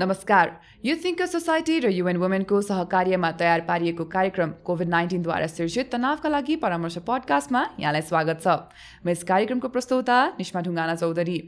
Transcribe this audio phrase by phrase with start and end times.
[0.00, 0.50] नमस्कार।
[0.84, 6.56] यो think society र युएन वुमेनको सहकार्यमा तयार पारिएको कार्यक्रम कोभिड नाइन्टिनद्वारा सिर्जित तनावका लागि
[6.62, 8.46] परामर्श पडकास्टमा यहाँलाई स्वागत छ।
[9.02, 11.38] म यस कार्यक्रमको प्रस्तुता निष्मा ढुङ्गाना चौधरी।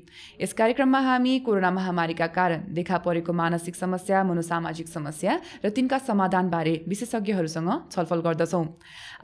[0.43, 6.75] यस कार्यक्रममा हामी कोरोना महामारीका कारण देखा परेको मानसिक समस्या मनोसामाजिक समस्या र तिनका समाधानबारे
[6.91, 8.67] विशेषज्ञहरूसँग छलफल गर्दछौँ।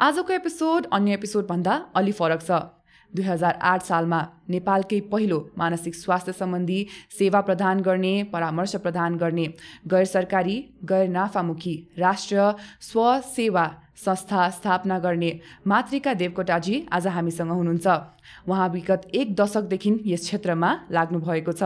[0.06, 2.75] आजको एपिसोड अन्य एपिसोडभन्दा अलि फरक छ।
[3.12, 4.20] दुई हजार आठ सालमा
[4.50, 6.78] नेपालकै पहिलो मानसिक स्वास्थ्य सम्बन्धी
[7.18, 9.46] सेवा प्रदान गर्ने परामर्श प्रदान गर्ने
[9.88, 12.42] गैर सरकारी गैर नाफामुखी राष्ट्रिय
[12.82, 13.66] स्वसेवा
[13.96, 15.30] संस्था स्थापना गर्ने
[15.66, 17.86] मातृका देवकोटाजी आज हामीसँग हुनुहुन्छ।
[18.48, 21.62] उहाँ विगत एक दशकदेखि यस क्षेत्रमा लाग्नु भएको छ।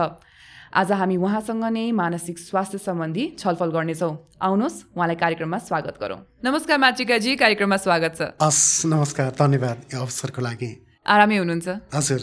[0.73, 6.77] आज हामी उहाँसँग नै मानसिक स्वास्थ्य सम्बन्धी छलफल गर्नेछौँ। आउनुहोस् उहाँलाई कार्यक्रममा स्वागत गरौँ। नमस्कार
[6.79, 10.71] मातृकाजी कार्यक्रममा स्वागत छ। हस् नमस्कार धन्यवाद अवसरको लागि।
[11.05, 11.67] आरामै हुनुहुन्छ?
[11.93, 12.21] हजुर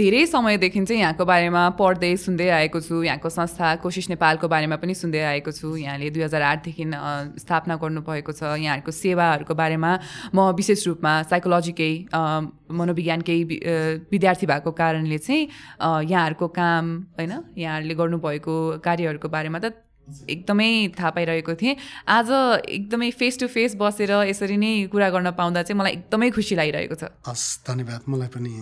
[0.00, 4.94] धेरै समयदेखि चाहिँ यहाँको बारेमा पढ्दै सुन्दै आएको छु। यहाँको संस्था कोसिस नेपालको बारेमा पनि
[4.96, 6.84] सुन्दै आएको छु। यहाँले दुई हजार आठदेखि
[7.36, 9.90] स्थापना गर्नुभएको छ। यहाँहरूको सेवाहरूको बारेमा
[10.32, 11.92] म विशेष रूपमा साइकोलोजीकै
[12.72, 13.38] मनोविज्ञानकै
[14.08, 15.48] विद्यार्थी भएको कारणले चाहिँ
[16.08, 16.84] यहाँहरूको काम
[17.20, 19.89] होइन यहाँहरूले गर्नुभएको कार्यहरूको बारेमा त
[20.30, 21.76] एकदमै थाहा पाइरहेको थिएँ।
[22.08, 22.30] आज
[22.68, 26.94] एकदमै फेस टु फेस बसेर यसरी नै कुरा गर्न पाउँदा चाहिँ मलाई एकदमै खुसी लागिरहेको
[26.94, 28.54] छ। हस् धन्यवाद। मलाई पनि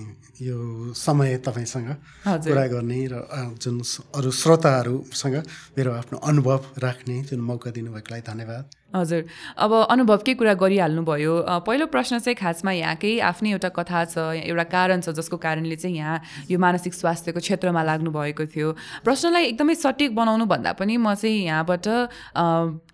[0.43, 0.57] यो
[0.95, 1.91] समय तपाईँसँग
[2.27, 3.15] कुरा गर्ने र
[3.59, 3.77] जुन
[4.15, 5.37] अरू श्रोताहरूसँग
[5.79, 9.25] मेरो आफ्नो अनुभव राख्ने जुन मौका दिनुभएकोलाई धन्यवाद। हजुर।
[9.61, 11.33] अब अनुभवकै कुरा गरिहाल्नुभयो?
[11.61, 15.97] पहिलो प्रश्न चाहिँ खासमा यहाँकै आफ्नै एउटा कथा छ एउटा कारण छ जसको कारणले चाहिँ
[15.97, 18.73] यहाँ यो मानसिक स्वास्थ्यको क्षेत्रमा लाग्नु भएको थियो।
[19.05, 21.87] प्रश्नलाई एकदमै सटिक बनाउनु भन्दा पनि म चाहिँ यहाँबाट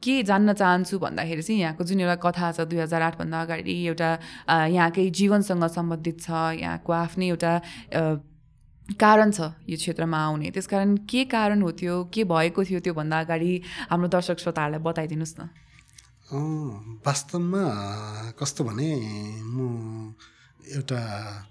[0.03, 4.11] के जान्न चाहन्छु भन्दाखेरि चाहिँ यहाँको जुन एउटा कथा छ दुई हजार आठभन्दा अगाडि एउटा
[4.51, 7.53] यहाँकै जीवनसँग सम्बन्धित छ यहाँको आफ्नै एउटा
[8.99, 13.53] कारण छ यो क्षेत्रमा आउने। त्यसकारण के कारण हो त्यो के भएको थियो त्योभन्दा अगाडि
[13.91, 15.49] हाम्रो दर्शक श्रोताहरूलाई बताइदिनुहोस् न।
[16.33, 17.65] वास्तवमा
[18.41, 18.91] कस्तो भने
[19.45, 20.15] म
[20.65, 21.01] एउटा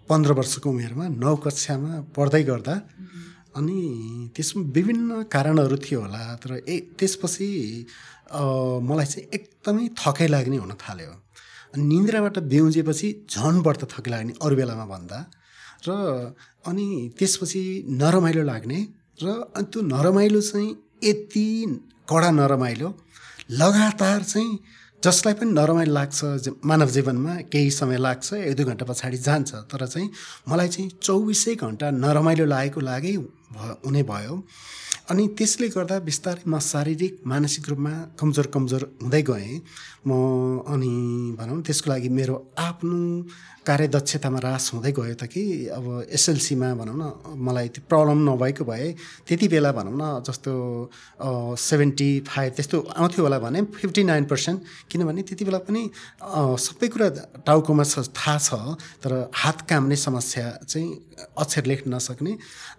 [0.10, 2.76] पन्ध्र वर्षको उमेरमा नौ कक्षामा पढ्दै गर्दा
[3.58, 3.78] अनि
[4.36, 7.50] त्यसमा विभिन्न कारणहरू थियो होला तर ए त्यसपछि
[8.90, 11.14] मलाई चाहिँ एकदमै थकाइ लाग्ने हुन थाल्यो।
[11.74, 15.20] अनि निन्द्राबाट बेउजेपछि झन् बढ्ता थकाइ लाग्ने अरू बेलामा भन्दा।
[15.86, 15.90] र
[16.66, 16.86] अनि
[17.20, 17.62] त्यसपछि
[18.02, 18.80] नरमाइलो लाग्ने
[19.22, 20.70] र अनि त्यो नरमाइलो चाहिँ
[21.04, 21.46] यति
[22.10, 22.90] कडा नरमाइलो
[23.52, 24.60] लगातार चाहिँ
[25.04, 29.86] जसलाई पनि नरमाइलो लाग्छ मानव जीवनमा केही समय लाग्छ एक दुई घन्टा पछाडि जान्छ। तर
[29.86, 30.10] चाहिँ
[30.48, 33.14] मलाई चाहिँ चौबिसै घन्टा नरमाइलो लागेको लागै
[33.84, 34.36] हुने भयो।
[35.12, 39.60] अनि त्यसले गर्दा बिस्तारै म शारीरिक मानसिक रूपमा कमजोर कमजोर हुँदै गएँ।
[40.08, 40.12] म
[40.72, 40.92] अनि
[41.40, 43.00] भनौँ त्यसको लागि मेरो आफ्नो
[43.64, 45.44] कार्यदक्षतामा रास हुँदै गयो त कि?
[45.72, 47.04] अब एसएलसीमा भनौँ न
[47.40, 48.88] मलाई त्यो प्रब्लम नभएको भए
[49.28, 50.52] त्यति बेला भनौँ न जस्तो
[51.58, 54.60] सेभेन्टी फाइभ त्यस्तो आउँथ्यो होला भने फिफ्टी नाइन पर्सेन्ट।
[54.92, 55.82] किनभने त्यति बेला पनि
[56.60, 57.08] सबै कुरा
[57.48, 60.90] टाउकोमा छ थाहा छ तर हात काम्ने समस्या चाहिँ
[61.40, 62.32] अक्षर लेख्न नसक्ने।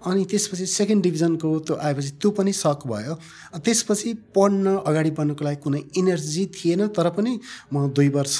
[0.04, 3.14] अनि त्यसपछि सेकेन्ड डिभिजनको त्यो आएपछि त्यो पनि सक भयो।
[3.56, 7.32] त्यसपछि पढ्न अगाडि बढ्नुको लागि कुनै इनर्जी थिएन तर पनि
[7.72, 8.36] म दुई वर्ष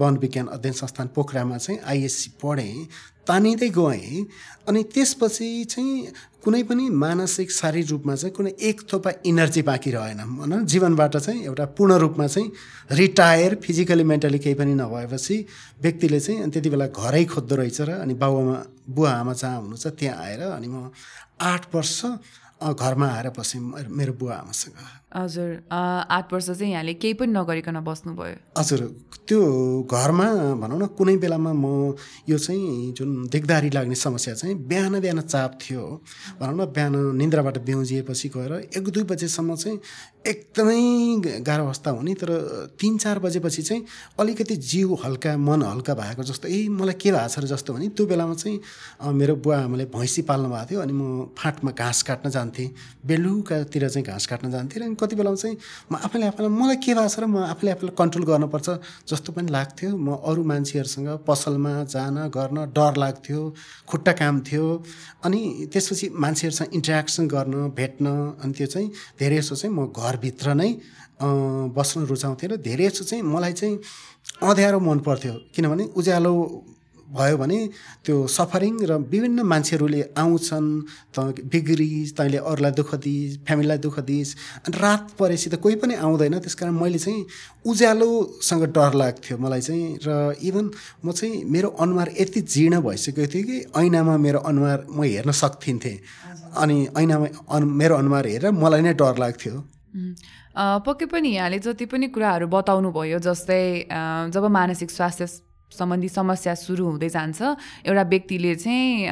[0.00, 1.06] वन विज्ञान अध्ययन संस्थान
[1.42, 2.86] पोखरामा चाहिँ आइएससी पढेँ
[3.26, 4.26] तानिँदै गएँ
[4.68, 10.22] अनि त्यसपछि चाहिँ कुनै पनि मानसिक शारीरिक रूपमा चाहिँ कुनै एक थोपा इनर्जी बाँकी रहेन।
[10.38, 12.50] भनौँ जीवनबाट चाहिँ एउटा पूर्ण रूपमा चाहिँ
[12.90, 15.36] रिटायर फिजिकली मेन्टली केही पनि नभएपछि
[15.82, 18.56] व्यक्तिले चाहिँ त्यति बेला घरै खोज्दो रहेछ र अनि बाबुआमा
[18.90, 20.90] बुवा आमा जहाँ हुनु छ त्यहाँ आएर अनि म
[21.40, 21.98] आठ वर्ष
[22.62, 23.60] घरमा आएर बसेँ
[23.90, 28.80] मेरो बुवा आमासँग हजुर आठ वर्ष चाहिँ यहाँले केही पनि नगरिकन बस्नुभयो। हजुर
[29.28, 29.40] त्यो
[29.84, 30.26] घरमा
[30.62, 31.94] भनौँ न कुनै बेलामा म
[32.28, 35.82] यो चाहिँ जुन देख्दारी लाग्ने समस्या चाहिँ बिहान बिहान चाप थियो।
[36.40, 39.78] भनौँ न बिहान निन्द्राबाट बिउजिएपछि गएर एक दुई बजेसम्म चाहिँ
[40.26, 40.80] एकदमै
[41.42, 42.30] गाह्रो अवस्था हुने तर
[42.80, 43.84] तिन चार बजेपछि चाहिँ
[44.20, 47.88] अलिकति जिउ हल्का मन हल्का भएको जस्तो ए मलाई के भएको छ र जस्तो भने
[47.92, 52.30] त्यो बेलामा चाहिँ मेरो बुवा आमाले भैँसी पाल्नु भएको थियो अनि म फाँटमा घाँस काट्न
[52.30, 52.68] जान्थेँ
[53.06, 55.56] बेलुकातिर चाहिँ घाँस काट्न जान्थेँ र कति बेलामा चाहिँ
[55.90, 58.68] म आफैले आफैलाई मलाई के भएको छ र म आफूले आफूलाई कन्ट्रोल गर्नुपर्छ
[59.10, 63.40] जस्तो पनि लाग्थ्यो। म अरू मान्छेहरूसँग पसलमा जान गर्न डर लाग्थ्यो
[63.90, 64.64] खुट्टा काम थियो।
[65.26, 65.40] अनि
[65.72, 68.06] त्यसपछि मान्छेहरूसँग इन्ट्रेक्सन गर्न भेट्न
[68.38, 68.88] अनि त्यो चाहिँ
[69.18, 70.70] धेरै जस्तो चाहिँ म घर घरभित्र नै
[71.72, 73.76] बस्न रुचाउँथेँ र धेरै जस्तो चाहिँ मलाई चाहिँ
[74.42, 76.32] अँध्यारो मन पर्थ्यो किनभने उज्यालो
[77.12, 77.58] भयो भने
[78.04, 80.68] त्यो सफरिङ र विभिन्न मान्छेहरूले आउँछन्
[81.14, 84.34] त बिग्रिस् तैँले अरूलाई दुःख दिइस् फ्यामिलीलाई दुःख दिइस्
[84.66, 87.26] अनि रात परेपछि त कोही पनि आउँदैन। त्यस कारण मैले चाहिँ
[87.68, 90.08] उज्यालोसँग डर लाग्थ्यो मलाई चाहिँ र
[90.40, 90.70] इभन
[91.04, 95.98] म चाहिँ मेरो अनुहार यति जीर्ण भइसकेको थियो कि ऐनामा मेरो अनुहार म हेर्न सक्थिन्थेँ।
[96.56, 99.54] अनि ऐनामा अनु मेरो अनुहार हेरेर मलाई नै डर लाग्थ्यो।
[100.56, 103.88] पक्कै पनि यहाँले जति पनि कुराहरू बताउनु भयो जस्तै
[104.34, 105.26] जब मानसिक स्वास्थ्य
[105.72, 107.40] सम्बन्धी समस्या सुरु हुँदै जान्छ।
[107.88, 109.08] एउटा व्यक्तिले चाहिँ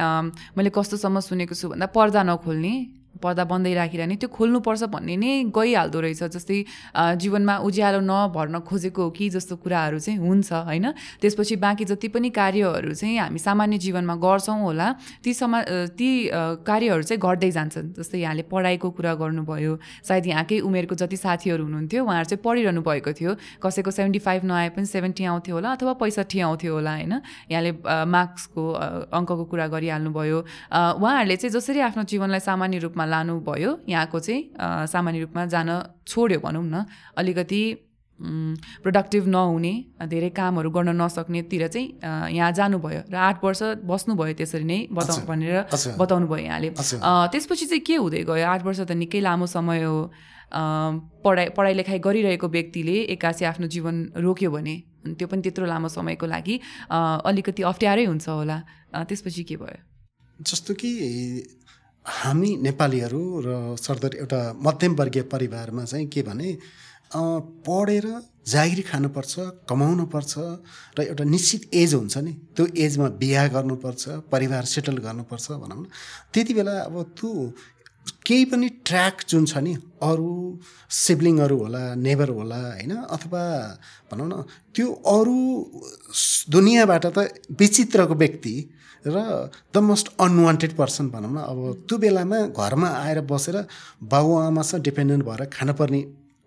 [0.57, 5.99] मैले कस्तोसम्म सुनेको छु भन्दा पर्दा नखोल्ने। पर्दा बन्दै राखिरहने त्यो खोल्नुपर्छ भन्ने नै गइहाल्दो
[6.01, 6.57] रहेछ। जस्तै
[7.21, 10.85] जीवनमा उज्यालो नभर्न खोजेको हो कि जस्तो कुराहरू चाहिँ हुन्छ होइन?
[11.21, 14.87] त्यसपछि बाँकी जति पनि कार्यहरू चाहिँ हामी सामान्य जीवनमा गर्छौँ होला
[15.23, 15.61] ती समा
[15.93, 16.09] ती
[16.65, 19.73] कार्यहरू चाहिँ घट्दै जान्छन्। जस्तै यहाँले पढाइको कुरा गर्नुभयो
[20.07, 23.31] सायद यहाँकै उमेरको जति साथीहरू हुनुहुन्थ्यो उहाँहरू चाहिँ पढिरहनु भएको थियो।
[23.61, 27.13] कसैको सेभेन्टी फाइभ नआए पनि सेभेन्टी आउँथ्यो होला अथवा पैँसठी आउँथ्यो होला होइन?
[27.51, 28.63] यहाँले मार्क्सको
[29.11, 30.39] अङ्कको कुरा गरिहाल्नुभयो।
[30.71, 35.69] उहाँहरूले चाहिँ जसरी आफ्नो जीवनलाई सामान्य रूपमा लानुभयो यहाँको चाहिँ सामान्य रूपमा जान
[36.07, 36.85] छोड्यो भनौँ न।
[37.17, 37.61] अलिकति
[38.83, 39.73] प्रोडक्टिभ नहुने
[40.05, 45.55] धेरै कामहरू गर्न नसक्नेतिर चाहिँ यहाँ जानुभयो र आठ वर्ष बस्नुभयो त्यसरी नै बताउ भनेर
[45.97, 46.69] बताउनु भयो यहाँले।
[47.33, 48.45] त्यसपछि चाहिँ के हुँदै गयो?
[48.45, 49.97] आठ वर्ष त निकै लामो समय हो।
[51.25, 54.75] पढाइ पढाइ लेखाइ गरिरहेको व्यक्तिले एक्कासी आफ्नो जीवन रोक्यो भने
[55.17, 56.55] त्यो पनि त्यत्रो लामो समयको लागि
[57.25, 58.57] अलिकति अप्ठ्यारै हुन्छ होला।
[59.09, 59.81] त्यसपछि के भयो?
[60.39, 60.89] जस्तो कि
[62.05, 66.57] हामी नेपालीहरू र सरदर एउटा मध्यमवर्गीय परिवारमा चाहिँ के भने
[67.65, 68.05] पढेर
[68.47, 69.33] जागिरी खानुपर्छ
[69.69, 70.33] कमाउनुपर्छ
[70.97, 75.85] र एउटा निश्चित एज हुन्छ नि। त्यो एजमा बिहा गर्नुपर्छ परिवार सेटल गर्नुपर्छ भनौँ न।
[76.33, 77.29] त्यति बेला अब त्यो
[78.25, 80.33] केही पनि ट्र्याक जुन छ नि अरू
[80.89, 83.43] सिब्लिङहरू होला नेबर होला होइन अथवा
[84.11, 84.41] भनौँ न
[84.75, 85.37] त्यो अरू
[86.49, 88.55] दुनियाँबाट त विचित्रको व्यक्ति
[89.05, 93.57] र द मोस्ट अनवान्टेड पर्सन भनौँ न अब त्यो बेलामा घरमा आएर बसेर
[94.05, 96.01] बाबुआमासँग डिपेन्डेन्ट भएर खानुपर्ने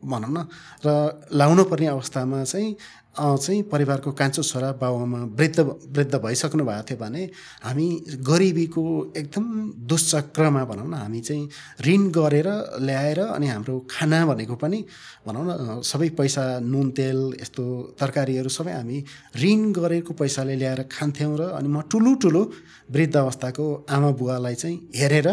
[0.05, 0.39] भनौँ न
[0.83, 0.89] र
[1.33, 2.77] लाउनु पर्ने अवस्थामा चाहिँ
[3.15, 5.61] चाहिँ परिवारको कान्छो छोरा बाबुआमा वृद्ध
[5.95, 7.23] वृद्ध भइसक्नु भएको थियो भने
[7.63, 7.87] हामी
[8.21, 8.83] गरिबीको
[9.17, 9.45] एकदम
[9.87, 11.49] दुश्चक्रमा भनौँ न हामी चाहिँ
[11.81, 12.49] ऋण गरेर
[12.81, 14.85] ल्याएर अनि हाम्रो खाना भनेको पनि
[15.27, 17.65] भनौँ न सबै पैसा नुन तेल यस्तो
[17.95, 18.99] तरकारीहरू सबै हामी
[19.37, 22.43] ऋण गरेको पैसाले ल्याएर खान्थ्यौँ र अनि म ठुलो ठुलो
[22.91, 25.29] वृद्ध अवस्थाको आमा बुवालाई चाहिँ हेरेर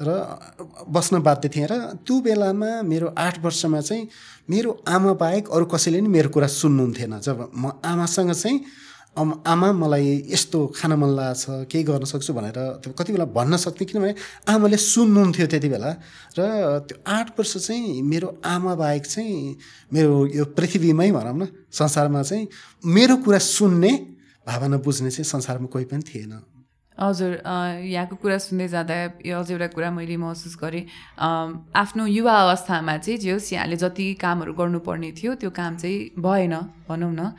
[0.00, 0.10] र
[0.90, 1.74] बस्न बाध्य थिएँ र
[2.06, 4.08] त्यो बेलामा मेरो आठ वर्षमा चाहिँ
[4.50, 8.58] मेरो आमा बाहेक अरू कसैले नि मेरो कुरा सुन्नुहुन्थेन। जब म आमासँग चाहिँ
[9.14, 13.56] आमा मलाई यस्तो खान मन लागेको छ केही गर्न सक्छु भनेर त्यो कति बेला भन्न
[13.56, 14.14] सक्थेँ किनभने
[14.50, 15.90] आमाले सुन्नुहुन्थ्यो त्यति बेला।
[16.34, 16.42] र
[16.82, 19.56] त्यो आठ वर्ष चाहिँ मेरो आमा बाहेक चाहिँ
[19.94, 22.48] मेरो यो पृथ्वीमै भनौँ न संसारमा चाहिँ
[22.84, 23.92] मेरो कुरा सुन्ने
[24.46, 26.34] भावना बुझ्ने चाहिँ संसारमा कोही पनि थिएन।
[26.94, 27.32] हजुर
[27.90, 28.96] यहाँको कुरा सुन्दै जाँदा
[29.26, 30.86] यो अझ एउटा कुरा मैले महसुस गरेँ।
[31.74, 36.54] आफ्नो युवा अवस्थामा चाहिँ जे होस् यहाँले जति कामहरू गर्नुपर्ने थियो त्यो काम चाहिँ भएन
[36.86, 37.34] भनौँ न।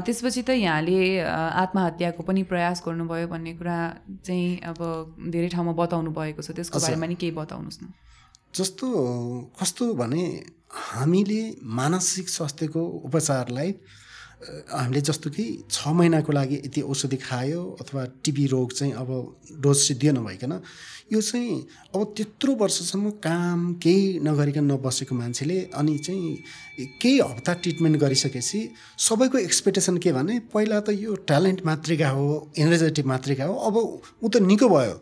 [0.00, 3.78] त्यसपछि त यहाँले आत्महत्याको पनि प्रयास गर्नुभयो भन्ने कुरा
[4.24, 4.80] चाहिँ अब
[5.28, 7.92] धेरै ठाउँमा बताउनु भएको छ। त्यसको बारेमा नि केही बताउनुहोस् न।
[8.56, 8.86] जस्तो
[9.60, 10.24] कस्तो भने
[10.72, 13.70] हामीले मानसिक स्वास्थ्यको उपचारलाई
[14.36, 19.08] हामीले जस्तो कि छ महिनाको लागि यति औषधि खायो अथवा टिबी रोग चाहिँ अब
[19.60, 20.52] डोज सिद्धियो नभइकन
[21.12, 21.56] यो चाहिँ
[21.94, 26.36] अब त्यत्रो वर्षसम्म काम केही नगरिकन नबसेको मान्छेले अनि चाहिँ
[27.02, 28.60] केही हप्ता ट्रिटमेन्ट गरिसकेपछि
[29.08, 32.26] सबैको एक्सपेक्टेसन के भने पहिला त यो ट्यालेन्ट मात्रिका हो
[32.58, 35.00] एनर्जेटिक मात्रिका हो अब ऊ त निको भयो।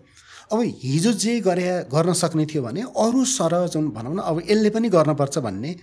[0.52, 4.70] अब हिजो जे गरे गर्न सक्ने थियो भने अरू सर जुन भनौँ न अब यसले
[4.70, 5.75] पनि गर्नुपर्छ भन्ने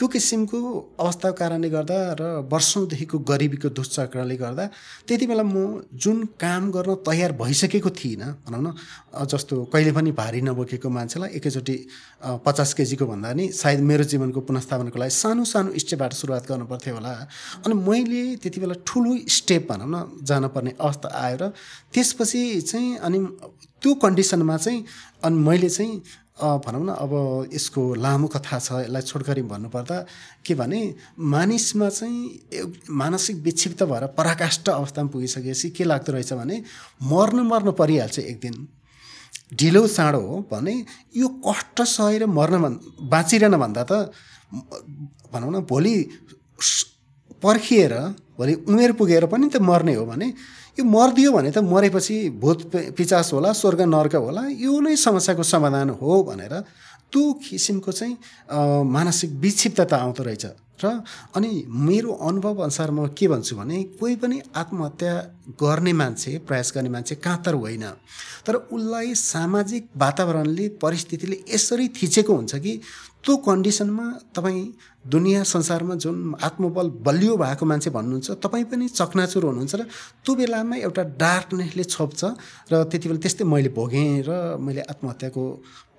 [0.00, 0.58] त्यो किसिमको
[0.96, 4.64] अवस्थाको कारणले गर्दा र वर्षौँदेखिको गरिबीको दुश्चक्रले गर्दा
[5.04, 8.68] त्यति बेला म जुन काम गर्न तयार भइसकेको थिइनँ भनौँ न
[9.28, 11.76] जस्तो कहिले पनि भारी नबोकेको मान्छेलाई एकैचोटि
[12.46, 17.12] पचास केजीको भन्दा नि सायद मेरो जीवनको पुनस्थापनाको लागि सानो सानो स्टेपबाट सुरुवात गर्नुपर्थ्यो होला।
[17.68, 21.52] अनि मैले त्यति बेला ठुलो स्टेप भनौँ न जानुपर्ने अवस्था आयो र
[21.92, 22.42] त्यसपछि
[22.72, 23.18] चाहिँ अनि
[23.84, 24.84] त्यो कन्डिसनमा चाहिँ
[25.24, 25.92] अनि मैले चाहिँ
[26.64, 27.12] भनौँ न अब
[27.52, 29.96] यसको लामो कथा छ यसलाई छोटकरी भन्नुपर्दा
[30.46, 30.80] के भने
[31.26, 36.62] मानिसमा चाहिँ मानसिक विक्षिप्त भएर पराकाष्ठ अवस्थामा पुगिसकेपछि के लाग्दो रहेछ भने
[37.06, 38.56] मर्नु मर्नु परिहाल्छ एक दिन
[39.54, 40.74] ढिलो चाँडो हो भने
[41.16, 42.78] यो कष्ट सहेर मर्न
[43.10, 43.92] बाँचिरहन भन्दा त
[45.32, 45.94] भनौँ न भोलि
[47.42, 47.94] पर्खिएर
[48.38, 50.32] भोलि उमेर पुगेर पनि त मर्ने हो भने
[50.80, 52.60] यो मरिदियो भने त मरेपछि भूत
[52.96, 56.54] पिचास होला स्वर्ग नर्क होला यो नै समस्याको समाधान हो भनेर
[57.12, 58.16] त्यो किसिमको चाहिँ
[58.88, 60.46] मानसिक विक्षिप्तता आउँदो रहेछ।
[60.80, 61.04] र
[61.36, 65.14] अनि मेरो अनुभव अनुसार म के भन्छु भने कोही पनि आत्महत्या
[65.60, 67.84] गर्ने मान्छे प्रयास गर्ने मान्छे काँतर होइन।
[68.46, 72.80] तर उसलाई सामाजिक वातावरणले परिस्थितिले यसरी थिचेको हुन्छ कि
[73.24, 74.06] त्यो कन्डिसनमा
[74.36, 74.64] तपाईँ
[75.04, 79.82] दुनियाँ संसारमा जुन आत्मबल बलियो भएको मान्छे भन्नुहुन्छ तपाईँ पनि चकनाचुर हुनुहुन्छ र
[80.24, 82.24] त्यो बेलामा एउटा डार्कनेसले छोप्छ
[82.72, 85.42] र त्यति बेला त्यस्तै मैले भोगेँ र मैले आत्महत्याको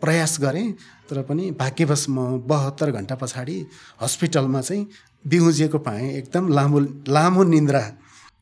[0.02, 0.68] प्रयास गरेँ
[1.10, 3.58] तर पनि भाग्यवश म बहत्तर घन्टा पछाडि
[4.02, 4.88] हस्पिटलमा चाहिँ
[5.26, 6.80] बिउजिएको पाएँ एकदम लामो
[7.10, 7.84] लामो निन्द्रा।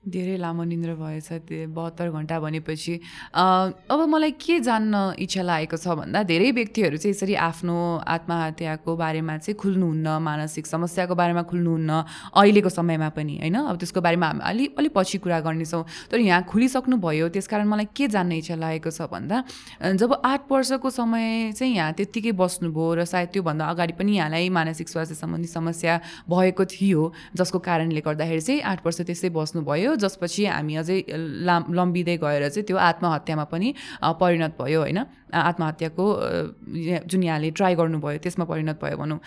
[0.08, 2.94] धेरै लामो निन्द्रा भएछ त्यो बहत्तर घन्टा भनेपछि।
[3.36, 7.76] अब मलाई के जान्न इच्छा लागेको छ भन्दा धेरै व्यक्तिहरू चाहिँ यसरी आफ्नो
[8.08, 11.92] आत्महत्याको बारेमा चाहिँ खुल्नुहुन्न मानसिक समस्याको बारेमा खुल्नुहुन्न
[12.32, 13.56] अहिलेको समयमा पनि होइन?
[13.60, 17.68] अब त्यसको बारेमा हामी अलि अलिक पछि कुरा गर्नेछौँ। तर यहाँ खुलिसक्नु भयो त्यस कारण
[17.68, 19.44] मलाई के जान्न इच्छा लागेको छ भन्दा
[20.00, 24.88] जब आठ वर्षको समय चाहिँ यहाँ त्यत्तिकै बस्नुभयो र सायद त्योभन्दा अगाडि पनि यहाँलाई मानसिक
[24.90, 30.46] स्वास्थ्य सम्बन्धी समस्या भएको थियो जसको कारणले गर्दाखेरि चाहिँ आठ वर्ष त्यसै बस्नुभयो। भयो जसपछि
[30.46, 30.98] हामी अझै
[31.50, 33.74] लाम लम्बिँदै गएर चाहिँ त्यो आत्महत्यामा पनि
[34.22, 35.00] परिणत भयो होइन?
[35.34, 36.06] आत्महत्याको
[37.10, 39.20] जुन यहाँले ट्राई गर्नुभयो त्यसमा परिणत भयो भनौँ।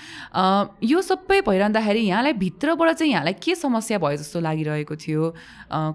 [0.83, 5.23] यो सबै भइरहँदाखेरि यहाँलाई भित्रबाट चाहिँ यहाँलाई के समस्या भयो जस्तो लागिरहेको थियो?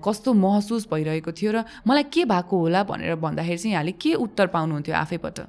[0.03, 4.47] कस्तो महसुस भइरहेको थियो र मलाई के भएको होला भनेर भन्दाखेरि चाहिँ यहाँले के उत्तर
[4.51, 5.39] पाउनुहुन्थ्यो आफैबाट?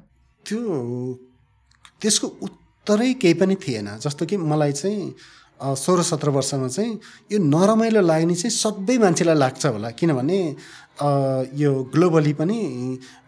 [0.47, 0.61] त्यो
[2.03, 5.15] त्यसको उत्तरै केही पनि थिएन जस्तो कि मलाई चाहिँ
[5.59, 6.93] सोह्र सत्र वर्षमा चाहिँ
[7.33, 10.39] यो नरमाइलो लाग्ने चाहिँ सबै मान्छेलाई लाग्छ होला। किनभने
[11.55, 12.59] यो ग्लोबली पनि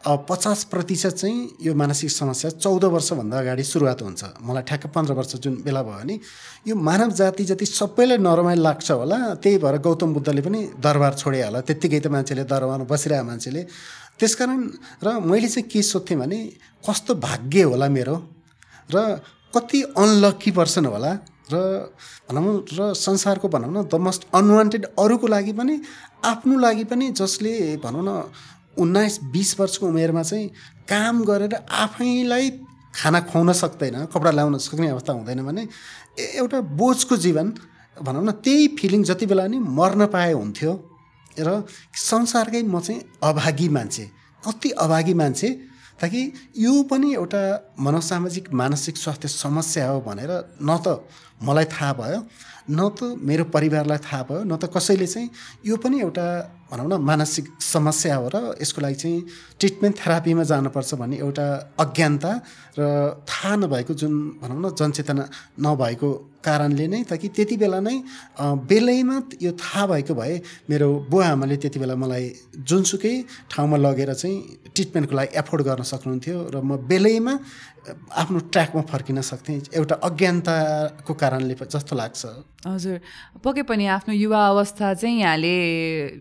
[0.07, 5.35] पचास प्रतिशत चाहिँ यो मानसिक समस्या चौध वर्षभन्दा अगाडि सुरुवात हुन्छ। मलाई ठ्याक्क पन्ध्र वर्ष
[5.43, 6.19] जुन बेला भयो भने
[6.67, 11.43] यो मानव जाति जति सबैलाई नरमाइलो लाग्छ होला त्यही भएर गौतम बुद्धले पनि दरबार छोडे
[11.43, 13.63] होला त्यत्तिकै त मान्छेले दरबारमा बसिरहेको मान्छेले।
[14.19, 14.61] त्यसकारण
[15.03, 16.39] र मैले चाहिँ के सोध्थेँ भने
[16.87, 18.17] कस्तो भाग्य होला मेरो?
[18.91, 18.97] र
[19.55, 21.13] कति अनलक्की पर्सन होला?
[21.53, 21.57] र
[22.31, 25.81] भनौँ र संसारको भनौँ न द मोस्ट अनवान्टेड अरूको लागि पनि
[26.25, 28.31] आफ्नो लागि पनि जसले भनौँ न
[28.79, 30.49] उन्नाइस बिस वर्षको उमेरमा चाहिँ
[30.89, 32.51] काम गरेर आफैलाई
[32.95, 35.69] खाना खुवाउन सक्दैन कपडा लगाउन सक्ने अवस्था हुँदैन भने
[36.19, 37.53] एउटा बोझको जीवन
[38.03, 40.73] भनौँ न त्यही फिलिङ जति बेला नि मर्न पाए हुन्थ्यो।
[41.39, 41.65] र
[41.95, 44.05] संसारकै म चाहिँ अभागी मान्छे
[44.43, 45.49] कति अभागी मान्छे
[46.01, 46.21] ताकि
[46.59, 47.43] यो पनि एउटा
[47.81, 50.31] मनोसामाजिक मानसिक स्वास्थ्य समस्या हो भनेर
[50.63, 51.05] न त
[51.43, 52.21] मलाई थाहा भयो।
[52.71, 55.31] न त मेरो परिवारलाई थाहा भयो न त कसैले चाहिँ
[55.67, 56.27] यो पनि एउटा
[56.71, 59.19] भनौँ न मानसिक समस्या हो र यसको लागि चाहिँ
[59.59, 61.47] ट्रिटमेन्ट थेरापीमा जानुपर्छ भन्ने एउटा
[61.83, 62.33] अज्ञानता
[62.79, 62.81] र
[63.27, 65.25] थाहा नभएको जुन भनौँ न जनचेतना
[65.67, 66.11] नभएको
[66.47, 67.97] कारणले नै ताकि त्यति बेला नै
[68.71, 70.35] बेलैमा यो थाहा भएको भए
[70.71, 72.25] मेरो बुवा आमाले त्यति बेला मलाई
[72.69, 73.15] जुनसुकै
[73.51, 74.37] ठाउँमा लगेर चाहिँ
[74.75, 77.35] ट्रिटमेन्टको लागि एफोर्ड गर्न सक्नुहुन्थ्यो र म बेलैमा
[77.81, 82.23] आफ्नो ट्र्याकमा फर्किन सक्थेँ। एउटा अज्ञानताको कारणले जस्तो लाग्छ।
[82.67, 82.97] हजुर।
[83.41, 85.55] पक्कै पनि आफ्नो युवा अवस्था चाहिँ यहाँले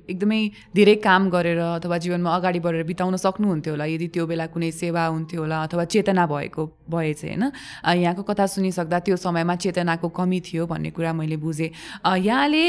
[0.08, 0.42] एकदमै
[0.76, 5.04] धेरै काम गरेर अथवा जीवनमा अगाडि बढेर बिताउन सक्नुहुन्थ्यो होला। यदि त्यो बेला कुनै सेवा
[5.06, 7.52] हुन्थ्यो होला अथवा चेतना भएको भए चाहिँ होइन।
[8.00, 11.70] यहाँको कथा सुनिसक्दा त्यो समयमा चेतनाको कमी थियो भन्ने कुरा मैले बुझेँ।
[12.08, 12.64] यहाँले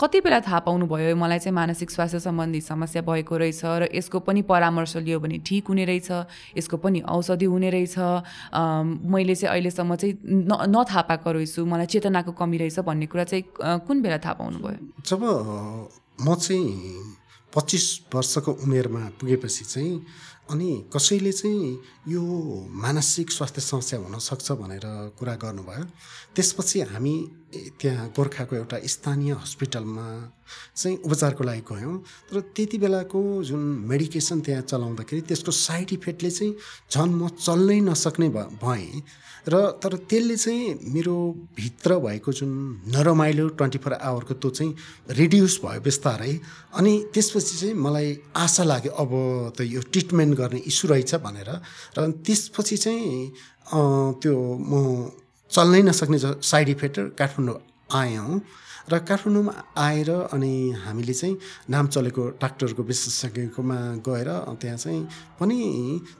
[0.00, 4.42] कति बेला थाहा पाउनुभयो मलाई चाहिँ मानसिक स्वास्थ्य सम्बन्धी समस्या भएको रहेछ र यसको पनि
[4.42, 6.10] परामर्श लियो भने ठिक हुने रहेछ
[6.56, 7.96] यसको पनि औषधि हुने रहेछ।
[9.04, 13.44] मैले चाहिँ अहिलेसम्म चाहिँ न नथाहा पाएको रहेछु मलाई चेतनाको कमी रहेछ भन्ने कुरा चाहिँ
[13.60, 14.78] कुन बेला थाहा पाउनुभयो?
[15.04, 15.20] जब
[16.24, 16.68] म चाहिँ
[17.52, 19.92] पच्चिस वर्षको उमेरमा पुगेपछि चाहिँ
[20.50, 21.78] अनि कसैले चाहिँ
[22.10, 22.22] यो
[22.82, 24.86] मानसिक स्वास्थ्य समस्या हुनसक्छ भनेर
[25.18, 25.84] कुरा गर्नुभयो।
[26.34, 27.14] त्यसपछि हामी
[27.80, 30.06] त्यहाँ गोर्खाको एउटा स्थानीय हस्पिटलमा
[30.76, 31.96] चाहिँ उपचारको लागि गयौँ।
[32.30, 36.52] तर त्यति बेलाको जुन मेडिकेसन त्यहाँ चलाउँदाखेरि त्यसको साइड इफेक्टले चाहिँ
[36.90, 38.28] झन् म चल्नै नसक्ने
[38.58, 39.02] भएँ।
[39.48, 41.16] र तर त्यसले चाहिँ मेरो
[41.56, 42.50] भित्र भएको जुन
[42.92, 44.74] नरमाइलो ट्वेन्टी फोर आवरको त्यो चाहिँ
[45.16, 46.32] रिड्युस भयो बिस्तारै।
[46.76, 49.10] अनि त्यसपछि चाहिँ मलाई आशा लाग्यो अब
[49.56, 51.50] त यो ट्रिटमेन्ट गर्ने इस्यु रहेछ भनेर।
[51.96, 53.32] र त्यसपछि चाहिँ
[54.20, 55.10] त्यो म
[55.50, 57.58] चल्नै नसक्ने साइड इफेक्ट काठमाडौँ
[57.90, 58.30] आयौँ
[58.90, 60.52] र काठमाडौँमा आएर अनि
[60.84, 61.36] हामीले चाहिँ
[61.70, 63.78] नाम चलेको डाक्टरको विशेषज्ञकोमा
[64.08, 64.28] गएर
[64.60, 65.02] त्यहाँ चाहिँ
[65.40, 65.58] पनि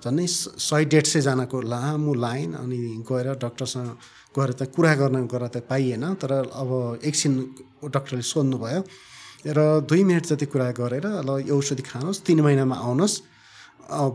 [0.05, 2.79] झन्डै सय डेढ सयजनाको लामो लाइन अनि
[3.11, 3.89] गएर डक्टरसँग
[4.37, 6.71] गएर त कुरा गर्न गएर त पाइएन तर अब
[7.05, 7.33] एकछिन
[7.91, 8.83] डक्टरले सोध्नुभयो।
[9.47, 9.59] र
[9.89, 13.17] दुई मिनट जति कुरा गरेर ल यो औषधि खानुहोस् तिन महिनामा आउनुहोस्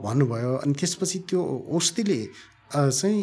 [0.05, 1.41] भन्नुभयो। अनि त्यसपछि त्यो
[1.75, 2.21] औषधिले
[2.71, 3.21] चाहिँ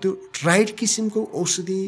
[0.00, 1.80] त्यो ट्राइड किसिमको औषधि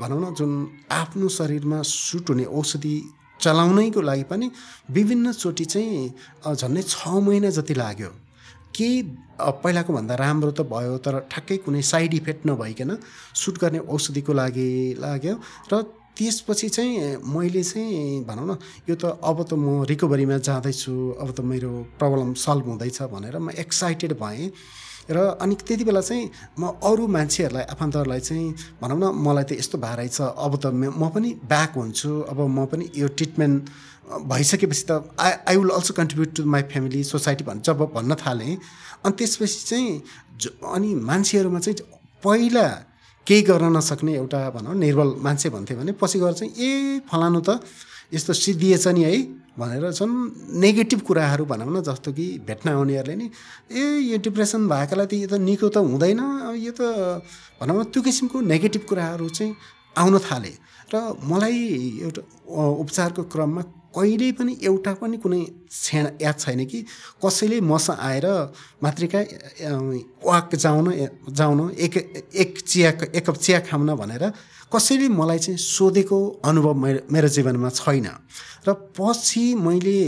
[0.00, 0.52] भनौँ न जुन
[0.92, 2.94] आफ्नो शरीरमा सुट हुने औषधि
[3.40, 4.50] चलाउनैको लागि पनि
[4.90, 8.08] विभिन्न चोटि चाहिँ झन्डै छ महिना जति लाग्यो।
[8.76, 9.02] केही
[9.64, 12.96] पहिलाको भन्दा राम्रो त भयो तर ठ्याक्कै कुनै साइड इफेक्ट नभइकन
[13.42, 14.68] सुट गर्ने औषधिको लागि
[15.00, 15.34] लाग्यो।
[15.72, 15.82] र
[16.16, 18.56] त्यसपछि चाहिँ मैले चाहिँ भनौँ न
[18.88, 23.50] यो त अब त म रिकभरीमा जाँदैछु अब त मेरो प्रब्लम सल्भ हुँदैछ भनेर म
[23.64, 24.48] एक्साइटेड भएँ।
[25.10, 29.78] र अनि त्यति बेला चाहिँ म अरू मान्छेहरूलाई आफन्तहरूलाई चाहिँ भनौँ न मलाई त यस्तो
[29.78, 33.70] भएर रहेछ अब त म पनि ब्याक हुन्छु अब म पनि यो ट्रिटमेन्ट
[34.26, 38.56] भइसकेपछि त I I will also contribute to my family society भन् जब भन्न थालेँ।
[39.04, 39.88] अनि त्यसपछि चाहिँ
[40.74, 41.78] अनि मान्छेहरूमा चाहिँ
[42.24, 42.66] पहिला
[43.26, 47.60] केही गर्न नसक्ने एउटा भनौँ निर्बल मान्छे भन्थ्यो भने पछि गएर चाहिँ ए फलानु त
[48.14, 50.14] यस्तो सिद्धिएछ नि है। भनेर झन्
[50.60, 53.30] नेगेटिभ कुराहरू भनौँ न जस्तो कि भेट्न आउनेहरूले नि
[53.72, 53.82] ए
[54.12, 56.20] यो डिप्रेसन भएकालाई त यो त निको त हुँदैन।
[56.60, 57.24] यो त
[57.60, 59.56] भनौँ न त्यो किसिमको नेगेटिभ कुराहरू चाहिँ
[59.96, 60.52] आउन थाले।
[60.92, 60.94] र
[61.24, 61.56] मलाई
[62.04, 62.22] एउटा
[62.84, 63.62] उपचारको क्रममा
[63.96, 65.40] कहिल्यै पनि एउटा पनि कुनै
[65.72, 66.78] क्षण याद छैन कि
[67.24, 68.26] कसैले मसँग आएर
[68.82, 69.20] मातृका
[70.24, 70.86] वाक जाउन
[71.30, 71.94] जाउन एक
[72.34, 74.24] एक चिया एक कप चिया खाउन भनेर
[74.72, 78.08] कसैले मलाई चाहिँ सोधेको अनुभव मेरो मेरो जीवनमा छैन।
[78.66, 79.98] र पछि मैले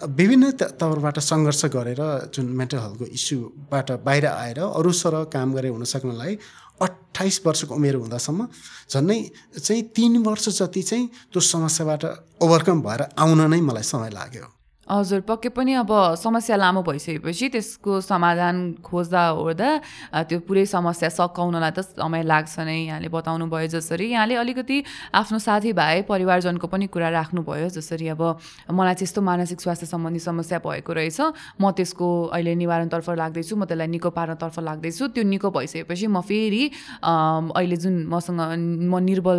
[0.00, 2.02] विभिन्न तवरबाट सङ्घर्ष गरेर
[2.34, 6.38] जुन मेन्टल हेल्थको इस्युबाट बाहिर आएर अरूसँग काम गरे हुन सक्नलाई
[6.82, 8.48] अट्ठाइस वर्षको उमेर हुँदासम्म
[8.90, 9.20] झन्डै
[9.58, 12.04] चाहिँ तिन वर्ष जति चाहिँ त्यो समस्याबाट
[12.42, 14.59] ओभरकम भएर आउन नै मलाई समय लाग्यो।
[14.90, 19.68] हजुर पक्कै पनि अब समस्या लामो भइसकेपछि त्यसको समाधान खोज्दा ओर्दा
[20.26, 24.76] त्यो पुरै समस्या सकाउनलाई त समय लाग्छ नै। यहाँले बताउनु भयो जसरी यहाँले अलिकति
[25.14, 28.22] आफ्नो साथीभाइ परिवारजनको पनि कुरा राख्नुभयो जसरी अब
[28.66, 31.20] मलाई चाहिँ यस्तो मानसिक स्वास्थ्य सम्बन्धी समस्या भएको रहेछ।
[31.62, 36.62] म त्यसको अहिले निवारणतर्फ लाग्दैछु म त्यसलाई निको पार्नतर्फ लाग्दैछु। त्यो निको भइसकेपछि म फेरि
[37.06, 38.42] अहिले जुन मसँग
[38.90, 39.38] म निर्बल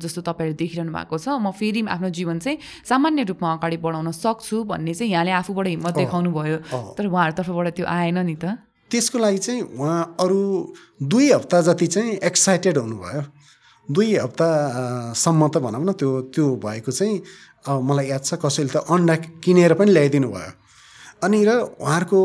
[0.00, 4.64] जस्तो तपाईँहरूले देखिरहनु भएको छ म फेरि आफ्नो जीवन चाहिँ सामान्य रूपमा अगाडि बढाउन सक्छु
[4.64, 6.56] भन्ने चाहिँ यहाँले आफूबाट हिम्मत देखाउनु भयो।
[6.94, 8.44] तर उहाँहरूतर्फबाट त्यो आएन नि त।
[8.90, 10.40] त्यसको लागि चाहिँ उहाँ अरू
[11.02, 13.22] दुई हप्ता जति चाहिँ एक्साइटेड हुनुभयो
[13.88, 17.14] दुई हप्तासम्म त भनौँ न त्यो त्यो भएको चाहिँ
[17.66, 20.52] अब मलाई याद छ कसैले त अन्डा किनेर पनि ल्याइदिनु भयो।
[21.22, 21.50] अनि र
[21.82, 22.20] उहाँहरूको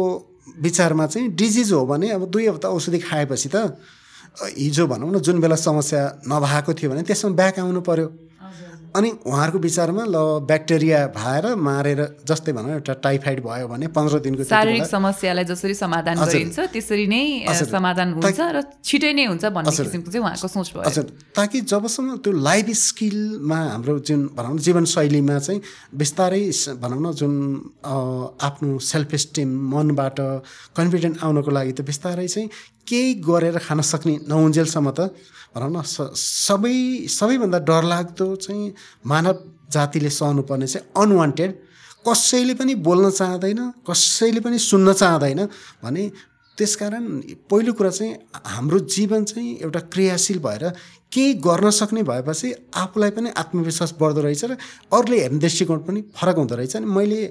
[0.62, 3.78] विचारमा चाहिँ डिजिज हो भने अब दुई हप्ता औषधि खाएपछि त
[4.58, 8.08] हिजो भनौँ न जुन बेला समस्या नभएको थियो भने त्यसमा ब्याक आउनु पर्यो।
[8.92, 14.44] अनि उहाँहरूको विचारमा ल ब्याक्टेरिया भाएर मारेर जस्तै भनौँ एउटा टाइफाइड भयो भने पन्ध्र दिनको
[14.44, 17.24] शारीरिक समस्यालाई जसरी समाधान। गरिन्छ त्यसरी नै।
[17.72, 22.18] समाधान हुन्छ र छिटै नै हुन्छ भन्ने। किसिमको चाहिँ उहाँको सोच भयो हजुर ताकि जबसम्म
[22.20, 25.62] त्यो लाइफ स्किलमा हाम्रो जुन भनौँ न जीवनशैलीमा चाहिँ
[25.96, 26.44] बिस्तारै
[26.84, 27.34] भनौँ न जुन
[27.88, 30.20] आफ्नो सेल्फ इस्टिम मनबाट
[30.76, 32.50] कन्फिडेन्ट आउनको लागि त बिस्तारै चाहिँ
[32.88, 35.16] केही गरेर खान सक्ने नहुन्जेलसम्म त
[35.56, 35.82] भनौँ न
[36.16, 38.74] सबै सबैभन्दा डरलाग्दो चाहिँ
[39.06, 41.52] मानव जातिले सहनुपर्ने चाहिँ अनवान्टेड
[42.08, 43.60] कसैले पनि बोल्न चाहँदैन
[43.90, 45.46] कसैले पनि सुन्न चाहँदैन
[45.84, 46.04] भने
[46.58, 47.06] त्यसकारण
[47.50, 50.64] पहिलो कुरा चाहिँ हाम्रो जीवन चाहिँ एउटा क्रियाशील भएर
[51.12, 54.58] केही गर्न सक्ने भएपछि आफूलाई पनि आत्मविश्वास बढ्दो रहेछ र
[54.94, 57.22] अरूले हेर्ने दृष्टिकोण पनि फरक हुँदो रहेछ अनि मैले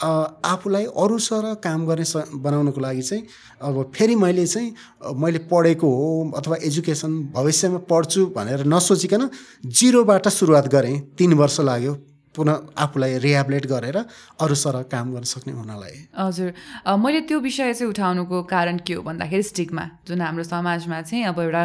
[0.00, 3.24] आफूलाई अरूसँग काम गर्ने स बनाउनको लागि चाहिँ
[3.62, 4.74] अब फेरि मैले चाहिँ
[5.16, 9.28] मैले पढेको हो अथवा एजुकेसन भविष्यमा पढ्छु भनेर नसोचिकन
[9.66, 11.96] जिरोबाट सुरुवात गरेँ तिन वर्ष लाग्यो।
[12.34, 13.96] पुनः आफूलाई रिहेबिलेट गरेर
[14.40, 16.48] अरूसँग काम गर्न सक्ने हुनलाई हजुर
[16.96, 21.40] मैले त्यो विषय चाहिँ उठाउनुको कारण के हो भन्दाखेरि स्टिगमा जुन हाम्रो समाजमा चाहिँ अब
[21.40, 21.64] एउटा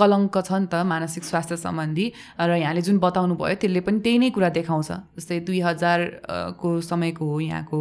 [0.00, 2.06] कलङ्क छ नि त मानसिक स्वास्थ्य सम्बन्धी
[2.40, 7.24] र यहाँले जुन बताउनु भयो त्यसले पनि त्यही नै कुरा देखाउँछ जस्तै दुई हजारको समयको
[7.28, 7.78] हो यहाँको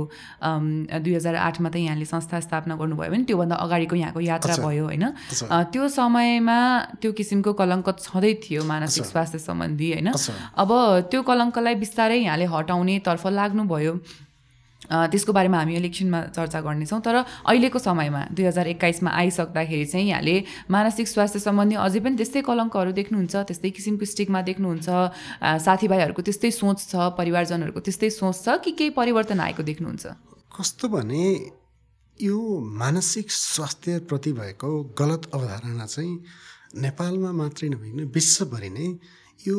[0.99, 5.05] दुई हजार आठमा त यहाँले संस्था स्थापना गर्नुभयो भने त्योभन्दा अगाडिको यहाँको यात्रा। भयो होइन
[5.71, 6.59] त्यो समयमा
[7.01, 10.69] त्यो किसिमको कलङ्क छँदै थियो मानसिक। स्वास्थ्य सम्बन्धी होइन। अब
[11.11, 13.93] त्यो कलङ्कलाई बिस्तारै यहाँले हटाउनेतर्फ लाग्नुभयो।
[14.87, 20.35] त्यसको बारेमा हामी इलेक्सनमा चर्चा गर्नेछौँ। तर अहिलेको समयमा दुई हजार एक्काइसमा आइसक्दाखेरि चाहिँ यहाँले
[20.71, 24.87] मानसिक स्वास्थ्य सम्बन्धी अझै पनि त्यस्तै कलङ्कहरू देख्नुहुन्छ त्यस्तै किसिमको स्टिकमा देख्नुहुन्छ
[25.65, 30.05] साथीभाइहरूको त्यस्तै सोच छ परिवारजनहरूको त्यस्तै सोच छ कि केही परिवर्तन आएको देख्नुहुन्छ?
[30.55, 31.23] कस्तो भने
[32.17, 32.37] यो
[32.81, 36.15] मानसिक स्वास्थ्यप्रति भएको गलत अवधारणा चाहिँ
[36.85, 38.87] नेपालमा मात्रै नभइकन विश्वभरि नै
[39.47, 39.57] यो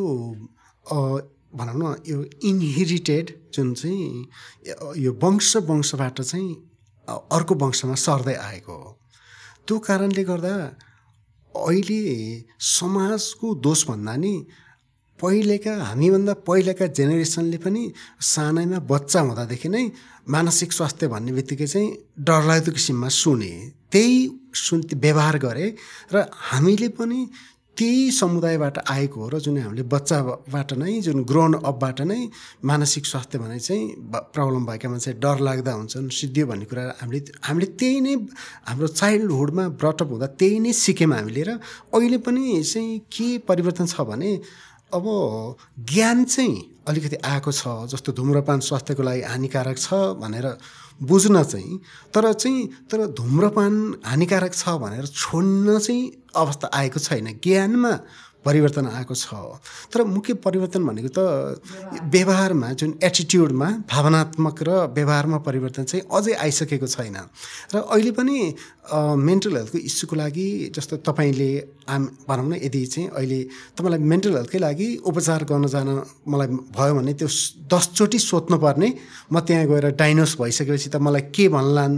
[1.59, 2.19] भनौँ न यो
[2.51, 4.29] इनहेरिटेड जुन चाहिँ
[4.97, 6.55] यो वंश वंशबाट चाहिँ
[7.09, 8.91] अर्को वंशमा सर्दै आएको हो।
[9.67, 10.55] त्यो कारणले गर्दा
[11.55, 12.01] अहिले
[12.61, 14.35] समाजको दोष भन्दा नि
[15.19, 17.83] पहिलेका हामीभन्दा पहिलेका जेनेरेसनले पनि
[18.23, 19.85] सानैमा बच्चा हुँदादेखि नै
[20.29, 21.89] मानसिक स्वास्थ्य भन्ने बित्तिकै चाहिँ
[22.23, 23.53] डरलाग्दो किसिममा सुने
[23.93, 24.17] त्यही
[24.55, 25.67] सुन व्यवहार गरे
[26.15, 26.17] र
[26.51, 27.21] हामीले पनि
[27.79, 32.21] त्यही समुदायबाट आएको हो र जुन हामीले बच्चाबाट नै जुन ग्रोन अपबाट नै
[32.65, 33.85] मानसिक स्वास्थ्य भने चाहिँ
[34.35, 38.15] प्रब्लम भएका मान्छे डर लाग्दा हुन्छन् सिद्धियो भन्ने कुरा हामीले हामीले त्यही नै
[38.67, 41.51] हाम्रो चाइल्डहुडमा ब्रटअप हुँदा त्यही नै सिक्यौँ हामीले र
[41.93, 44.33] अहिले पनि चाहिँ के परिवर्तन छ भने
[44.91, 45.07] अब
[45.87, 46.57] ज्ञान चाहिँ
[46.89, 50.47] अलिकति आएको छ जस्तो धुम्रपान स्वास्थ्यको लागि हानिकारक छ भनेर
[51.01, 51.79] बुझ्न चाहिँ
[52.15, 56.03] तर चाहिँ तर धुम्रपान हानिकारक छ भनेर छोड्न चाहिँ
[56.37, 57.93] अवस्था आएको छैन। ज्ञानमा
[58.45, 59.35] परिवर्तन आएको छ।
[59.93, 61.61] तर मुख्य परिवर्तन भनेको त
[62.05, 67.17] व्यवहारमा जुन एटिट्युडमा भावनात्मक र व्यवहारमा परिवर्तन चाहिँ अझै आइसकेको छैन।
[67.75, 68.55] र अहिले पनि
[68.95, 71.51] मेन्टल हेल्थको इस्युको लागि जस्तो तपाईँले
[71.89, 73.41] आम भनौँ न यदि चाहिँ अहिले
[73.77, 75.89] तपाईँलाई मेन्टल हेल्थकै लागि उपचार गर्न जान
[76.29, 77.29] मलाई भयो भने त्यो
[77.69, 78.89] दसचोटि सोध्नुपर्ने
[79.33, 81.97] म त्यहाँ गएर डाइनोस भइसकेपछि त मलाई के भन्लान्?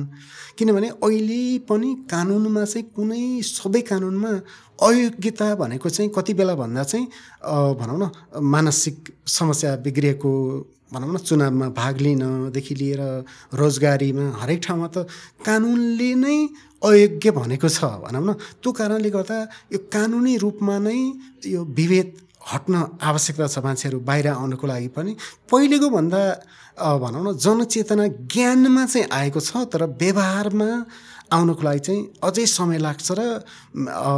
[0.58, 4.30] किनभने अहिले पनि कानुनमा चाहिँ कुनै सबै कानुनमा
[4.82, 7.06] अयोग्यता भनेको चाहिँ कति बेला भन्दा चाहिँ
[7.80, 8.10] भनौँ न
[8.42, 10.32] मानसिक समस्या बिग्रिएको
[10.92, 13.02] भनौँ न चुनावमा भाग लिनदेखि लिएर
[13.54, 15.06] रोजगारीमा हरेक ठाउँमा त
[15.46, 16.36] कानुनले नै
[16.82, 18.30] अयोग्य भनेको छ भनौँ न।
[18.62, 19.38] त्यो कारणले गर्दा
[19.72, 20.98] यो कानुनी रूपमा नै
[21.46, 22.08] यो विभेद
[22.50, 25.12] हट्न आवश्यकता छ मान्छेहरू बाहिर आउनको लागि पनि।
[25.50, 26.22] पहिलेको भन्दा
[26.80, 30.70] भनौँ न जनचेतना ज्ञानमा चाहिँ आएको छ तर व्यवहारमा
[31.30, 33.20] आउनको लागि चाहिँ अझै समय लाग्छ र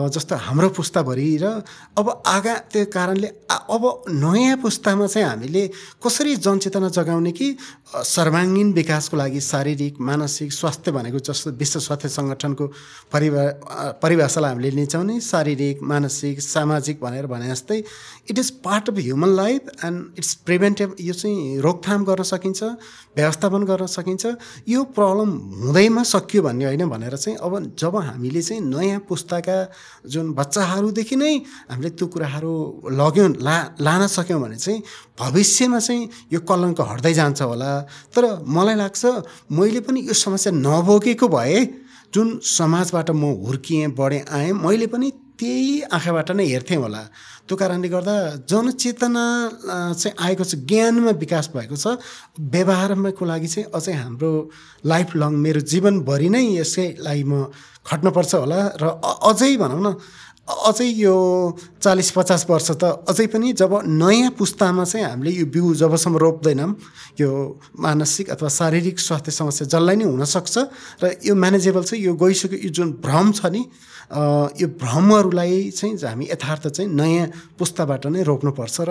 [0.08, 1.46] जस्तो हाम्रो पुस्ताभरि र
[1.94, 5.62] अब आगा त्यो कारणले अब नयाँ पुस्तामा चाहिँ हामीले
[5.98, 7.48] कसरी जनचेतना जगाउने कि
[7.94, 12.66] सर्वाङ्गीन विकासको लागि शारीरिक मानसिक स्वास्थ्य भनेको जस्तो विश्व स्वास्थ्य सङ्गठनको
[13.12, 13.44] परिभा
[14.02, 17.78] परिभाषालाई हामीले लिन्छौँ नि शारीरिक मानसिक सामाजिक भनेर भने जस्तै
[18.24, 22.62] it is part of human life and it's preventive यो चाहिँ रोकथाम गर्न सकिन्छ
[23.16, 24.34] व्यवस्थापन गर्न सकिन्छ
[24.68, 29.56] यो प्रब्लम हुँदैमा सकियो भन्ने होइन भनेर चाहिँ अब जब हामीले चाहिँ नयाँ पुस्ताका
[30.06, 31.34] जुन बच्चाहरूदेखि नै
[31.70, 32.52] हामीले त्यो कुराहरू
[32.94, 34.82] लग्यौँ ला लान सक्यौँ भने चाहिँ
[35.18, 37.70] भविष्यमा चाहिँ यो कलङ्क हट्दै जान्छ होला।
[38.14, 39.02] तर मलाई लाग्छ
[39.50, 41.58] मैले पनि यो समस्या नभोगेको भए
[42.14, 45.10] जुन समाजबाट म हुर्किएँ बढेँ आएँ मैले पनि
[45.40, 47.02] त्यही आँखाबाट नै हेर्थेँ होला।
[47.48, 48.14] त्यो कारणले गर्दा
[48.50, 49.24] जनचेतना
[50.00, 51.98] चाहिँ आएको छ ज्ञानमा विकास भएको छ।
[52.38, 54.30] व्यवहारको लागि चाहिँ अझै हाम्रो
[54.86, 57.50] लाइफ लङ मेरो जीवनभरि नै यसैलाई म
[57.82, 58.84] खट्नुपर्छ होला। र
[59.30, 59.88] अझै भनौँ न
[60.68, 61.14] अझै यो
[61.82, 66.70] चालिस पचास वर्ष त अझै पनि जब नयाँ पुस्तामा चाहिँ हामीले यो बिउ जबसम्म रोप्दैनौँ
[67.20, 67.30] यो
[67.78, 70.56] मानसिक अथवा शारीरिक स्वास्थ्य समस्या जसलाई नै हुनसक्छ
[71.02, 73.62] र यो म्यानेजेबल चाहिँ यो गइसक्यो यो जुन भ्रम छ नि
[74.60, 77.26] यो भ्रमहरूलाई चाहिँ हामी यथार्थ चाहिँ नयाँ
[77.58, 78.90] पुस्ताबाट नै रोक्नुपर्छ र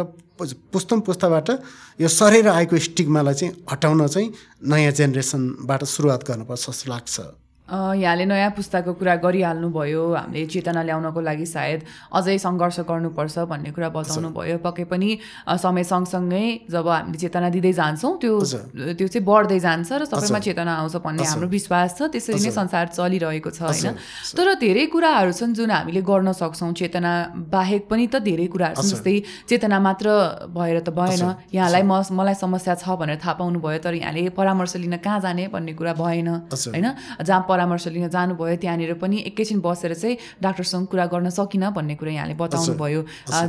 [0.74, 1.50] पुस्तम पुस्ताबाट
[2.02, 4.28] यो सरेर आएको स्टिगमालाई चाहिँ हटाउन चाहिँ
[4.72, 7.16] नयाँ जेनेरेसनबाट सुरुवात गर्नुपर्छ जस्तो लाग्छ।
[7.72, 11.80] यहाँले नयाँ पुस्ताको कुरा गरिहाल्नुभयो हामीले चेतना ल्याउनको लागि सायद
[12.12, 15.10] अझै सङ्घर्ष गर्नुपर्छ भन्ने कुरा बताउनु भयो। पक्कै पनि
[15.48, 18.34] समय सँगसँगै जब हामीले चेतना दिँदै जान्छौँ त्यो
[19.00, 22.86] त्यो चाहिँ बढ्दै जान्छ र सबैमा चेतना आउँछ भन्ने हाम्रो विश्वास छ। त्यसरी नै संसार
[22.92, 23.96] चलिरहेको छ होइन?
[24.36, 27.12] तर धेरै कुराहरू छन् जुन हामीले गर्न सक्छौँ। चेतना
[27.56, 29.16] बाहेक पनि त धेरै कुराहरू छन्। जस्तै
[29.48, 30.08] चेतना मात्र
[30.52, 31.24] भएर त भएन।
[31.56, 35.48] यहाँलाई म मलाई समस्या छ भनेर थाहा पाउनु भयो तर यहाँले परामर्श लिन कहाँ जाने
[35.48, 36.88] भन्ने कुरा भएन होइन?
[37.24, 42.12] जहाँ परामर्श लिन जानुभयो त्यहाँनिर पनि एकैछिन बसेर चाहिँ डाक्टरसँग कुरा गर्न सकिनँ भन्ने कुरा
[42.12, 43.02] यहाँले बताउनु भयो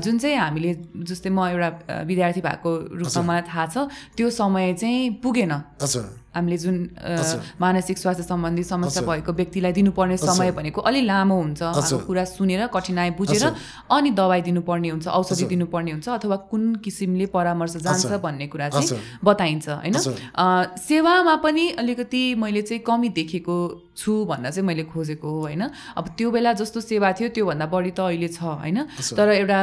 [0.05, 0.72] जुन चाहिँ हामीले
[1.09, 1.68] जस्तै म एउटा
[2.05, 2.70] विद्यार्थी भएको
[3.01, 3.77] रूपमा मलाई थाहा छ
[4.16, 5.53] त्यो समय चाहिँ पुगेन।
[6.35, 6.77] हामीले जुन
[7.61, 11.61] मानसिक स्वास्थ्य सम्बन्धी समस्या भएको व्यक्तिलाई दिनुपर्ने समय भनेको अलि लामो हुन्छ।
[12.09, 13.45] कुरा सुनेर कठिनाइ बुझेर
[13.92, 19.21] अनि दबाई दिनुपर्ने हुन्छ औषधि दिनुपर्ने हुन्छ अथवा कुन किसिमले परामर्श जान्छ भन्ने कुरा चाहिँ
[19.25, 19.97] बताइन्छ होइन?
[20.81, 23.57] सेवामा पनि अलिकति मैले चाहिँ कमी देखेको
[23.97, 25.62] छु भन्न चाहिँ मैले खोजेको हो होइन?
[25.97, 28.79] अब त्यो बेला जस्तो सेवा थियो त्योभन्दा बढी त अहिले छ होइन?
[29.16, 29.61] तर एउटा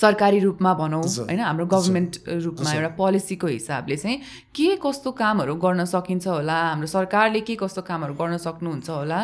[0.00, 1.40] सरकारी रूपमा भनौँ होइन?
[1.40, 4.18] हाम्रो गभर्मेन्ट रूपमा एउटा पोलिसीको हिसाबले चाहिँ
[4.56, 6.58] के कस्तो कामहरू गर्न सकिन्छ होला?
[6.68, 9.18] हाम्रो सरकारले के कस्तो कामहरू गर्न सक्नुहुन्छ होला?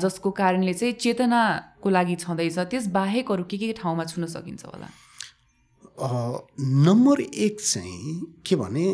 [0.00, 4.88] जसको कारणले चाहिँ चेतनाको लागि छँदैछ त्यस बाहेक अरू के के ठाउँमा छुन सकिन्छ होला?
[6.88, 8.86] नम्बर एक चाहिँ के भने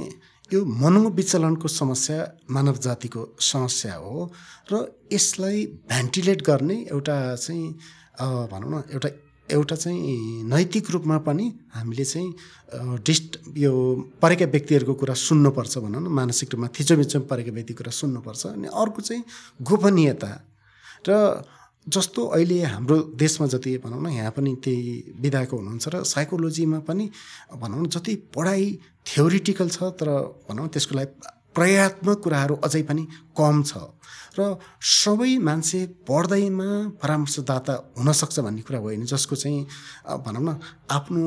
[0.53, 2.19] यो मनोविचलनको समस्या
[2.51, 4.31] मानव जातिको समस्या हो
[4.73, 4.75] र
[5.13, 7.69] यसलाई भेन्टिलेट गर्ने एउटा चाहिँ
[8.53, 9.09] भनौँ न एउटा
[9.51, 13.73] एउटा चाहिँ नैतिक रूपमा पनि हामीले चाहिँ डिस्ट यो
[14.23, 19.01] परेका व्यक्तिहरूको कुरा सुन्नुपर्छ भनौँ न मानसिक रूपमा थिचोमिचोम परेका व्यक्तिको कुरा सुन्नुपर्छ अनि अर्को
[19.03, 19.23] चाहिँ
[19.63, 20.31] गोपनीयता
[21.05, 21.17] र
[21.87, 27.11] जस्तो अहिले हाम्रो देशमा जति भनौँ न यहाँ पनि त्यही विधायक हुनुहुन्छ र साइकोलोजीमा पनि
[27.57, 28.65] भनौँ न जति पढाइ
[29.07, 30.09] थ्योरिटिकल छ तर
[30.49, 33.73] भनौँ त्यसको लागि प्रयात्मक कुराहरू अझै पनि कम छ।
[34.39, 36.69] र सबै मान्छे पढ्दैमा
[37.03, 39.67] परामर्शदाता हुनसक्छ भन्ने कुरा होइन जसको चाहिँ
[40.25, 40.51] भनौँ न
[40.89, 41.23] आफ्नो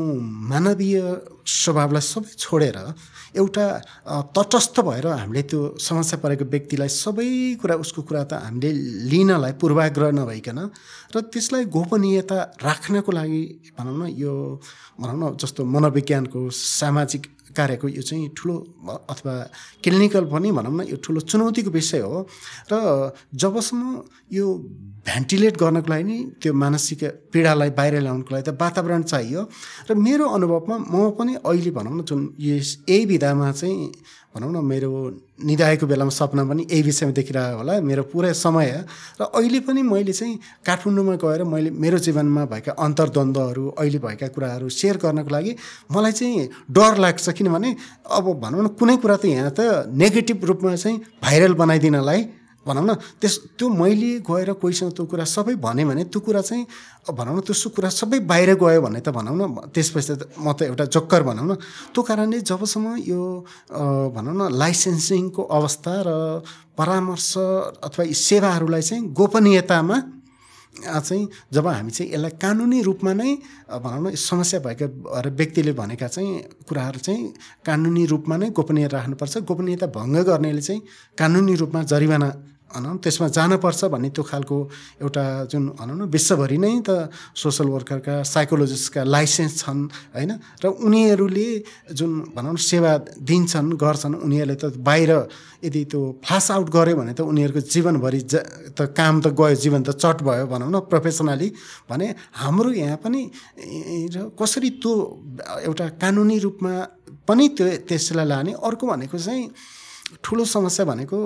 [0.52, 0.96] मानवीय
[1.44, 2.78] स्वभावलाई सबै छोडेर
[3.36, 3.66] एउटा
[4.38, 7.28] तटस्थ भएर हामीले त्यो समस्या परेको व्यक्तिलाई सबै
[7.62, 8.72] कुरा उसको कुरा त हामीले
[9.12, 10.60] लिनलाई पूर्वाग्रह नभइकन
[11.12, 13.44] र त्यसलाई गोपनीयता राख्नको लागि
[13.78, 14.34] भनौँ न यो
[15.02, 18.56] भनौँ न जस्तो मनोविज्ञानको सामाजिक कार्यको यो चाहिँ ठुलो
[19.10, 19.34] अथवा
[19.84, 22.28] क्लिनिकल पनि भनौँ न यो ठुलो चुनौतीको विषय हो।
[22.72, 24.02] र जबसम्म
[24.34, 24.46] यो
[25.04, 29.42] भेन्टिलेट गर्नको लागि नि त्यो मानसिक पीडालाई बाहिर ल्याउनको लागि त वातावरण चाहियो।
[29.90, 33.78] र मेरो अनुभवमा म पनि अहिले भनौँ न जुन यस यही विधामा चाहिँ
[34.36, 34.92] भनौँ न मेरो
[35.46, 38.70] निधाएको बेलामा सपना पनि यही विषयमा देखिरहेको होला। मेरो पुरै समय।
[39.22, 44.70] र अहिले पनि मैले चाहिँ काठमाडौँमा गएर मैले मेरो जीवनमा भएका अन्तर्द्वन्द्वहरू अहिले भएका कुराहरू
[44.70, 45.56] सेयर गर्नको लागि
[45.92, 47.76] मलाई चाहिँ डर लाग्छ किनभने
[48.10, 52.22] अब भनौँ न कुनै कुरा त यहाँ त नेगेटिभ रूपमा चाहिँ भाइरल बनाइदिनलाई
[52.68, 56.66] भनौँ न त्यस त्यो मैले गएर कोहीसँग त्यो कुरा सबै भनेँ भने त्यो कुरा चाहिँ
[57.12, 59.44] भनौँ न त्यो कुरा सबै बाहिर गयो भने त भनौँ न
[59.76, 61.54] त्यसपछि त म त एउटा जोक्कर भनौँ न।
[61.92, 63.22] त्यो कारणले जबसम्म यो
[64.16, 66.10] भनौँ न लाइसेन्सिङको अवस्था र
[66.78, 67.32] परामर्श
[67.84, 69.98] अथवा सेवाहरूलाई चाहिँ गोपनीयतामा
[70.74, 73.32] चाहिँ जब हामी चाहिँ यसलाई कानुनी रूपमा नै
[73.84, 74.86] भनौँ न समस्या भएका
[75.30, 77.22] व्यक्तिले भनेका चाहिँ कुराहरू चाहिँ
[77.62, 80.82] कानुनी रूपमा नै गोपनीय राख्नुपर्छ। गोपनीयता भङ्ग गर्नेले चाहिँ
[81.14, 82.30] कानुनी रूपमा जरिवाना
[82.74, 84.58] भनौँ त्यसमा जानुपर्छ भन्ने त्यो खालको
[85.04, 86.90] एउटा जुन भनौँ न विश्वभरि नै त
[87.36, 89.82] सोसल वर्करका साइकोलोजिस्टका लाइसेन्स छन्
[90.16, 90.32] होइन?
[90.64, 91.50] र उनीहरूले
[91.94, 92.92] जुन भनौँ सेवा
[93.30, 95.12] दिन्छन् गर्छन् उनीहरूले त बाहिर
[95.64, 98.34] यदि त्यो फ्लास आउट गऱ्यो भने त उनीहरूको जीवनभरि ज
[98.76, 101.50] त काम त गयो जीवन त चट भयो भनौँ न प्रोफेसनली।
[101.90, 102.08] भने
[102.42, 103.22] हाम्रो यहाँ पनि
[104.40, 104.92] कसरी त्यो
[105.68, 106.74] एउटा कानुनी रूपमा
[107.28, 109.44] पनि त्यो त्यसलाई लाने अर्को भनेको चाहिँ
[110.24, 111.20] ठुलो समस्या भनेको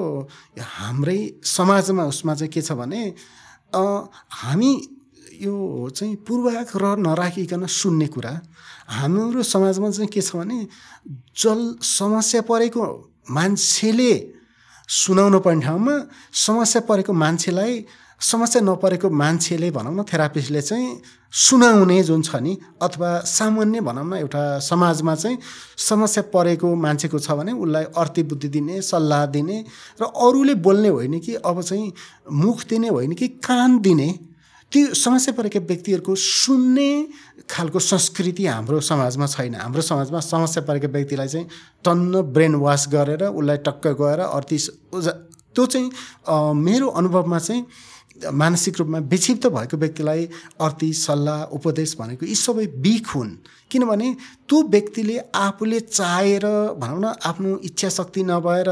[0.78, 3.02] हाम्रै समाजमा उसमा चाहिँ के छ भने
[3.73, 4.71] हामी
[5.41, 5.56] यो
[5.89, 8.34] चाहिँ पूर्वाग्रह नराखिकन सुन्ने कुरा
[8.89, 10.60] हाम्रो समाजमा चाहिँ के छ भने
[11.36, 12.84] जल समस्या परेको
[13.30, 14.13] मान्छेले
[14.89, 15.95] सुनाउनु पर्ने ठाउँमा
[16.38, 17.73] समस्या परेको मान्छेलाई
[18.21, 21.01] समस्या नपरेको मान्छेले भनौँ न थेरापिस्टले चाहिँ
[21.32, 25.38] सुनाउने जुन छ नि अथवा सामान्य भनौँ न एउटा समाजमा चाहिँ
[25.77, 29.58] समस्या परेको मान्छेको छ भने उसलाई अर्थी बुद्धि दिने सल्लाह दिने
[30.01, 31.93] र अरूले बोल्ने होइन कि अब चाहिँ
[32.32, 34.10] मुख दिने होइन कि कान दिने
[34.71, 36.89] त्यो समस्या परेका व्यक्तिहरूको सुन्ने
[37.49, 41.47] खालको संस्कृति हाम्रो समाजमा छैन। हाम्रो समाजमा समस्या परेका व्यक्तिलाई चाहिँ
[41.86, 44.58] टन्न ब्रेन वास गरेर उसलाई टक्क गएर अर्थी
[45.56, 45.89] त्यो चाहिँ
[46.53, 47.65] मेरो अनुभवमा चाहिँ
[48.34, 50.25] मानसिक रूपमा विक्षिप्त भएको व्यक्तिलाई
[50.62, 53.32] अर्थी सल्लाह उपदेश भनेको यी सबै बिख हुन्।
[53.71, 54.08] किनभने
[54.47, 56.45] त्यो व्यक्तिले आफूले चाहेर
[56.80, 58.69] भनौँ न आफ्नो इच्छा शक्ति नभएर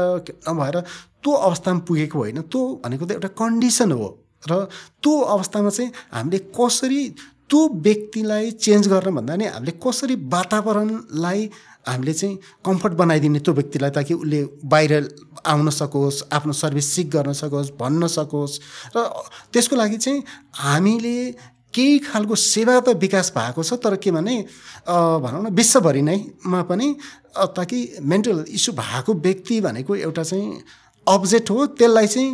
[0.48, 0.80] नभएर
[1.22, 4.08] त्यो अवस्थामा पुगेको होइन। त्यो भनेको त एउटा कन्डिसन हो।
[4.50, 4.64] र
[5.02, 7.02] त्यो अवस्थामा चाहिँ हामीले कसरी
[7.50, 11.50] त्यो व्यक्तिलाई चेन्ज गर्न भन्दा नि हामीले कसरी वातावरणलाई
[11.86, 14.92] हामीले चाहिँ कम्फर्ट बनाइदिने त्यो व्यक्तिलाई ताकि उसले बाहिर
[15.46, 18.58] आउन सकोस् आफ्नो सर्भिस सिक गर्न सकोस् भन्न सकोस्।
[18.96, 19.04] र
[19.52, 20.22] त्यसको लागि चाहिँ
[20.56, 21.16] हामीले
[21.74, 24.36] केही खालको सेवा त विकास भएको छ तर के भने
[25.22, 26.88] भनौँ न विश्वभरि नैमा पनि
[27.36, 30.62] ताकि मेन्टल इस्यु भएको व्यक्ति भनेको एउटा चाहिँ
[31.06, 32.30] अब्जेक्ट हो। त्यसलाई चाहिँ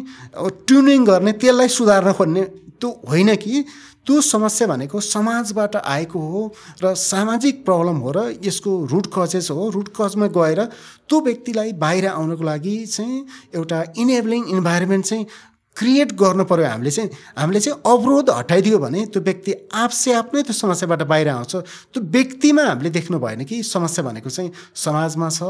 [0.67, 2.43] ट्युनिङ गर्ने त्यसलाई सुधार्न खोज्ने
[2.81, 3.65] त्यो होइन कि
[4.07, 6.43] त्यो समस्या भनेको समाजबाट आएको हो
[6.83, 10.65] र सामाजिक प्रब्लम हो र यसको रुट कजेस हो। रुट कजमा गएर
[11.09, 15.27] त्यो व्यक्तिलाई बाहिर आउनको लागि चाहिँ एउटा इनेबलिङ इन्भाइरोमेन्ट चाहिँ
[15.76, 20.42] क्रिएट गर्नु पऱ्यो हामीले चाहिँ हामीले चाहिँ अवरोध हटाइदियो भने त्यो व्यक्ति आफसे आफ नै
[20.42, 21.54] त्यो समस्याबाट बाहिर आउँछ।
[21.92, 25.42] त्यो व्यक्तिमा हामीले देख्नु भएन कि समस्या भनेको चाहिँ समाजमा छ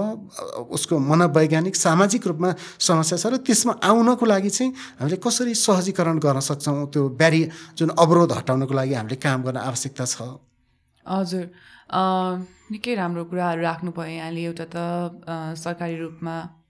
[0.70, 6.40] उसको मनोवैज्ञानिक सामाजिक रूपमा समस्या छ र त्यसमा आउनको लागि चाहिँ हामीले कसरी सहजीकरण गर्न
[6.40, 6.87] सक्छौँ?
[6.94, 7.42] त्यो ब्यारि
[7.76, 10.38] जुन अवरोध हटाउनको लागि हामीले काम गर्न आवश्यकता छ।
[11.06, 11.44] हजुर।
[12.72, 14.76] निकै राम्रो कुराहरू राख्नु भयो यहाँले। एउटा त
[15.58, 16.62] सरकारी रूपमा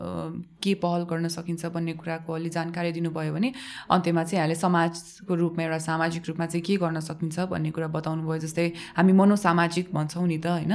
[0.00, 3.52] के पहल गर्न सकिन्छ भन्ने कुराको अलि जानकारी दिनुभयो भने
[3.90, 8.22] अन्त्यमा चाहिँ यहाँले समाजको रूपमा एउटा सामाजिक रूपमा चाहिँ के गर्न सकिन्छ भन्ने कुरा बताउनु
[8.24, 10.74] भयो जस्तै हामी मनोसामाजिक भन्छौँ नि त होइन?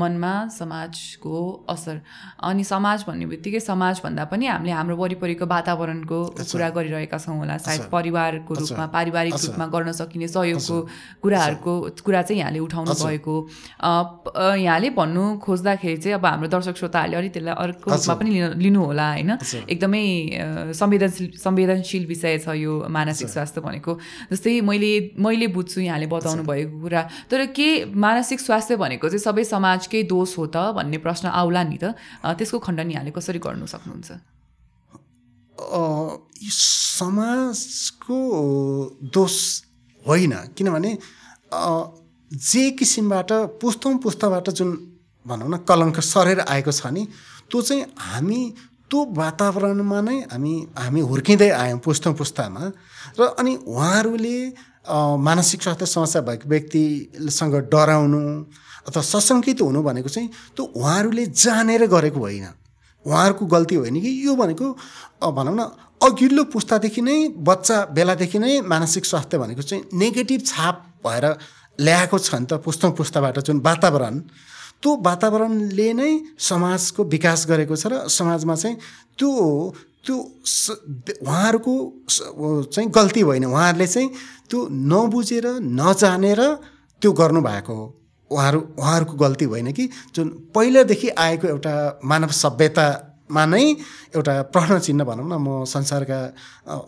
[0.00, 1.34] मनमा समाजको
[1.68, 2.00] असर
[2.42, 6.18] अनि समाज भन्ने बित्तिकै समाज भन्दा पनि हामीले हाम्रो वरिपरिको वातावरणको
[6.52, 10.76] कुरा गरिरहेका छौँ होला सायद परिवारको रूपमा पारिवारिक रूपमा गर्न सकिने सहयोगको
[11.22, 11.72] कुराहरूको
[12.04, 13.34] कुरा चाहिँ यहाँले उठाउनु भएको।
[14.64, 18.80] यहाँले भन्नु खोज्दाखेरि चाहिँ अब हाम्रो दर्शक श्रोताहरूले अलिक त्यसलाई अर्को रूपमा पनि लिन लिनु
[18.84, 19.30] होला होइन
[19.66, 20.04] एकदमै
[20.72, 23.92] संवेदनशील संवेदनशील विषय छ यो मानसिक स्वास्थ्य भनेको।
[24.32, 29.44] जस्तै मैले मैले बुझ्छु यहाँले बताउनु भएको कुरा। तर के मानसिक स्वास्थ्य भनेको चाहिँ सबै
[29.44, 31.84] समाजकै दोष हो त भन्ने प्रश्न आउला नि त?
[32.22, 34.10] त्यसको खण्डन यहाँले कसरी गर्नु सक्नुहुन्छ?
[36.96, 38.18] समाजको
[39.14, 39.36] दोष
[40.02, 40.90] होइन। किनभने
[42.32, 43.32] जे किसिमबाट
[43.62, 44.70] पुस्तौँ पुस्ताबाट जुन
[45.26, 47.02] भनौँ न कलङ्क सरेर आएको छ नि
[47.50, 48.40] त्यो चाहिँ हामी
[48.90, 52.62] त्यो वातावरणमा नै हामी हामी हुर्किँदै आयौँ पुस्तौँ पुस्तामा।
[53.18, 54.36] र अनि उहाँहरूले
[55.18, 58.22] मानसिक स्वास्थ्य समस्या भएको व्यक्तिसँग डराउनु
[58.86, 62.46] अथवा सशङ्कित हुनु भनेको चाहिँ त्यो उहाँहरूले जानेर गरेको होइन।
[63.06, 64.66] उहाँहरूको गल्ती होइन कि यो भनेको
[65.34, 65.62] भनौँ न
[66.02, 71.24] अघिल्लो पुस्तादेखि नै बच्चा बेलादेखि नै मानसिक स्वास्थ्य भनेको चाहिँ नेगेटिभ छाप भएर
[71.78, 74.14] ल्याएको छ नि त पुस्तौँ पुस्ताबाट जुन वातावरण।
[74.82, 78.76] त्यो वातावरणले नै समाजको विकास गरेको छ र समाजमा चाहिँ
[79.18, 79.32] त्यो
[80.06, 80.16] त्यो
[81.22, 81.74] उहाँहरूको
[82.72, 84.08] चाहिँ गल्ती होइन उहाँहरूले चाहिँ
[84.50, 85.46] त्यो नबुझेर
[85.80, 86.40] नजानेर
[87.02, 87.86] त्यो गर्नुभएको हो।
[88.30, 92.86] उहाँहरू उहाँहरूको गल्ती होइन कि जुन पहिलादेखि आएको एउटा मानव सभ्यता
[93.30, 93.62] मा नै
[94.14, 96.18] एउटा प्रश्न चिन्ह भनौँ न म संसारका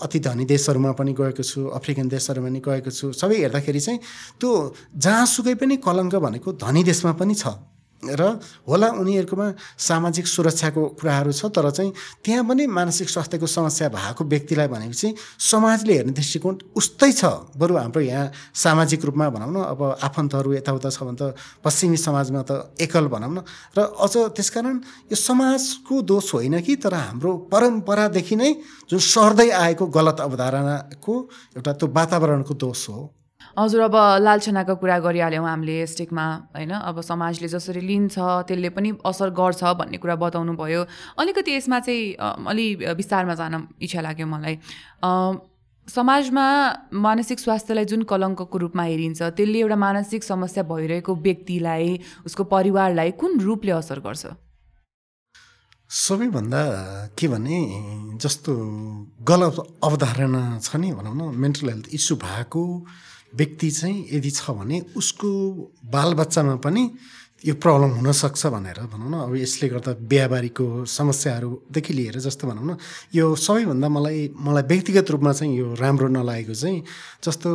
[0.02, 4.00] अति धनी देशहरूमा पनि गएको छु अफ्रिकन देशहरूमा पनि गएको छु सबै हेर्दाखेरि चाहिँ
[4.38, 4.50] त्यो
[4.96, 7.58] जहाँसुकै पनि कलङ्क भनेको धनी देशमा पनि छ।
[7.98, 9.46] र होला उनीहरूकोमा
[9.78, 11.92] सामाजिक सुरक्षाको कुराहरू छ तर चाहिँ
[12.24, 15.08] त्यहाँ पनि मानसिक स्वास्थ्यको समस्या भएको व्यक्तिलाई भनेपछि
[15.42, 17.24] समाजले हेर्ने दृष्टिकोण उस्तै छ।
[17.58, 21.34] बरु हाम्रो यहाँ सामाजिक रूपमा भनौँ न अब आफन्तहरू यताउता छ भने त
[21.64, 23.42] पश्चिमी समाजमा त एकल भनौँ न।
[23.74, 24.76] र अझ त्यसकारण
[25.10, 28.54] यो समाजको दोष होइन कि तर हाम्रो परम्परादेखि नै
[28.86, 31.14] जुन सर्दै आएको गलत अवधारणाको
[31.58, 33.17] एउटा त्यो वातावरणको दोष हो।
[33.58, 36.72] हजुर अब लालछनाको कुरा गरिहाल्यौँ हामीले स्टिकमा होइन?
[36.78, 40.82] अब समाजले जसरी लिन्छ त्यसले पनि असर गर्छ भन्ने कुरा बताउनु भयो
[41.18, 42.14] अलिकति यसमा चाहिँ
[42.46, 44.54] अलि विस्तारमा जान इच्छा लाग्यो मलाई।
[45.88, 46.46] समाजमा
[46.94, 51.88] मानसिक स्वास्थ्यलाई जुन कलङ्कको रूपमा हेरिन्छ त्यसले एउटा मानसिक समस्या भइरहेको व्यक्तिलाई
[52.26, 54.26] उसको परिवारलाई कुन रूपले असर गर्छ?
[55.90, 56.62] सबैभन्दा
[57.18, 57.58] के भने
[58.22, 58.52] जस्तो
[59.24, 62.62] गलत अवधारणा छ नि भनौँ न मेन्टल हेल्थ इस्यु भएको
[63.34, 65.30] व्यक्ति चाहिँ यदि छ भने उसको
[65.84, 66.90] बालबच्चामा पनि
[67.46, 72.76] यो प्रब्लम हुनसक्छ भनेर भनौँ न। अब यसले गर्दा बिहाबारीको समस्याहरूदेखि लिएर जस्तो भनौँ न
[73.14, 76.82] यो सबैभन्दा मलाई मलाई व्यक्तिगत रूपमा चाहिँ यो राम्रो नलागेको चाहिँ
[77.22, 77.50] जस्तो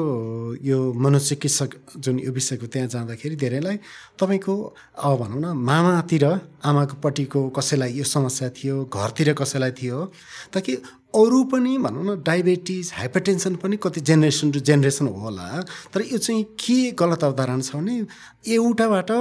[0.64, 3.78] यो मनोचिकित्सक जुन यो विषयको त्यहाँ जाँदाखेरि धेरैलाई
[4.20, 4.56] तपाईँको
[5.04, 6.26] अब भनौँ न मामातिर
[6.64, 10.00] आमाको पट्टिको कसैलाई यो समस्या थियो घरतिर कसैलाई थियो
[10.54, 10.80] ताकि
[11.16, 15.48] अरू पनि भनौँ न डायबेटिज हाइपरटेन्सन पनि कति जेनेरेसन टु जेनेरेसन होला
[15.94, 17.96] तर यो चाहिँ के गलत अवधारणा छ भने
[18.54, 19.12] एउटाबाट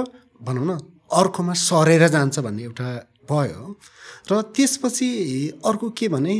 [0.41, 0.77] भनौँ न
[1.13, 2.89] अर्कोमा सरेर जान्छ भन्ने एउटा
[3.31, 3.75] भयो।
[4.31, 5.09] र त्यसपछि
[5.65, 6.35] अर्को के भने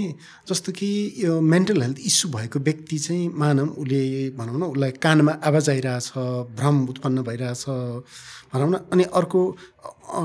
[0.48, 5.32] जस्तो कि यो मेन्टल हेल्थ इस्यु भएको व्यक्ति चाहिँ मानव उसले भनौँ न उसलाई कानमा
[5.44, 6.12] आवाज आइरहेछ
[6.56, 7.66] भ्रम उत्पन्न भइरहेछ
[8.54, 9.40] भनौँ न अनि अर्को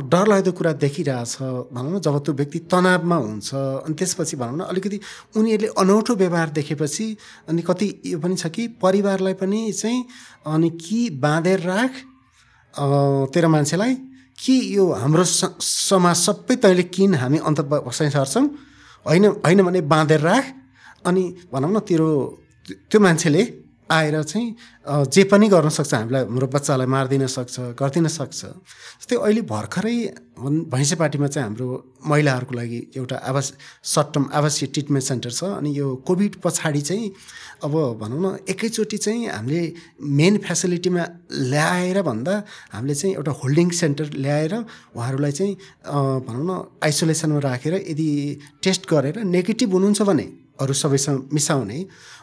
[0.06, 1.36] डरलाग्दो कुरा देखिरहेछ
[1.74, 5.00] भनौँ न जब त्यो व्यक्ति तनावमा हुन्छ अनि त्यसपछि भनौँ न अलिकति
[5.36, 7.06] उनीहरूले अनौठो व्यवहार देखेपछि
[7.48, 10.04] अनि कति यो पनि छ कि परिवारलाई पनि चाहिँ
[10.46, 12.02] अनि कि बाँधेर राख
[13.34, 13.96] तेरो मान्छेलाई
[14.38, 18.46] कि यो हाम्रो समाज सबै तैँले किन हामी अन्त बसाइ सर्छौँ
[19.06, 20.44] होइन होइन भने बाँधेर राख।
[21.06, 21.22] अनि
[21.52, 22.08] भनौँ न तेरो
[22.90, 23.42] त्यो मान्छेले
[23.90, 24.56] आएर चाहिँ
[25.08, 28.40] जे पनि गर्न सक्छ हामीलाई हाम्रो बच्चालाई मारिदिन सक्छ गरिदिन सक्छ।
[29.00, 29.96] जस्तै अहिले भर्खरै
[30.72, 31.66] भैँसे पार्टीमा चाहिँ हाम्रो
[32.06, 33.52] महिलाहरूको लागि एउटा आवास
[33.84, 37.10] सर्ट टर्म आवासीय ट्रिटमेन्ट सेन्टर छ। अनि यो कोभिड पछाडि चाहिँ
[37.64, 39.62] अब भनौँ न एकैचोटि चाहिँ हामीले
[40.00, 41.04] मेन फेसिलिटीमा
[41.52, 42.34] ल्याएर भन्दा
[42.72, 44.54] हामीले चाहिँ एउटा होल्डिङ सेन्टर ल्याएर
[44.96, 45.54] उहाँहरूलाई चाहिँ
[46.28, 46.52] भनौँ न
[46.84, 48.10] आइसोलेसनमा राखेर यदि
[48.62, 50.26] टेस्ट गरेर नेगेटिभ हुनुहुन्छ भने
[50.60, 51.78] अरू सबैसँग मिसाउने।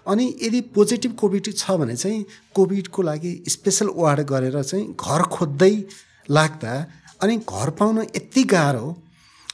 [0.08, 5.74] अनि यदि पोजिटिभ कोभिड छ भने चाहिँ कोभिडको लागि स्पेसल वार्ड गरेर चाहिँ घर खोज्दै
[6.30, 6.74] लाग्दा
[7.24, 8.96] अनि घर पाउन यति गाह्रो।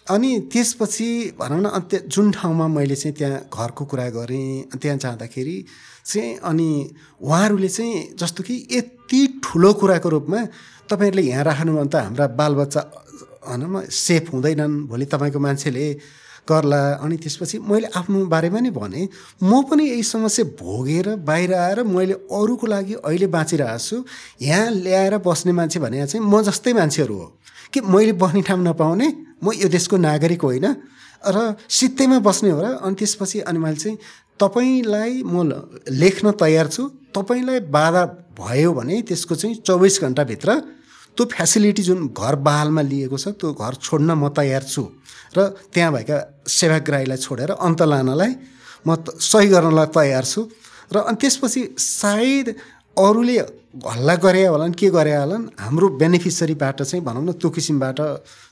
[0.10, 5.58] अनि त्यसपछि भनौँ न अन्त्य जुन ठाउँमा मैले चाहिँ त्यहाँ घरको कुरा गरेँ त्यहाँ जाँदाखेरि
[6.06, 6.70] चाहिँ अनि
[7.22, 10.42] उहाँहरूले चाहिँ जस्तो कि यति ठुलो कुराको रूपमा
[10.90, 12.82] तपाईँहरूले यहाँ राख्नु भने त हाम्रा बालबच्चा
[13.48, 15.86] भनौँ न सेफ हुँदैनन्। भोलि तपाईँको मान्छेले
[16.50, 19.08] गर्ला। अनि त्यसपछि मैले आफ्नो बारेमा नि भने
[19.44, 24.04] म पनि यही समस्या भोगेर बाहिर आएर मैले अरूको लागि अहिले बाँचिरहेको छु।
[24.42, 27.28] यहाँ ल्याएर बस्ने मान्छे भने चाहिँ म जस्तै मान्छेहरू हो।
[27.74, 29.08] कि मैले बस्ने ठाउँ नपाउने?
[29.44, 30.66] म यो देशको नागरिक होइन।
[31.22, 33.98] र सित्तैमा बस्ने हो र। अनि त्यसपछि अनि मैले चाहिँ
[34.40, 35.46] तपाईँलाई म
[35.90, 36.84] लेख्न तयार छु।
[37.16, 38.04] तपाईँलाई बाधा
[38.40, 40.50] भयो भने त्यसको चाहिँ चौबिस घन्टाभित्र
[41.18, 44.84] त्यो फेसिलिटी जुन घर बहालमा लिएको छ त्यो घर छोड्न म तयार छु
[45.38, 45.40] र
[45.74, 48.32] त्यहाँ भएका सेवाग्राहीलाई छोडेर अन्त लानलाई
[48.88, 50.42] म सही गर्नलाई तयार छु
[50.94, 52.48] र अनि त्यसपछि सायद
[52.98, 53.38] अरूले
[53.72, 58.00] हल्ला गरे होलान् के गरे होलान् हाम्रो बेनिफिसरीबाट चाहिँ भनौँ न त्यो किसिमबाट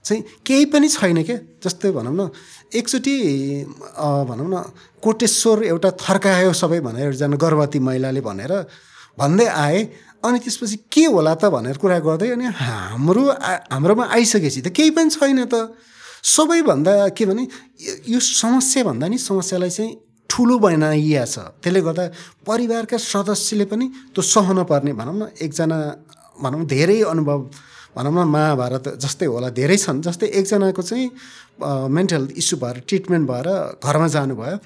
[0.07, 2.29] चाहिँ केही पनि छैन क्या। जस्तै भनौँ न
[2.71, 3.15] एकचोटि
[4.29, 4.55] भनौँ न
[5.03, 8.53] कोटेश्वर एउटा थर्कायो सबै भनेर एकजना गर्भवती महिलाले भनेर
[9.19, 9.79] भन्दै आए
[10.23, 13.23] अनि त्यसपछि के होला त भनेर कुरा गर्दै अनि हाम्रो
[13.71, 15.71] हाम्रोमा आइसकेपछि त केही पनि छैन त।
[16.19, 17.43] सबैभन्दा के भने
[18.11, 19.91] यो समस्या भन्दा नि समस्यालाई चाहिँ
[20.29, 22.03] ठुलो बनाइया छ। त्यसले गर्दा
[22.43, 25.77] परिवारका सदस्यले पनि त्यो सहन पर्ने भनौँ न एकजना
[26.43, 27.39] भनौँ धेरै अनुभव
[27.95, 31.07] भनौँ न महाभारत जस्तै होला धेरै छन् जस्तै एकजनाको चाहिँ
[31.95, 33.47] मेन्टल इस्यु भएर ट्रिटमेन्ट भएर
[33.79, 34.57] घरमा जानुभयो।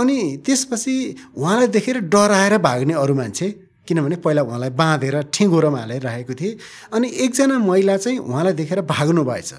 [0.00, 0.94] अनि त्यसपछि
[1.38, 3.48] उहाँलाई देखेर डराएर भाग्ने अरू मान्छे
[3.88, 6.56] किनभने पहिला उहाँलाई बाँधेर ठिङ्गुरोमा हालेर राखेको थिएँ
[6.94, 9.52] अनि एकजना महिला चाहिँ उहाँलाई देखेर भाग्नु भएछ।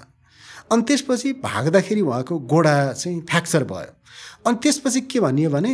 [0.72, 3.92] अनि त्यसपछि भाग्दाखेरि उहाँको गोडा चाहिँ फ्र्याक्चर भयो।
[4.46, 5.72] अनि त्यसपछि के भनियो भने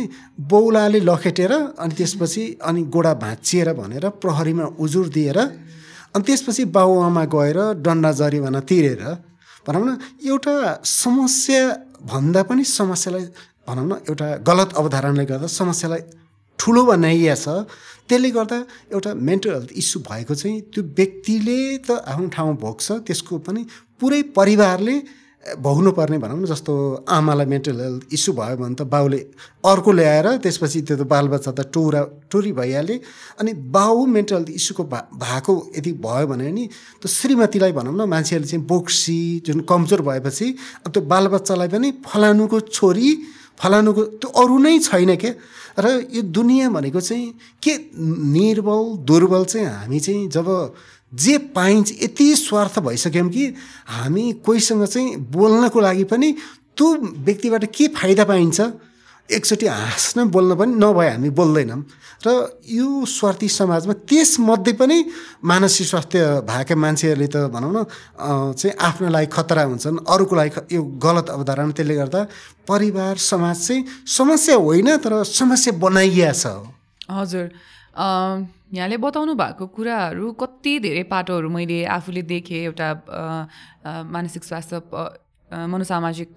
[0.51, 7.59] बौलाले लखेटेर अनि त्यसपछि अनि गोडा भाँचिएर भनेर प्रहरीमा उजुर दिएर अनि त्यसपछि बाबुआमा गएर
[7.83, 9.03] डन्डा जरिवाना तिरेर
[9.67, 9.97] भनौँ न
[10.27, 11.63] एउटा समस्या
[12.03, 13.25] भन्दा पनि समस्यालाई
[13.67, 16.01] भनौँ न एउटा गलत अवधारणाले गर्दा समस्यालाई
[16.59, 17.47] ठुलो बनाइया छ।
[18.11, 18.59] त्यसले गर्दा
[18.91, 23.65] एउटा मेन्टल हेल्थ इस्यु भएको चाहिँ त्यो व्यक्तिले त आफ्नो ठाउँ भोग्छ त्यसको पनि
[23.99, 24.95] पुरै परिवारले
[25.41, 26.73] भोग्नुपर्ने भनौँ न जस्तो
[27.09, 29.19] आमालाई मेन्टल हेल्थ इस्यु भयो भने त बाउले
[29.65, 32.01] अर्को ल्याएर त्यसपछि त्यो त बालबच्चा त टोरा
[32.31, 32.95] टोरी भइहाले।
[33.41, 36.65] अनि बाउ मेन्टल हेल्थ इस्युको भा भएको यदि भयो भने नि
[37.01, 40.47] त्यो श्रीमतीलाई भनौँ न मान्छेहरूले चाहिँ बोक्सी जुन कमजोर भएपछि
[40.85, 43.09] अब त्यो बालबच्चालाई पनि फलानुको छोरी
[43.61, 45.33] फलानुको त्यो अरू नै छैन क्या
[45.79, 47.33] र यो दुनियाँ भनेको चाहिँ
[47.63, 50.47] के निर्बल दुर्बल चाहिँ हामी चाहिँ जब
[51.13, 53.45] जे पाइन्छ यति स्वार्थ भइसक्यौँ कि
[53.87, 56.31] हामी कोहीसँग चाहिँ बोल्नको लागि पनि
[56.77, 56.87] त्यो
[57.27, 58.61] व्यक्तिबाट के फाइदा पाइन्छ?
[59.31, 61.81] एकचोटि हाँस्न बोल्न पनि नभए हामी बोल्दैनौँ।
[62.21, 62.29] र
[62.69, 64.97] यो स्वार्थी समाजमा त्यसमध्ये पनि
[65.43, 67.77] मानसिक स्वास्थ्य भएका मान्छेहरूले त भनौँ न
[68.53, 72.21] चाहिँ आफ्नो लागि खतरा हुन्छन् अरूको लागि यो गलत अवधारणा त्यसले गर्दा
[72.69, 76.45] परिवार समाज चाहिँ समस्या होइन तर समस्या बनाइया छ।
[77.09, 77.47] हजुर।
[78.71, 82.89] यहाँले बताउनु भएको कुराहरू कति धेरै पाटोहरू मैले आफूले देखेँ एउटा
[84.07, 84.79] मानसिक स्वास्थ्य
[85.51, 86.31] मनोसामाजिक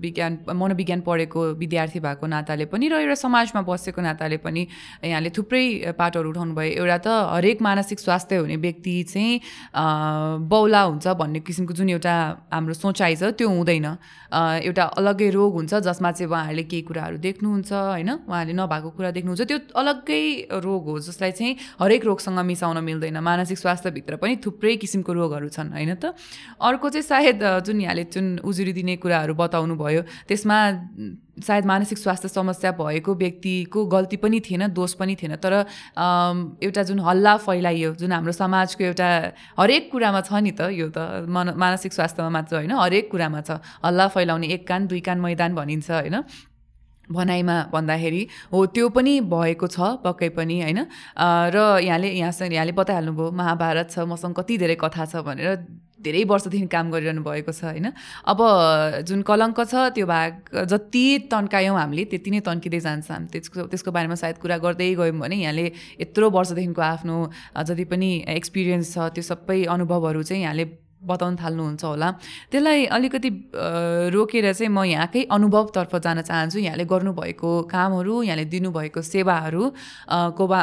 [0.00, 4.62] विज्ञान मनोविज्ञान पढेको विद्यार्थी भएको नाताले पनि र एउटा समाजमा बसेको नाताले पनि
[5.04, 9.40] यहाँले थुप्रै पाटोहरू उठाउनु भयो। एउटा त हरेक मानसिक स्वास्थ्य हुने व्यक्ति चाहिँ
[10.48, 12.14] बौला हुन्छ भन्ने किसिमको जुन एउटा
[12.52, 13.86] हाम्रो सोचाइ छ त्यो हुँदैन।
[14.64, 18.10] एउटा अलग्गै रोग हुन्छ जसमा चाहिँ उहाँहरूले केही कुराहरू देख्नुहुन्छ होइन?
[18.24, 20.24] उहाँहरूले नभएको कुरा देख्नुहुन्छ। त्यो अलग्गै
[20.64, 25.72] रोग हो जसलाई चाहिँ हरेक रोगसँग मिसाउन मिल्दैन। मानसिक स्वास्थ्यभित्र पनि थुप्रै किसिमको रोगहरू छन्
[25.76, 26.16] होइन त?
[26.60, 30.56] अर्को चाहिँ सायद जुन यहाँले जुन उजुरी दिने कुराहरू बताउनु भयो त्यसमा
[31.38, 35.54] सायद मानसिक स्वास्थ्य समस्या भएको व्यक्तिको गल्ती पनि थिएन दोष पनि थिएन। तर
[36.62, 39.08] एउटा जुन हल्ला फैलाइयो जुन हाम्रो समाजको एउटा
[39.60, 43.62] हरेक कुरामा छ नि त यो त मन मानसिक स्वास्थ्यमा मात्र होइन हरेक कुरामा छ।
[43.84, 46.16] हल्ला फैलाउने एक कान दुई कान मैदान भनिन्छ होइन?
[47.08, 48.22] भनाइमा भन्दाखेरि
[48.52, 50.80] हो त्यो पनि भएको छ पक्कै पनि होइन?
[51.16, 55.56] र यहाँले यहाँसँग यहाँले बताइहाल्नुभयो महाभारत छ मसँग कति धेरै कथा छ भनेर
[56.04, 57.92] धेरै वर्षदेखि काम गरिरहनु भएको छ होइन?
[58.24, 58.38] अब
[59.08, 63.90] जुन कलङ्क छ त्यो भाग जति तन्कायौँ हामीले त्यति नै तन्किँदै जान्छ हामी। त्यसको त्यसको
[63.92, 65.66] बारेमा सायद कुरा गर्दै गयौँ भने यहाँले
[66.00, 67.16] यत्रो वर्षदेखिको आफ्नो
[67.66, 72.08] जति पनि एक्सपिरियन्स छ त्यो सबै अनुभवहरू चाहिँ यहाँले बताउन थाल्नुहुन्छ होला।
[72.50, 73.30] त्यसलाई अलिकति
[74.10, 79.62] रोकेर चाहिँ म यहाँकै अनुभवतर्फ जान चाहन्छु। यहाँले गर्नुभएको कामहरू यहाँले दिनुभएको सेवाहरू
[80.10, 80.60] को बा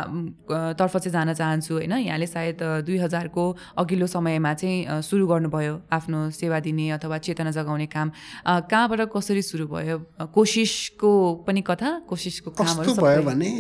[0.75, 3.43] तर्फ चाहिँ जान चाहन्छु होइन। यहाँले सायद दुई हजारको
[3.79, 8.11] अघिल्लो समयमा चाहिँ सुरु गर्नुभयो आफ्नो सेवा दिने अथवा चेतना जगाउने काम।
[8.67, 9.97] कहाँबाट कसरी सुरु भयो?
[10.35, 11.11] कोसिसको
[11.47, 13.51] पनि कथा कोसिसको कामहरू भयो भने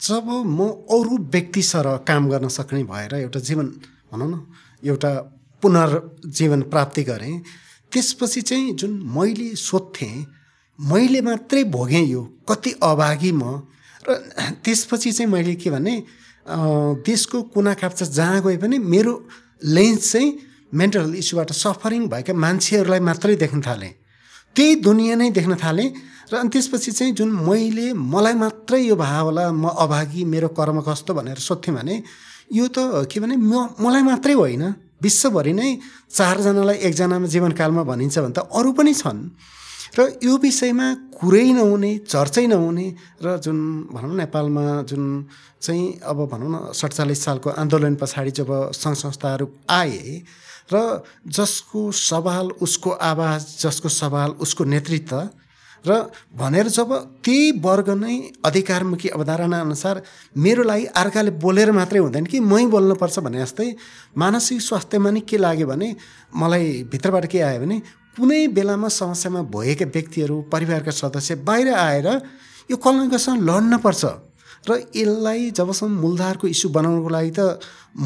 [0.00, 0.60] जब म
[0.90, 3.66] अरू व्यक्ति सर काम गर्न सक्ने भएर एउटा जीवन
[4.12, 4.46] भनौँ न
[4.82, 5.10] एउटा
[5.62, 7.42] पुनर्जीवन प्राप्ति गरेँ।
[7.92, 10.26] त्यसपछि चाहिँ जुन मैले सोध्थेँ
[10.78, 13.42] मैले मात्रै भोगेँ यो कति अभागी म?
[14.04, 14.14] र
[14.64, 15.94] त्यसपछि चाहिँ मैले के भने
[17.04, 19.12] देशको कुना काप्चा जहाँ गए पनि मेरो
[19.64, 20.28] लेन्स चाहिँ
[20.74, 23.92] मेन्टल इस्युबाट सफरिङ भएका मान्छेहरूलाई मात्रै देख्न थालेँ।
[24.56, 25.88] त्यही दुनियाँ नै देख्न थालेँ
[26.32, 30.80] र अनि त्यसपछि चाहिँ जुन मैले मलाई मात्रै यो भए होला म अभागी मेरो कर्म
[30.84, 32.02] कस्तो भनेर सोध्थेँ भने
[32.52, 34.64] यो त के भने म मलाई मात्रै होइन।
[35.00, 35.70] विश्वभरि नै
[36.10, 39.20] चारजनालाई एकजनामा जीवनकालमा भनिन्छ भने त अरू पनि छन्।
[39.96, 40.86] र यो विषयमा
[41.16, 42.86] कुरै नहुने चर्चै नहुने
[43.24, 43.58] र जुन
[43.94, 45.04] भनौँ नेपालमा जुन
[45.60, 50.22] चाहिँ अब भनौँ न सडचालिस सालको आन्दोलन पछाडि जब सङ्घ संस्थाहरू आए
[50.72, 50.76] र
[51.26, 55.16] जसको सवाल उसको आवाज जसको सवाल उसको नेतृत्व
[55.84, 55.98] र
[56.34, 56.92] भनेर जब
[57.24, 60.02] त्यही वर्ग नै अधिकारमुखी अवधारणा अनुसार
[60.36, 63.68] मेरो लागि अर्काले बोलेर मात्रै हुँदैन कि मै बोल्नुपर्छ भने जस्तै
[64.16, 65.88] मानसिक स्वास्थ्यमा नि के लाग्यो भने
[66.34, 67.80] मलाई भित्रबाट के आयो भने
[68.16, 72.08] कुनै बेलामा समस्यामा भएका व्यक्तिहरू परिवारका सदस्य बाहिर आएर
[72.70, 74.02] यो कलङ्कसँग लड्नपर्छ
[74.66, 77.40] र यसलाई जबसम्म मूलधारको इस्यु बनाउनुको लागि त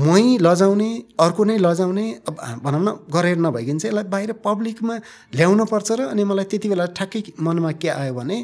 [0.07, 0.91] मै लजाउने
[1.21, 4.95] अर्को नै लजाउने अब भनौँ न गरेर नभइकन चाहिँ यसलाई बाहिर पब्लिकमा
[5.37, 8.39] ल्याउनु पर्छ र अनि मलाई त्यति बेला ठ्याक्कै मनमा के आयो भने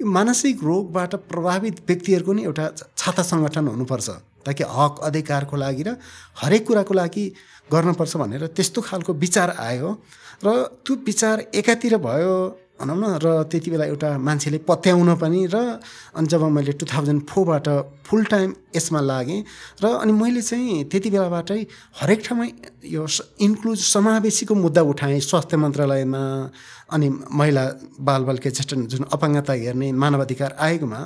[0.00, 2.64] यो मानसिक रोगबाट प्रभावित व्यक्तिहरूको नि एउटा
[2.96, 4.08] छाता सङ्गठन हुनुपर्छ।
[4.46, 5.96] ताकि हक अधिकारको लागि र
[6.40, 7.24] हरेक कुराको लागि
[7.72, 9.88] गर्नुपर्छ भनेर त्यस्तो खालको विचार आयो।
[10.44, 10.48] र
[10.84, 12.36] त्यो विचार एकातिर भयो
[12.80, 15.56] भनौँ न र त्यति बेला एउटा मान्छेले पत्याउन पनि र
[16.16, 17.68] अनि जब मैले टु थाउजन्ड फोरबाट
[18.08, 19.40] फुल टाइम यसमा लागेँ
[19.82, 21.60] र अनि मैले चाहिँ त्यति बेलाबाटै
[22.00, 22.46] हरेक ठाउँमा
[22.88, 23.06] यो
[23.40, 26.22] इन्क्लुज समावेशीको मुद्दा उठाएँ स्वास्थ्य मन्त्रालयमा
[26.90, 27.64] अनि महिला
[28.00, 31.00] बालबालिका ज्येष्ठ जुन अपाङ्गता हेर्ने मानवाधिकार आयोगमा।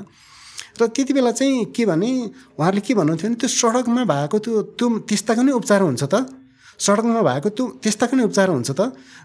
[0.80, 2.10] र त्यति बेला चाहिँ के भने
[2.58, 6.43] उहाँहरूले के भन्नुहुन्थ्यो भने त्यो सडकमा भएको त्यो त्यो त्यस्ताको नै उपचार हुन्छ त?
[6.78, 8.80] सडकमा भएको त्यो त्यस्ताको नै उपचार हुन्छ त?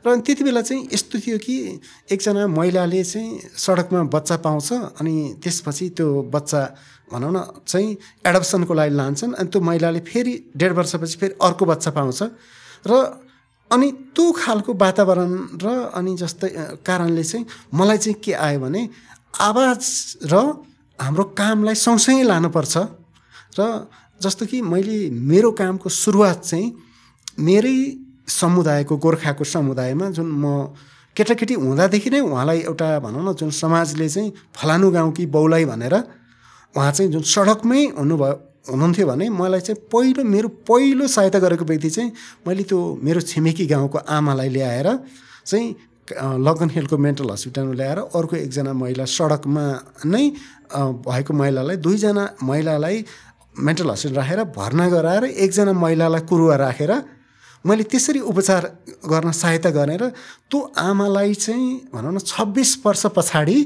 [0.06, 1.56] र त्यति बेला चाहिँ यस्तो थियो कि
[2.12, 4.70] एकजना महिलाले चाहिँ सडकमा बच्चा पाउँछ
[5.02, 6.62] अनि त्यसपछि त्यो बच्चा
[7.12, 7.38] भनौँ न
[7.68, 12.20] चाहिँ एडप्सनको लागि लान्छन् अनि त्यो महिलाले फेरि डेढ वर्षपछि फेरि अर्को बच्चा पाउँछ।
[12.86, 12.92] र
[13.72, 15.32] अनि त्यो खालको वातावरण
[15.64, 16.50] र अनि जस्तै
[16.86, 18.82] कारणले चाहिँ मलाई चाहिँ के आयो भने
[19.42, 19.82] आवाज
[20.26, 20.36] र
[21.00, 22.78] हाम्रो कामलाई सँगसँगै लानुपर्छ।
[23.58, 23.62] र
[24.22, 26.68] जस्तो कि मैले मेरो कामको सुरुवात चाहिँ
[27.40, 27.78] मेरै
[28.32, 30.46] समुदायको गोर्खाको समुदायमा जुन म
[31.16, 35.96] केटाकेटी हुँदादेखि नै उहाँलाई एउटा भनौँ न जुन समाजले चाहिँ फलानु गाउँ कि बौलाई भनेर
[36.76, 38.36] उहाँ चाहिँ जुन सडकमै हुनुभयो
[38.68, 42.12] हुनुहुन्थ्यो भने मलाई चाहिँ पहिलो मेरो पहिलो सहायता गरेको व्यक्ति चाहिँ
[42.48, 44.88] मैले त्यो मेरो छिमेकी गाउँको आमालाई ल्याएर
[45.46, 45.68] चाहिँ
[46.40, 49.66] लगन हिलको मेन्टल हस्पिटलमा ल्याएर अर्को एकजना महिला सडकमा
[50.06, 50.24] नै
[51.04, 53.06] भएको महिलालाई दुईजना महिलालाई
[53.60, 56.92] मेन्टल हस्पिटल राखेर भर्ना गराएर एकजना महिलालाई कुरुवा राखेर
[57.66, 58.64] मैले त्यसरी उपचार
[59.06, 60.04] गर्न सहायता गरेर
[60.50, 63.58] त्यो आमालाई चाहिँ भनौँ न छब्बिस वर्ष पछाडि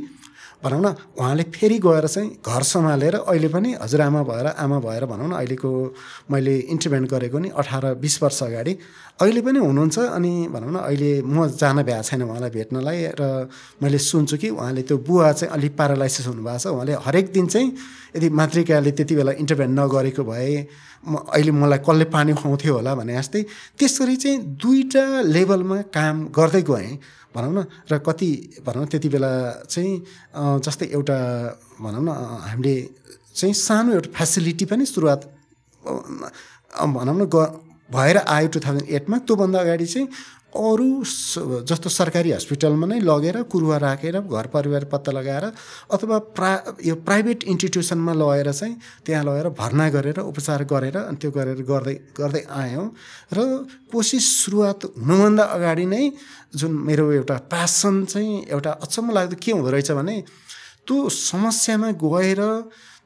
[0.64, 5.28] भनौँ न उहाँले फेरि गएर चाहिँ घर सम्हालेर अहिले पनि हजुरआमा भएर आमा भएर भनौँ
[5.30, 5.72] न अहिलेको
[6.32, 8.74] मैले इन्टरभेन्ट गरेको नि अठार बिस वर्ष अगाडि।
[9.22, 13.50] अहिले पनि हुनुहुन्छ अनि भनौँ न अहिले म जान भ्याएको छैन उहाँलाई भेट्नलाई र
[13.84, 17.68] मैले सुन्छु कि उहाँले त्यो बुवा चाहिँ अलिक प्यारालाइसिस हुनुभएको छ। उहाँले हरेक दिन चाहिँ
[18.16, 20.56] यदि मातृकाले त्यति बेला इन्टरभेन्ट नगरेको भए
[21.04, 23.42] म अहिले मलाई कसले पानी खुवाउँथ्यो होला भने जस्तै
[23.78, 26.92] त्यसरी चाहिँ दुईवटा लेभलमा काम गर्दै गएँ
[27.36, 27.60] भनौँ न
[27.92, 28.30] र कति
[28.66, 29.32] भनौँ त्यति बेला
[29.66, 29.94] चाहिँ
[30.64, 31.18] जस्तै एउटा
[31.82, 32.10] भनौँ न
[32.46, 32.76] हामीले
[33.36, 35.22] चाहिँ सानो एउटा फेसिलिटी पनि सुरुवात
[36.96, 37.38] भनौँ न ग
[37.90, 40.08] भएर आयो टु थाउजन्ड एटमा त्योभन्दा अगाडि चाहिँ
[40.54, 40.90] अरू
[41.66, 45.46] जस्तो सरकारी हस्पिटलमा नै लगेर कुरुवा राखेर घर परिवार पत्ता लगाएर
[45.92, 46.52] अथवा प्रा
[46.86, 48.76] यो प्राइभेट इन्स्टिट्युसनमा लगेर चाहिँ
[49.06, 52.88] त्यहाँ लगेर भर्ना गरेर उपचार गरेर अनि त्यो गरेर गर्दै गर्दै आयौँ।
[53.34, 53.40] र
[53.92, 56.04] कोसिस सुरुवात हुनुभन्दा अगाडि नै
[56.54, 60.18] जुन मेरो एउटा प्यासन चाहिँ एउटा अचम्म लाग्दो के हुँदो रहेछ भने
[60.86, 62.42] त्यो समस्यामा गएर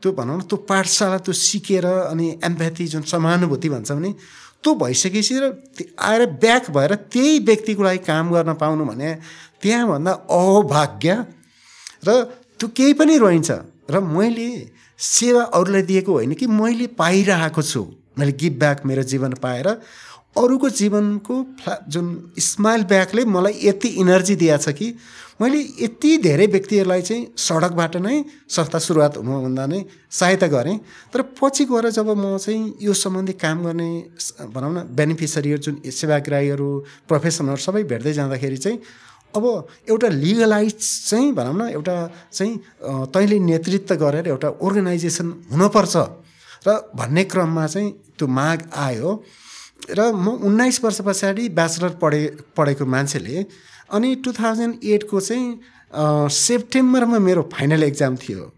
[0.01, 4.11] त्यो भनौँ न त्यो पाठशाला त्यो सिकेर अनि एम्प्याथी जुन समानुभूति भन्छ भने
[4.63, 5.53] त्यो भइसकेपछि र
[5.99, 9.13] आएर ब्याक भएर त्यही व्यक्तिको लागि काम गर्न पाउनु भने
[9.61, 11.25] त्यहाँभन्दा अभाग्य
[12.07, 12.23] र
[12.59, 13.51] त्यो केही पनि रहन्छ
[13.91, 14.49] र मैले
[14.99, 17.81] सेवा अरूलाई दिएको होइन कि मैले पाइरहेको छु।
[18.19, 19.67] मैले गिभ ब्याक मेरो जीवन पाएर
[20.35, 22.07] अरूको जीवनको फ्ला जुन
[22.39, 24.87] स्माइल ब्याकले मलाई यति इनर्जी दिएको छ कि
[25.41, 28.15] मैले यति धेरै व्यक्तिहरूलाई चाहिँ सडकबाट नै
[28.49, 30.77] संस्था सुरुवात हुनुभन्दा नै सहायता गरेँ।
[31.13, 33.89] तर पछि गएर जब म चाहिँ यो सम्बन्धी काम गर्ने
[34.53, 36.69] भनौँ न बेनिफिसरीहरू जुन सेवाग्राहीहरू
[37.07, 38.77] प्रोफेसनहरू सबै भेट्दै जाँदाखेरि चाहिँ
[39.35, 39.45] अब
[39.89, 40.77] एउटा लिगलाइज
[41.09, 41.95] चाहिँ भनौँ न एउटा
[42.33, 42.53] चाहिँ
[43.13, 45.95] तैँले नेतृत्व गरेर एउटा अर्गनाइजेसन हुनुपर्छ।
[46.65, 49.11] र भन्ने क्रममा चाहिँ त्यो माग आयो।
[49.85, 52.21] र म उन्नाइस वर्ष पछाडि ब्याचलर पढे
[52.57, 53.45] पढेको मान्छेले
[53.93, 58.51] अनि टु थाउजन्ड एटको चाहिँ सेप्टेम्बरमा मेरो फाइनल एक्जाम थियो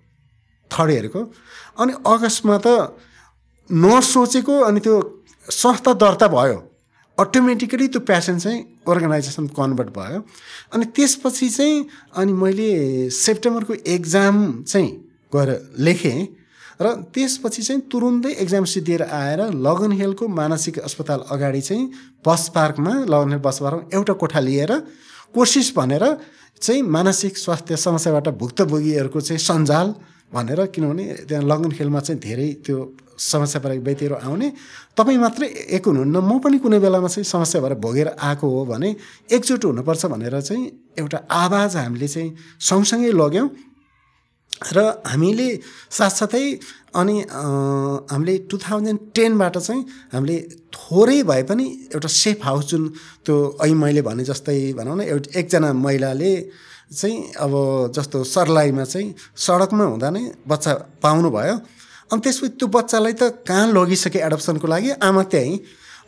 [0.72, 1.22] थर्ड इयरको।
[1.80, 2.98] अनि अगस्तमा त
[3.70, 4.96] नसोचेको अनि त्यो
[5.52, 6.58] संस्था दर्ता भयो।
[7.18, 10.20] अटोमेटिकली त्यो प्यासन चाहिँ अर्गनाइजेसन कन्भर्ट भयो।
[10.74, 11.86] अनि त्यसपछि चाहिँ
[12.18, 12.70] अनि मैले
[13.12, 14.90] सेप्टेम्बरको एक्जाम चाहिँ
[15.36, 15.50] गएर
[15.80, 16.20] लेखेँ।
[16.80, 21.92] र त्यसपछि चाहिँ तुरुन्तै एक्जाम सिद्धिएर आएर लगन हिलको मानसिक अस्पताल अगाडि चाहिँ
[22.26, 24.72] बस पार्कमा लगन हिल बस पार्कमा एउटा कोठा लिएर
[25.36, 26.06] कोसिस भनेर
[26.62, 29.94] चाहिँ मानसिक स्वास्थ्य समस्याबाट भुक्तभोगीहरूको चाहिँ सञ्जाल
[30.34, 32.78] भनेर किनभने त्यहाँ लगन खेलमा चाहिँ धेरै त्यो
[33.20, 34.48] समस्या परेको व्यक्तिहरू आउने।
[34.98, 38.96] तपाईँ मात्रै एक हुनुहुन्न म पनि कुनै बेलामा चाहिँ समस्या भएर भोगेर आएको हो भने
[39.28, 40.64] एकजुट हुनुपर्छ भनेर चाहिँ
[41.00, 43.50] एउटा आवाज हामीले चाहिँ सँगसँगै लग्यौँ।
[44.62, 45.48] र हामीले
[45.92, 46.46] साथसाथै
[47.00, 47.16] अनि
[48.12, 49.82] हामीले टु थाउजन्ड टेनबाट चाहिँ
[50.14, 50.38] हामीले
[50.76, 52.88] थोरै भए पनि एउटा सेफ हाउस जुन
[53.26, 56.34] त्यो अहिले मैले भने जस्तै भनौँ न एउटा एकजना महिलाले
[56.92, 57.54] चाहिँ अब
[57.96, 61.56] जस्तो सर्लाईमा चाहिँ सडकमा हुँदा नै बच्चा पाउनु भयो
[62.12, 64.90] अनि त्यसपछि त्यो बच्चालाई त कहाँ लगिसके एडप्सनको लागि?
[64.98, 65.60] आमा त्यहीँ।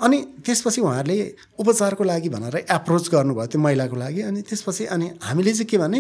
[0.02, 1.18] अनि त्यसपछि उहाँहरूले
[1.62, 5.99] उपचारको लागि भनेर एप्रोच गर्नुभयो त्यो महिलाको लागि। अनि त्यसपछि अनि हामीले चाहिँ के भने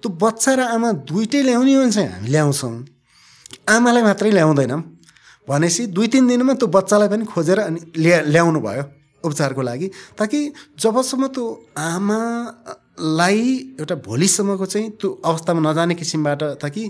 [0.00, 2.74] त्यो बच्चा र आमा दुइटै ल्याउने हो भने चाहिँ हामी ल्याउँछौँ।
[3.68, 4.82] आमालाई मात्रै ल्याउँदैनौँ।
[5.48, 8.84] भनेपछि दुई तिन दिनमा त्यो बच्चालाई पनि खोजेर अनि ल्या ल्याउनु भयो
[9.24, 9.86] उपचारको लागि।
[10.18, 10.38] ताकि
[10.80, 11.44] जबसम्म त्यो
[11.76, 13.40] आमालाई
[13.80, 16.82] एउटा भोलिसम्मको चाहिँ त्यो अवस्थामा नजाने किसिमबाट ताकि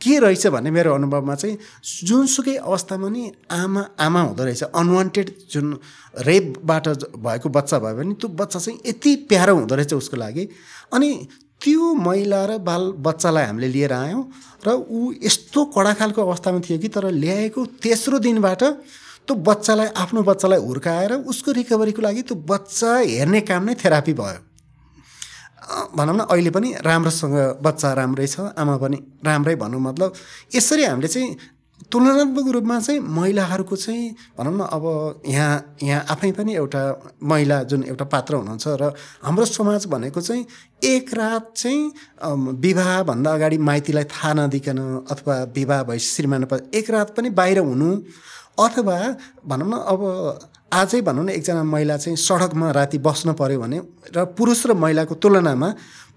[0.00, 1.58] के रहेछ भन्ने मेरो अनुभवमा चाहिँ
[2.06, 5.66] जुनसुकै अवस्थामा नि आमा आमा हुँदो रहेछ। अनवान्टेड जुन
[6.22, 6.88] रेपबाट
[7.18, 10.48] भएको बच्चा भयो भने त्यो बच्चा चाहिँ यति प्यारो हुँदो रहेछ उसको लागि।
[10.92, 11.10] अनि
[11.64, 14.22] त्यो महिला र बाल बच्चालाई हामीले लिएर आयौँ
[14.66, 18.62] र ऊ यस्तो कडा खालको अवस्थामा थियो कि तर ल्याएको तेस्रो दिनबाट
[19.24, 24.40] त्यो बच्चालाई आफ्नो बच्चालाई हुर्काएर उसको रिकभरीको लागि त्यो बच्चा हेर्ने काम नै थेरापी भयो।
[25.96, 30.12] भनौँ न अहिले पनि राम्रोसँग बच्चा राम्रै छ आमा पनि राम्रै भनौँ मतलब
[30.54, 31.28] यसरी हामीले चाहिँ
[31.90, 34.84] तुलनात्मक रूपमा चाहिँ महिलाहरूको चाहिँ भनौँ न अब
[35.26, 36.82] यहाँ यहाँ आफै पनि एउटा
[37.22, 40.46] महिला जुन एउटा पात्र हुनुहुन्छ र हाम्रो समाज भनेको चाहिँ
[40.84, 41.92] एक रात चाहिँ
[42.58, 47.90] विवाहभन्दा अगाडि माइतीलाई थाहा नदिकन अथवा विवाह भएपछि श्रीमान एक रात पनि बाहिर हुनु
[48.58, 48.98] अथवा
[49.44, 50.02] भनौँ न अब
[50.72, 53.78] आजै भनौँ न एकजना महिला चाहिँ सडकमा राति बस्न पऱ्यो भने
[54.10, 55.68] र पुरुष र महिलाको तुलनामा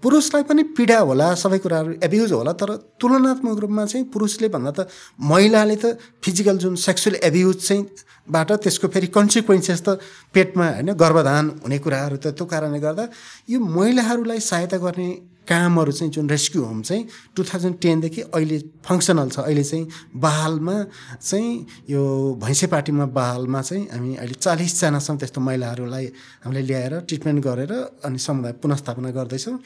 [0.02, 2.70] पुरुषलाई पनि पीडा होला सबै कुराहरू एब्युज होला तर
[3.00, 4.86] तुलनात्मक रूपमा चाहिँ पुरुषले भन्दा त
[5.30, 7.82] महिलाले त फिजिकल जुन सेक्सुअल एब्युज चाहिँ
[8.28, 9.98] बाट त्यसको फेरि कन्सिक्वेन्सेस त
[10.34, 13.08] पेटमा होइन गर्भधान हुने कुराहरू त त्यो कारणले गर्दा
[13.50, 15.08] यो महिलाहरूलाई सहायता गर्ने
[15.50, 17.04] कामहरू चाहिँ जुन रेस्क्यु होम चाहिँ
[17.36, 20.76] टु थाउजन्ड टेनदेखि अहिले फङ्सनल छ। अहिले चाहिँ बहालमा
[21.24, 21.52] चाहिँ
[21.90, 22.02] यो
[22.44, 26.06] भैँसेपाटीमा बहालमा चाहिँ हामी अहिले चालिसजनासम्म त्यस्तो महिलाहरूलाई
[26.44, 27.72] हामीले ल्याएर ट्रिटमेन्ट गरेर
[28.04, 29.56] अनि समुदाय पुनस्थापना गर्दैछौँ।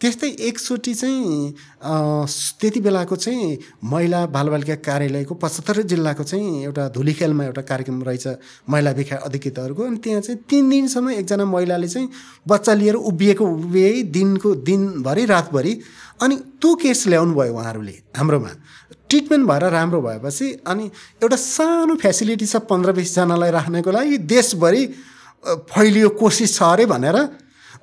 [0.00, 1.54] त्यस्तै एकचोटि चाहिँ
[2.60, 8.26] त्यति बेलाको चाहिँ महिला बालबालिका कार्यालयको पचहत्तर जिल्लाको चाहिँ एउटा धुलीखेलमा एउटा कार्यक्रम रहेछ
[8.70, 12.08] महिला भिखा अधिकृतहरूको। अनि त्यहाँ चाहिँ तिन दिनसम्म एकजना महिलाले चाहिँ
[12.48, 15.72] बच्चा लिएर उभिएको उभिए दिनको दिनभरि रातभरि।
[16.22, 18.50] अनि त्यो केस ल्याउनु भयो उहाँहरूले हाम्रोमा।
[19.10, 20.84] ट्रिटमेन्ट भएर राम्रो भएपछि अनि
[21.22, 24.82] एउटा सानो फेसिलिटी छ पन्ध्र बिसजनालाई राख्नेको लागि देशभरि
[25.74, 27.16] फैलियो कोसिस छ अरे भनेर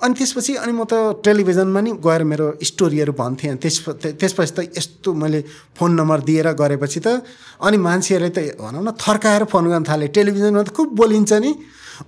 [0.03, 3.75] अनि त्यसपछि अनि म त टेलिभिजनमा नि गएर मेरो स्टोरीहरू भन्थेँ। त्यस
[4.19, 5.39] त्यसपछि त यस्तो मैले
[5.77, 7.23] फोन नम्बर दिएर गरेपछि त
[7.63, 11.51] अनि मान्छेहरूले त भनौँ न थर्काएर फोन गर्न थालेँ। टेलिभिजनमा त खुब बोलिन्छ नि।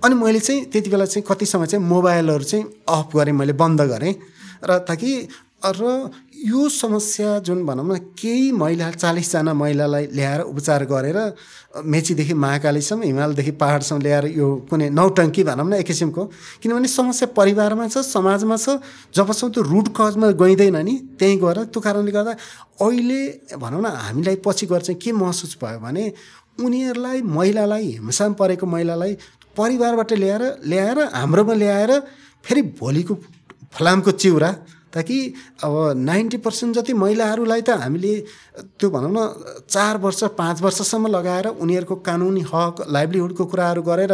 [0.04, 3.80] अनि मैले चाहिँ त्यति बेला चाहिँ कति समय चाहिँ मोबाइलहरू चाहिँ अफ गरेँ मैले बन्द
[3.88, 4.14] गरेँ।
[4.68, 5.10] र ताकि
[5.64, 5.82] र
[6.38, 11.18] यो समस्या जुन भनौँ न केही महिला चालिसजना महिलालाई ल्याएर उपचार गरेर
[11.84, 16.24] मेचीदेखि महाकालीसम्म हिमालदेखि पाहाडसम्म ल्याएर यो कुनै नौटङ्की भनौँ न एक किसिमको
[16.62, 18.78] किनभने समस्या परिवारमा छ समाजमा छ
[19.14, 22.32] जबसम्म त्यो रुट कजमा गइँदैन नि त्यहीँ गएर त्यो कारणले गर्दा
[22.80, 23.20] अहिले
[23.58, 26.06] भनौँ न हामीलाई पछि गएर चाहिँ के महसुस भयो भने
[26.60, 29.14] उनीहरूलाई महिलालाई हिंसामा परेको महिलालाई
[29.56, 31.98] परिवारबाट ल्याएर ल्याएर हाम्रोमा ल्याएर
[32.44, 33.14] फेरि भोलिको
[33.74, 34.50] फलामको चिउरा
[34.98, 35.18] ताकि
[35.64, 38.14] अब नाइन्टी पर्सेन्ट जति महिलाहरूलाई त हामीले
[38.58, 44.12] त्यो भनौँ न चार वर्ष पाँच वर्षसम्म लगाएर उनीहरूको कानुनी हक लाइभलीहुडको कुराहरू गरेर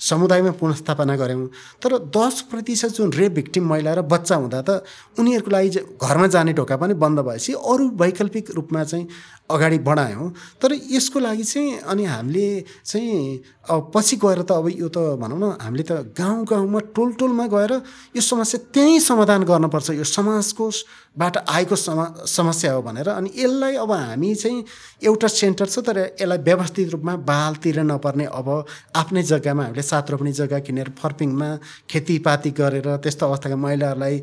[0.00, 1.46] समुदायमा पुनस्थापना गऱ्यौँ।
[1.82, 4.84] तर दस प्रतिशत जुन रेप भिक्टिम महिला र बच्चा हुँदा त
[5.18, 9.08] उनीहरूको लागि घरमा जाने ढोका पनि बन्द भएपछि अरू वैकल्पिक रूपमा चाहिँ
[9.50, 10.28] अगाडि बढायौँ।
[10.60, 12.48] तर यसको लागि चाहिँ अनि हामीले
[12.84, 13.40] चाहिँ
[13.70, 17.46] अब पछि गएर त अब यो त भनौँ न हामीले त गाउँ गाउँमा टोल टोलमा
[17.46, 17.72] गएर
[18.16, 20.70] यो समस्या त्यहीँ समाधान गर्नुपर्छ। यो समाजको
[21.16, 24.64] बाट आएको सम समस्या हो भनेर अनि यसलाई अब हामी चाहिँ
[25.02, 28.48] एउटा सेन्टर छ तर यसलाई व्यवस्थित रूपमा बाल तिर्न नपर्ने अब
[28.96, 31.48] आफ्नै जग्गामा हामीले सात रोप्ने जग्गा किनेर फर्पिङमा
[31.90, 34.22] खेतीपाती गरेर त्यस्तो अवस्थाका महिलाहरूलाई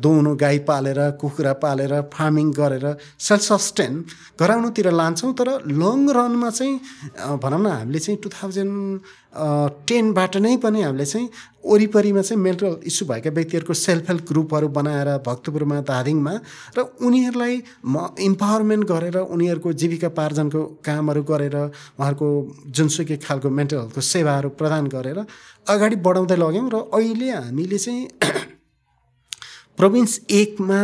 [0.00, 2.86] दोउनो गाई पालेर कुखुरा पालेर फार्मिङ गरेर
[3.20, 4.04] सेल्फ सस्टेन
[4.40, 9.00] गराउनुतिर लान्छौँ तर लङ रनमा चाहिँ भनौँ न हामीले चाहिँ टु थाउजन्ड
[9.32, 11.28] टेनबाट नै पनि हामीले चाहिँ
[11.64, 16.34] वरिपरिमा चाहिँ मेन्टल इस्यु भएका व्यक्तिहरूको सेल्फ हेल्प ग्रुपहरू बनाएर भक्तपुरमा धादिङमा
[16.76, 22.28] र उनीहरूलाई म इम्पावरमेन्ट गरेर उनीहरूको जीविका पार्जनको कामहरू गरेर उहाँहरूको
[22.70, 25.18] जुनसुकै खालको मेन्टल हेल्थको सेवाहरू प्रदान गरेर
[25.66, 28.08] अगाडि बढाउँदै लग्यौँ र अहिले हामीले चाहिँ
[29.78, 30.80] प्रोभिन्स एकमा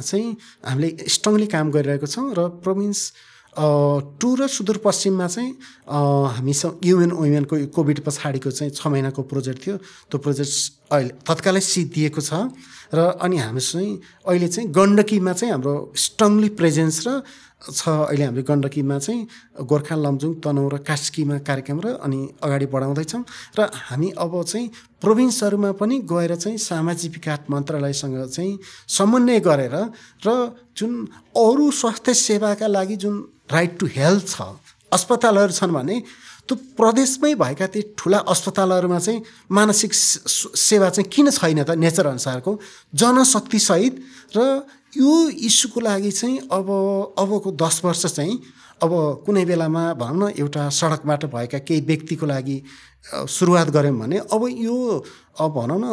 [0.00, 3.00] चाहिँ हामीले स्ट्रङली काम गरिरहेको छौँ र प्रोभिन्स
[3.58, 5.50] टु र सुदूरपश्चिममा चाहिँ
[6.36, 9.76] हामीसँग युएन वुमेनको कोभिड पछाडिको चाहिँ छ महिनाको प्रोजेक्ट थियो।
[10.10, 12.32] त्यो प्रोजेक्ट अहिले तत्कालै सिद्धिएको छ
[12.94, 13.90] र अनि हामी चाहिँ
[14.26, 17.22] अहिले चाहिँ गण्डकीमा चाहिँ हाम्रो स्ट्रङली प्रेजेन्स र
[17.60, 19.26] छ अहिले हामीले गण्डकीमा चाहिँ
[19.70, 23.22] गोर्खा लमजुङ तनहु र कास्कीमा कार्यक्रम र अनि अगाडि बढाउँदैछौँ।
[23.58, 24.70] र हामी अब चाहिँ
[25.00, 29.76] प्रोभिन्सहरूमा पनि गएर चाहिँ सामाजिक विकास मन्त्रालयसँग चाहिँ समन्वय गरेर
[30.26, 30.28] र
[30.76, 30.92] जुन
[31.36, 33.14] अरू स्वास्थ्य सेवाका लागि जुन
[33.52, 34.42] राइट टु हेल्थ छ
[34.92, 36.02] अस्पतालहरू छन् भने
[36.50, 42.52] त्यो प्रदेशमै भएका ती ठुला अस्पतालहरूमा चाहिँ मानसिक सेवा चाहिँ किन छैन त नेचर अनुसारको?
[42.94, 43.94] जनशक्तिसहित
[44.34, 45.12] र यो
[45.46, 46.68] इस्युको लागि चाहिँ अब
[47.14, 48.34] अबको दस वर्ष चाहिँ
[48.82, 52.56] अब कुनै बेलामा भनौँ न एउटा सडकबाट भएका केही व्यक्तिको लागि
[53.28, 54.74] सुरुवात गऱ्यौँ भने अब यो
[55.38, 55.86] अब भनौँ न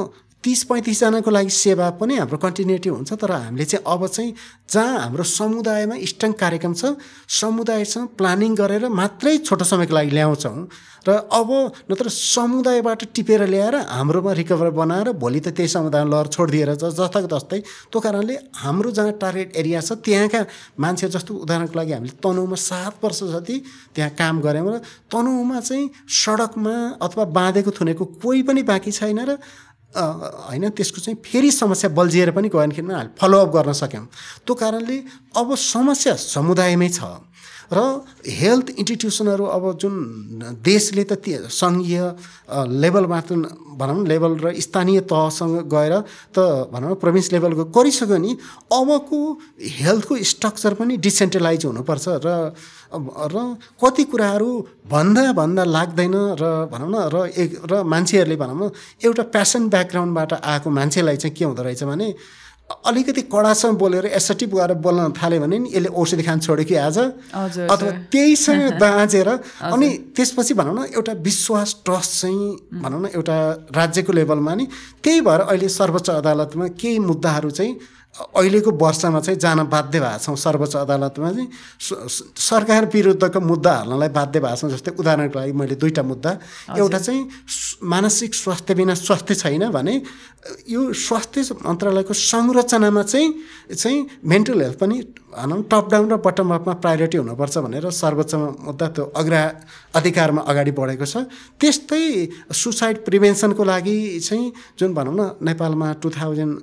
[0.48, 4.34] तिस पैँतिसजनाको लागि सेवा पनि हाम्रो कन्टिन्युटी हुन्छ तर हामीले चाहिँ अब चाहिँ
[4.72, 6.96] जहाँ हाम्रो समुदायमा स्ट्रङ कार्यक्रम छ
[7.28, 10.56] समुदायसँग प्लानिङ गरेर मात्रै छोटो समयको लागि ल्याउँछौँ।
[11.08, 11.50] र अब
[11.92, 17.60] नत्र समुदायबाट टिपेर ल्याएर हाम्रोमा रिकभर बनाएर भोलि त त्यही समुदायमा लहर छोडिदिएर जस्ताको जस्तै
[17.92, 20.42] त्यो कारणले हाम्रो जहाँ टार्गेट एरिया छ त्यहाँका
[20.80, 23.56] मान्छे जस्तो उदाहरणको लागि हामीले तनहुमा सात वर्ष जति
[23.96, 24.80] त्यहाँ काम गऱ्यौँ र
[25.12, 25.90] तनहुमा चाहिँ
[26.24, 29.40] सडकमा अथवा बाँधेको थुनेको कोही पनि बाँकी छैन र
[29.96, 34.06] होइन त्यसको चाहिँ फेरि समस्या बल्झिएर पनि गएन किन फलोअप गर्न सक्यौँ।
[34.46, 34.98] त्यो कारणले
[35.38, 37.04] अब समस्या समुदायमै छ
[37.68, 37.80] र
[38.24, 39.96] हेल्थ इन्स्टिट्युसनहरू अब जुन
[40.64, 41.20] देशले त
[41.52, 42.00] सङ्घीय
[42.80, 43.32] लेभलबाट
[43.76, 45.94] भनौँ लेभल र स्थानीय तहसँग गएर
[46.32, 48.32] त भनौँ प्रोभिन्स लेभलको गरिसक्यो नि
[48.72, 49.20] अबको
[49.84, 52.56] हेल्थको स्ट्रक्चर पनि डिसेन्ट्रलाइज हुनुपर्छ र
[52.94, 53.36] र
[53.84, 54.50] कति कुराहरू
[54.88, 58.72] भन्दा भन्दा लाग्दैन र भनौँ न र एक र मान्छेहरूले भनौँ न
[59.04, 62.14] एउटा प्यासन ब्याकग्राउन्डबाट आएको मान्छेलाई चाहिँ के हुँदो रहेछ भने
[62.70, 66.98] अलिकति कडासँग बोलेर एसर्टिभ गएर बोल्न थाल्यो भने नि यसले औषधि खान छोड्यो कि आज?
[67.66, 69.30] अथवा त्यहीसँग बाँचेर
[69.64, 73.38] अनि त्यसपछि भनौँ न एउटा विश्वास ट्रस्ट चाहिँ भनौँ न एउटा
[73.72, 74.68] राज्यको लेभलमा नि
[75.04, 77.80] त्यही भएर अहिले सर्वोच्च अदालतमा केही मुद्दाहरू चाहिँ
[78.18, 81.50] अहिलेको वर्षमा चाहिँ जान बाध्य भएको छौँ सर्वोच्च अदालतमा चाहिँ
[82.42, 86.32] सरकार विरुद्धको मुद्दा हाल्नलाई बाध्य भएको छौँ जस्तै उदाहरणको लागि मैले दुईवटा मुद्दा
[86.78, 87.22] एउटा चाहिँ
[87.84, 90.02] मानसिक स्वास्थ्य बिना स्वास्थ्य छैन भने
[90.70, 93.34] यो स्वास्थ्य मन्त्रालयको संरचनामा चाहिँ
[93.72, 94.98] चाहिँ मेन्टल हेल्थ पनि
[95.38, 98.34] भनौँ टप डाउन र बटम अपमा प्रायोरिटी हुनुपर्छ भनेर सर्वोच्च
[98.68, 99.42] मुद्दा त्यो अग्रा
[99.96, 101.30] अधिकारमा अगाडि बढेको छ।
[101.62, 102.04] त्यस्तै
[102.54, 106.54] सुसाइड प्रिभेन्सनको लागि चाहिँ जुन भनौँ न नेपालमा two thousand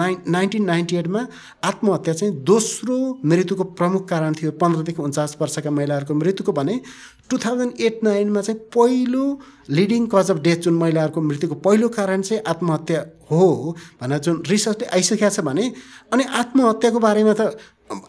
[0.00, 1.26] nine nineteen ninety एटमा
[1.62, 6.80] आत्महत्या चाहिँ दोस्रो मृत्युको प्रमुख कारण थियो। पन्ध्रदेखि उन्चास वर्षका महिलाहरूको मृत्युको भने
[7.30, 9.24] टु थाउजन्ड एट नाइनमा चाहिँ पहिलो
[9.70, 13.44] लिडिङ कज अफ डेथ जुन महिलाहरूको मृत्युको पहिलो कारण चाहिँ आत्महत्या हो
[14.00, 15.64] भनेर जुन रिसर्चले आइसकेको छ भने
[16.12, 17.56] अनि आत्महत्याको बारेमा त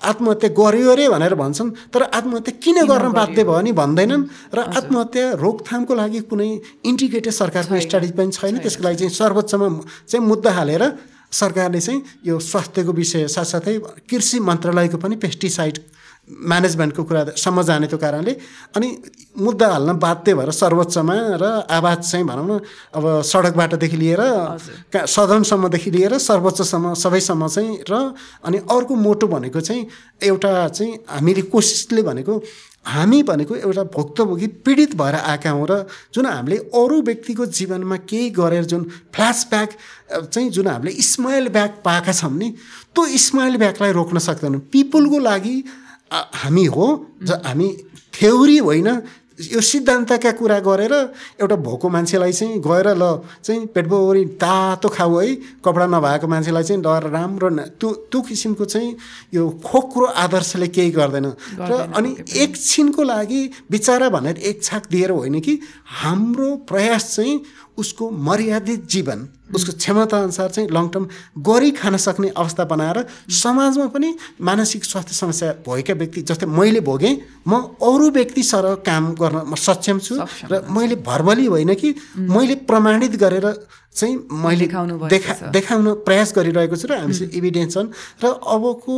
[0.04, 4.24] आत्महत्या गर्यो अरे भनेर भन्छन् तर आत्महत्या किन गर्न बाध्य भयो नि भन्दैनन्
[4.56, 6.50] र आत्महत्या रोकथामको लागि कुनै
[6.86, 9.68] इन्टिग्रेटेड सरकारको स्टडी पनि छैन। त्यसको लागि चाहिँ सर्वोच्चमा
[10.08, 10.84] चाहिँ मुद्दा हालेर
[11.32, 13.74] सरकारले चाहिँ यो स्वास्थ्यको विषय साथसाथै
[14.10, 15.78] कृषि मन्त्रालयको पनि पेस्टिसाइड
[16.28, 18.34] म्यानेजमेन्टको कुरासम्म जाने त्यो कारणले
[18.76, 18.88] अनि
[19.44, 22.60] मुद्दा हाल्न बाध्य भएर सर्वोच्चमा र आवाज चाहिँ भनौँ न
[22.96, 24.22] अब सडकबाटदेखि लिएर
[24.96, 27.94] सदनसम्मदेखि लिएर सर्वोच्चसम्म सबैसम्म चाहिँ र
[28.46, 29.88] अनि अर्को मोटो भनेको चाहिँ
[30.24, 32.42] एउटा चाहिँ हामीले कोसिसले भनेको
[32.88, 35.84] हामी भनेको एउटा भुक्तभोगी पीडित भएर आएका हौँ र
[36.16, 39.70] जुन हामीले अरू व्यक्तिको जीवनमा केही गरेर जुन फ्ल्यासब्याक
[40.24, 42.50] चाहिँ जुन हामीले स्माइल ब्याक पाएका छौँ नि
[42.96, 45.56] त्यो स्माइल ब्याकलाई रोक्न सक्दैनौँ। पिपुलको लागि
[46.14, 46.86] हामी हो
[47.24, 47.68] ज हामी
[48.14, 48.90] थ्योरी होइन
[49.42, 50.94] यो सिद्धान्तका कुरा गरेर
[51.42, 53.04] एउटा भोको मान्छेलाई चाहिँ गएर ल
[53.44, 55.36] चाहिँ पेटभरि तातो खाऊ है
[55.66, 58.96] कपडा नभएको मान्छेलाई चाहिँ डर राम्रो न त्यो त्यो किसिमको चाहिँ
[59.34, 61.26] यो खोक्रो आदर्शले केही गर्दैन।
[61.60, 63.42] र अनि एकछिनको लागि
[63.72, 65.60] बिचरा भनेर एक छाक दिएर होइन कि
[66.02, 67.42] हाम्रो प्रयास चाहिँ
[67.78, 71.08] उसको मर्यादित जीवन उसको क्षमता अनुसार चाहिँ लङ टर्म
[71.42, 77.14] गरी खान सक्ने अवस्था बनाएर समाजमा पनि मानसिक स्वास्थ्य समस्या भएका व्यक्ति जस्तै मैले भोगेँ
[77.48, 81.94] म अरू व्यक्ति सर काम गर्न म सक्षम छु र मैले भर्बली होइन कि
[82.30, 83.48] मैले प्रमाणित गरेर
[83.96, 84.68] चाहिँ मैले
[85.08, 87.88] देखा देखाउन प्रयास गरिरहेको छु र हामीसँग इभिडेन्स छन्
[88.20, 88.96] र अबको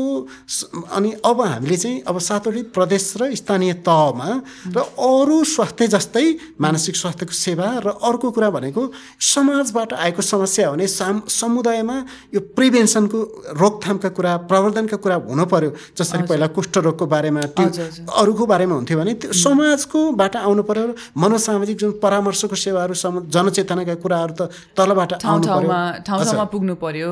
[0.90, 4.30] अनि अब हामीले चाहिँ अब सातवटै प्रदेश र स्थानीय तहमा
[4.72, 6.26] र अरू स्वास्थ्य जस्तै
[6.58, 8.82] मानसिक स्वास्थ्यको सेवा र अर्को कुरा भनेको
[9.20, 11.98] समाजबाट आएको समस्या भने साम समुदायमा
[12.34, 13.20] यो प्रिभेन्सनको
[13.54, 17.68] रोकथामका कुरा प्रवर्धनका कुरा हुनु पऱ्यो जसरी पहिला कुष्ठरोगको बारेमा त्यो
[18.16, 20.88] अरूको बारेमा हुन्थ्यो भने त्यो समाजको बाट आउनु पऱ्यो
[21.18, 24.50] मनोसामाजिक जुन परामर्शको सेवाहरू सम जनचेतनाका कुराहरू त
[24.86, 27.10] तलबाट ठाउँ ठाउँमा ठाउँ। ठाउँमा पुग्नु पर्यो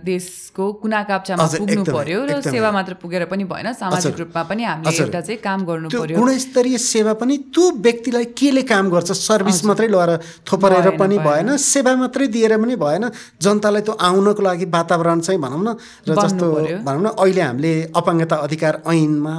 [0.00, 4.96] देशको कुना काप्चामा पुग्नु पर्यो र। सेवा मात्र पुगेर पनि भएन सामाजिक। रूपमा पनि हामीले।
[4.96, 9.88] एउटा चाहिँ काम गर्नु पर्यो गुणस्तरीय सेवा पनि त्यो व्यक्तिलाई केले काम गर्छ सर्भिस मात्रै
[9.92, 10.12] लगाएर
[10.48, 13.04] थोपरेर पनि भएन। सेवा मात्रै दिएर पनि भएन
[13.42, 15.68] जनतालाई त्यो आउनको लागि वातावरण चाहिँ भनौँ न
[16.08, 16.46] र जस्तो।
[16.86, 19.34] भनौँ न अहिले हामीले अपाङ्गता अधिकार ऐनमा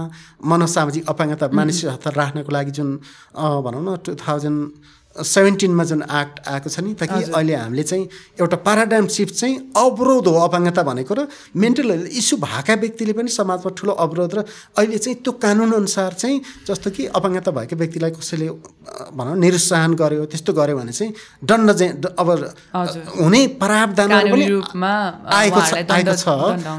[0.45, 2.89] मनोसामाजिक अपाङ्गता मानसिक हत राख्नको लागि जुन
[3.35, 4.59] भनौँ न टु थाउजन्ड
[5.15, 8.07] सेभेन्टिनमा जुन एक्ट आएको छ नि ताकि अहिले हामीले चाहिँ
[8.39, 13.29] एउटा प्याराडाइम सिफ्ट चाहिँ अवरोध हो अपाङ्गता भनेको र मेन्टल हेल्थ इस्यु भएका व्यक्तिले पनि
[13.29, 14.43] समाजमा ठुलो अवरोध र
[14.77, 18.49] अहिले चाहिँ त्यो कानुनअनुसार चाहिँ जस्तो कि अपाङ्गता भएको व्यक्तिलाई कसैले
[19.11, 22.29] भनौँ निरुत्साहन गर्यो त्यस्तो गर्यो भने चाहिँ दण्ड चाहिँ अब।
[23.19, 24.87] हुने प्रावधानहरू कानुनी पनि
[25.35, 26.25] आएको छ आएको छ।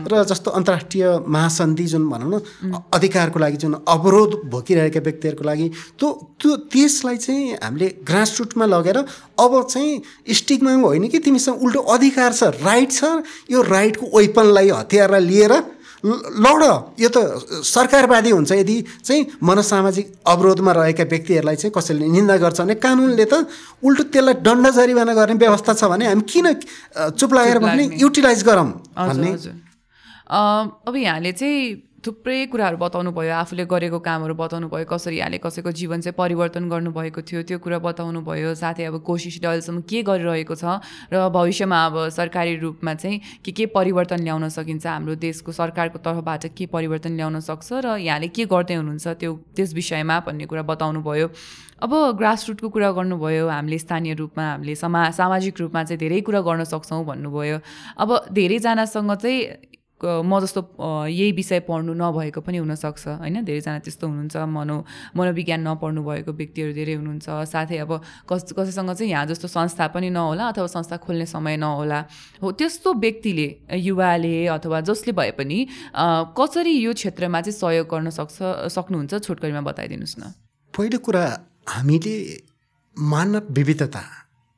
[0.08, 5.68] र जस्तो अन्तर्राष्ट्रिय महासन्धि जुन भनौँ न अधिकारको लागि जुन अवरोध भोगिरहेका व्यक्तिहरूको लागि
[5.98, 6.08] त्यो
[6.40, 7.88] त्यो त्यसलाई चाहिँ हामीले
[8.22, 8.98] ग्रासरुटमा लगेर
[9.40, 13.04] अब चाहिँ स्टिकमा होइन कि तिमीसँग उल्टो अधिकार छ राइट छ
[13.50, 15.52] यो राइटको वेपनलाई हतियारलाई लिएर
[16.04, 16.62] लड।
[16.98, 17.18] यो त
[17.66, 23.46] सरकारवादी हुन्छ यदि चाहिँ मनोसामाजिक अवरोधमा रहेका व्यक्तिहरूलाई चाहिँ कसैले निन्दा गर्छ भने कानुनले त
[23.82, 26.46] उल्टो त्यसलाई दण्ड जरिवाना गर्ने व्यवस्था छ भने हामी किन
[27.18, 28.66] चुप लागेर चुप भने लाग्ने। युटिलाइज गरौँ
[28.98, 29.30] भन्ने।
[30.30, 31.58] अब यहाँले चाहिँ
[32.04, 36.68] थुप्रै कुराहरू बताउनु भयो आफूले गरेको कामहरू बताउनु भयो कसरी यहाँले कसैको जीवन चाहिँ परिवर्तन
[36.68, 40.82] गर्नुभएको थियो त्यो कुरा बताउनु भयो साथै अब कोसिसले अहिलेसम्म के गरिरहेको छ
[41.12, 46.46] र भविष्यमा अब सरकारी रूपमा चाहिँ के के परिवर्तन ल्याउन सकिन्छ हाम्रो देशको सरकारको तर्फबाट
[46.58, 51.02] के परिवर्तन ल्याउन सक्छ र यहाँले के गर्दै हुनुहुन्छ त्यो त्यस विषयमा भन्ने कुरा बताउनु
[51.06, 51.28] भयो
[51.86, 56.64] अब ग्रासरुटको कुरा गर्नुभयो हामीले स्थानीय रूपमा हामीले समा सामाजिक रूपमा चाहिँ धेरै कुरा गर्न
[56.66, 57.58] सक्छौँ भन्नुभयो।
[57.98, 59.38] अब धेरैजनासँग चाहिँ
[60.04, 60.60] म जस्तो
[61.06, 63.44] यही विषय पढ्नु नभएको पनि हुनसक्छ। होइन?
[63.46, 64.76] धेरैजना त्यस्तो हुनुहुन्छ मनो
[65.16, 67.92] मनोविज्ञान नपढ्नु भएको व्यक्तिहरू धेरै हुनुहुन्छ। साथै अब
[68.26, 72.00] कस कसैसँग चाहिँ यहाँ जस्तो संस्था पनि नहोला अथवा संस्था खोल्ने समय नहोला।
[72.42, 73.46] हो त्यस्तो व्यक्तिले
[73.78, 75.58] युवाले अथवा जसले भए पनि
[76.38, 78.36] कसरी यो क्षेत्रमा चाहिँ सहयोग गर्न सक्छ
[78.74, 79.12] सक्नुहुन्छ?
[79.22, 80.22] छोटकरीमा बताइदिनुहोस् न।
[80.74, 81.24] पहिलो कुरा
[81.68, 82.16] हामीले
[82.96, 84.02] मानव विविधता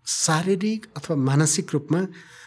[0.06, 2.00] शारीरिक अथवा मानसिक रूपमा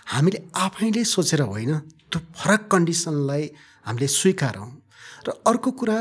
[0.07, 1.73] हामीले आफैले सोचेर होइन
[2.11, 3.43] त्यो फरक कन्डिसनलाई
[3.85, 4.71] हामीले स्वीकारौँ।
[5.27, 5.99] र अर्को कुरा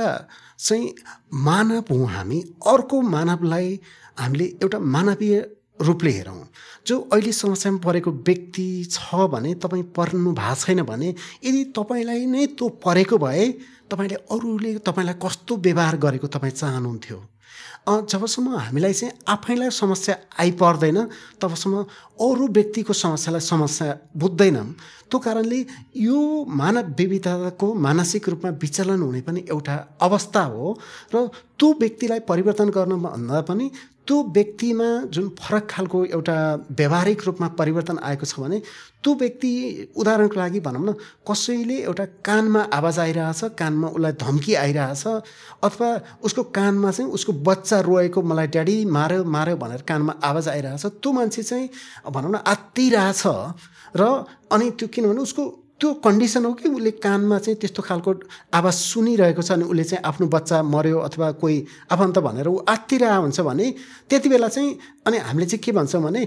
[0.58, 0.94] चाहिँ
[1.34, 3.80] मानव हौँ हामी अर्को मानवलाई
[4.18, 5.36] हामीले एउटा मानवीय
[5.80, 6.48] रूपले हेरौँ।
[6.86, 11.08] जो अहिले समस्यामा परेको व्यक्ति छ भने तपाईँ पर्नु भएको छैन भने
[11.44, 13.44] यदि तपाईँलाई नै त्यो परेको भए
[13.90, 17.18] तपाईँले अरूले तपाईँलाई कस्तो व्यवहार गरेको तपाईँ चाहनुहुन्थ्यो?
[17.88, 20.98] जबसम्म हामीलाई चाहिँ आफैलाई समस्या आइपर्दैन
[21.40, 21.82] तबसम्म
[22.26, 24.66] अरू व्यक्तिको समस्यालाई समस्या बुझ्दैनौँ।
[25.10, 25.58] त्यो कारणले
[25.96, 26.18] यो
[26.50, 30.78] मानव विविधताको मानसिक रूपमा विचलन हुने पनि एउटा अवस्था हो
[31.14, 31.26] र
[31.58, 33.70] त्यो व्यक्तिलाई परिवर्तन गर्नुभन्दा पनि
[34.06, 36.36] त्यो व्यक्तिमा जुन फरक खालको एउटा
[36.70, 38.60] व्यावहारिक रूपमा परिवर्तन आएको छ भने
[39.02, 39.50] त्यो व्यक्ति
[39.96, 40.94] उदाहरणको लागि भनौँ न
[41.26, 45.06] कसैले एउटा कानमा आवाज आइरहेछ कानमा उसलाई धम्की आइरहेछ
[45.62, 45.90] अथवा
[46.22, 51.12] उसको कानमा चाहिँ उसको बच्चा रोएको मलाई ड्याडी मार्यो मार्यो भनेर कानमा आवाज आइरहेछ त्यो
[51.12, 51.68] मान्छे चाहिँ
[52.08, 53.22] भनौँ न आत्तिरहेछ
[53.96, 54.10] र
[54.52, 55.44] अनि त्यो किनभने उसको
[55.80, 58.12] त्यो कन्डिसन हो कि उसले कानमा चाहिँ त्यस्तो खालको
[58.54, 61.56] आवाज सुनिरहेको छ अनि उसले चाहिँ आफ्नो बच्चा मऱ्यो अथवा कोही
[61.92, 63.66] आफन्त भनेर ऊ आत्तिरहेको हुन्छ भने
[64.08, 64.70] त्यति बेला चाहिँ
[65.06, 66.24] अनि हामीले चाहिँ के भन्छौँ भने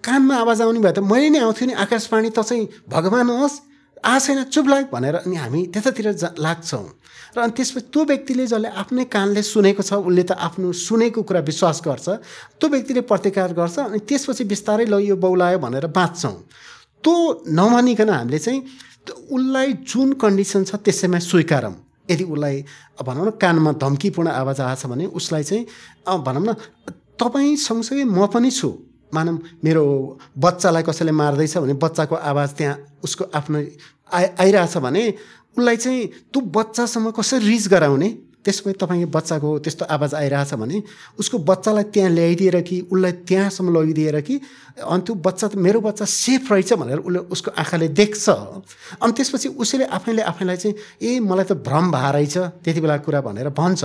[0.00, 3.60] कानमा आवाज आउने भए त मैले नै आउँथ्यो नि आकाशवाणी त चाहिँ भगवान् होस्
[4.04, 6.84] आ छैन चुप लाग भनेर अनि हामी त्यतातिर जा लाग्छौँ।
[7.36, 11.40] र अनि त्यसपछि त्यो व्यक्तिले जसले आफ्नै कानले सुनेको छ उसले त आफ्नो सुनेको कुरा
[11.44, 12.08] विश्वास गर्छ
[12.60, 16.36] त्यो व्यक्तिले प्रतिकार गर्छ अनि त्यसपछि बिस्तारै ल यो बौलायो भनेर बाँच्छौँ।
[17.06, 17.14] त्यो
[17.54, 18.60] नमानिकन हामीले चाहिँ
[19.30, 21.74] उसलाई जुन कन्डिसन छ त्यसैमा स्वीकारौँ।
[22.10, 22.56] यदि उसलाई
[23.06, 26.54] भनौँ न कानमा धम्कीपूर्ण आवाज आएछ भने उसलाई चाहिँ भनौँ न
[27.14, 28.68] तपाईँ सँगसँगै म पनि छु।
[29.14, 29.84] मानौँ मेरो
[30.38, 33.58] बच्चालाई कसैले मार्दैछ भने बच्चाको आवाज त्यहाँ उसको आफ्नो
[34.10, 35.02] आइ आइरहेछ भने
[35.56, 38.08] उसलाई चाहिँ त्यो बच्चासम्म कसरी रिच गराउने?
[38.46, 40.82] त्यसपछि तपाईँको बच्चाको त्यस्तो आवाज आइरहेछ भने
[41.18, 44.34] उसको बच्चालाई त्यहाँ ल्याइदिएर कि उसलाई त्यहाँसम्म लगिदिएर कि
[44.86, 48.28] अनि त्यो बच्चा मेरो बच्चा सेफ रहेछ भनेर उसले उसको आँखाले देख्छ।
[49.02, 53.20] अनि त्यसपछि उसैले आफैले आफैलाई चाहिँ ए मलाई त भ्रम भए रहेछ। त्यति बेला कुरा
[53.26, 53.84] भनेर भन्छ।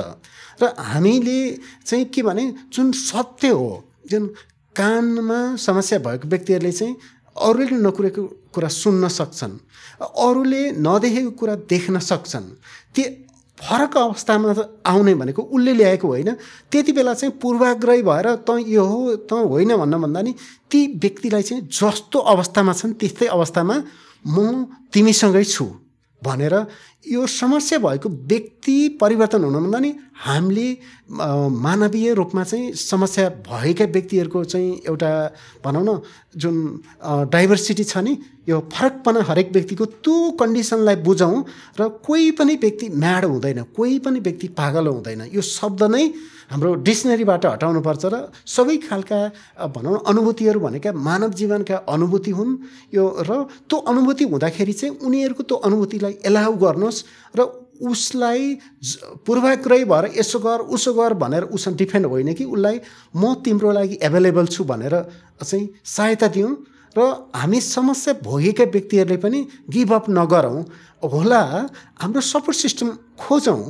[0.61, 1.39] र हामीले
[1.85, 3.69] चाहिँ के भने जुन सत्य हो
[4.11, 4.27] जुन
[4.75, 6.95] कानमा समस्या भएको व्यक्तिहरूले चाहिँ
[7.35, 8.21] अरूले नकुरेको
[8.53, 9.53] कुरा सुन्न सक्छन्
[10.01, 12.47] अरूले नदेखेको कुरा देख्न सक्छन्
[12.95, 13.05] त्यो
[13.61, 14.53] फरक अवस्थामा
[14.85, 16.29] आउने भनेको उसले ल्याएको होइन।
[16.71, 20.33] त्यति बेला चाहिँ पूर्वाग्रही भएर त यो हो त होइन भन्न भन्दा नि
[20.71, 23.75] ती व्यक्तिलाई चाहिँ जस्तो अवस्थामा छन् त्यस्तै अवस्थामा
[24.25, 25.65] म तिमीसँगै छु।
[26.23, 26.55] भनेर
[27.07, 29.93] यो समस्या भएको व्यक्ति परिवर्तन हुनुभन्दा नि
[30.25, 30.67] हामीले
[31.11, 35.11] मानवीय रूपमा चाहिँ समस्या भएका व्यक्तिहरूको चाहिँ एउटा
[35.65, 35.99] भनौँ न
[36.37, 36.55] जुन
[37.33, 38.17] डाइभर्सिटी छ नि
[38.49, 41.43] यो फरकपना हरेक व्यक्तिको त्यो कन्डिसनलाई बुझौँ
[41.79, 46.05] र कोही पनि व्यक्ति म्याड हुँदैन कोही पनि व्यक्ति पागल हुँदैन। यो शब्द नै
[46.51, 49.19] हाम्रो डिक्सनरीबाट हटाउनुपर्छ र सबै खालका
[49.71, 52.51] भनौँ अनुभूतिहरू भनेका मानव जीवनका अनुभूति हुन्।
[52.93, 53.31] यो र
[53.69, 57.03] त्यो अनुभूति हुँदाखेरि चाहिँ उनीहरूको त्यो अनुभूतिलाई एलाउ गर्नुहोस्
[57.35, 57.39] र
[57.81, 58.41] उसलाई
[59.25, 62.77] पूर्वाग्रही भएर यसो गर उसो गर भनेर उसँग डिफेन्ड होइन कि उसलाई
[63.15, 64.95] म तिम्रो लागि एभाइलेबल छु भनेर
[65.41, 66.51] चाहिँ सहायता दिउँ।
[66.95, 66.99] र
[67.33, 69.39] हामी समस्या भोगेका व्यक्तिहरूले पनि
[69.71, 70.61] गिभअप नगरौँ।
[71.03, 71.41] होला
[72.01, 72.87] हाम्रो सपोर्ट सिस्टम
[73.17, 73.61] खोजौँ।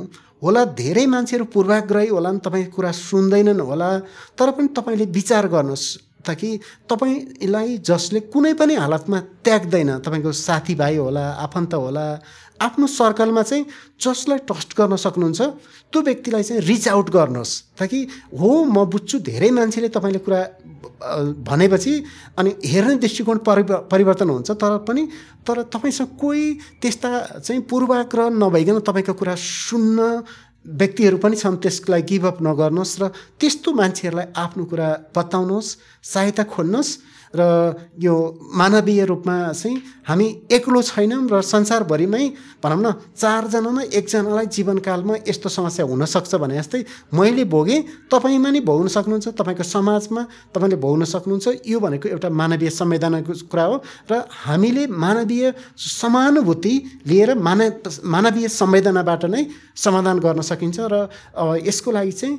[0.42, 3.90] होला धेरै मान्छेहरू पूर्वाग्रही होला नि तपाईँको कुरा सुन्दैनन् होला
[4.34, 5.86] तर पनि तपाईँले विचार गर्नुहोस्
[6.22, 6.48] ताकि
[6.88, 12.06] तपाईँलाई जसले कुनै पनि हालतमा त्याग्दैन तपाईँको साथीभाइ होला आफन्त होला
[12.62, 13.64] आफ्नो सर्कलमा चाहिँ
[14.00, 15.40] जसलाई ट्रस्ट गर्न सक्नुहुन्छ
[15.92, 17.98] त्यो व्यक्तिलाई चाहिँ रिच आउट गर्नुहोस्। ताकि
[18.38, 20.40] हो म बुझ्छु धेरै मान्छेले तपाईँले कुरा
[21.42, 21.92] भनेपछि
[22.38, 25.02] अनि हेर्ने दृष्टिकोण परि परिवर्तन हुन्छ तर पनि
[25.42, 26.44] तर तपाईँसँग कोही
[26.82, 27.10] त्यस्ता
[27.42, 30.22] चाहिँ पूर्वाग्रह नभइकन तपाईँको कुरा सुन्न
[30.64, 33.10] व्यक्तिहरू पनि छन् त्यसलाई गिभअप नगर्नुहोस् र
[33.40, 36.90] त्यस्तो मान्छेहरूलाई आफ्नो कुरा बताउनुहोस् सहायता खोज्नुहोस्।
[37.34, 37.42] र
[37.98, 38.14] यो
[38.54, 42.24] मानवीय रूपमा चाहिँ हामी एक्लो छैनौँ र संसारभरिमै
[42.60, 47.80] भनौँ न चारजना न एकजनालाई जीवनकालमा यस्तो समस्या हुनसक्छ भने जस्तै मैले भोगेँ
[48.10, 50.22] तपाईँमा नि भोग्न सक्नुहुन्छ तपाईँको समाजमा
[50.52, 53.76] तपाईँले भोग्न सक्नुहुन्छ यो भनेको एउटा मानवीय संवेदनाको कुरा हो
[54.10, 56.74] र हामीले मानवीय समानुभूति
[57.06, 61.08] लिएर मानव मानवीय संवेदनाबाट नै समाधान गर्न सकिन्छ र
[61.62, 62.36] यसको लागि चाहिँ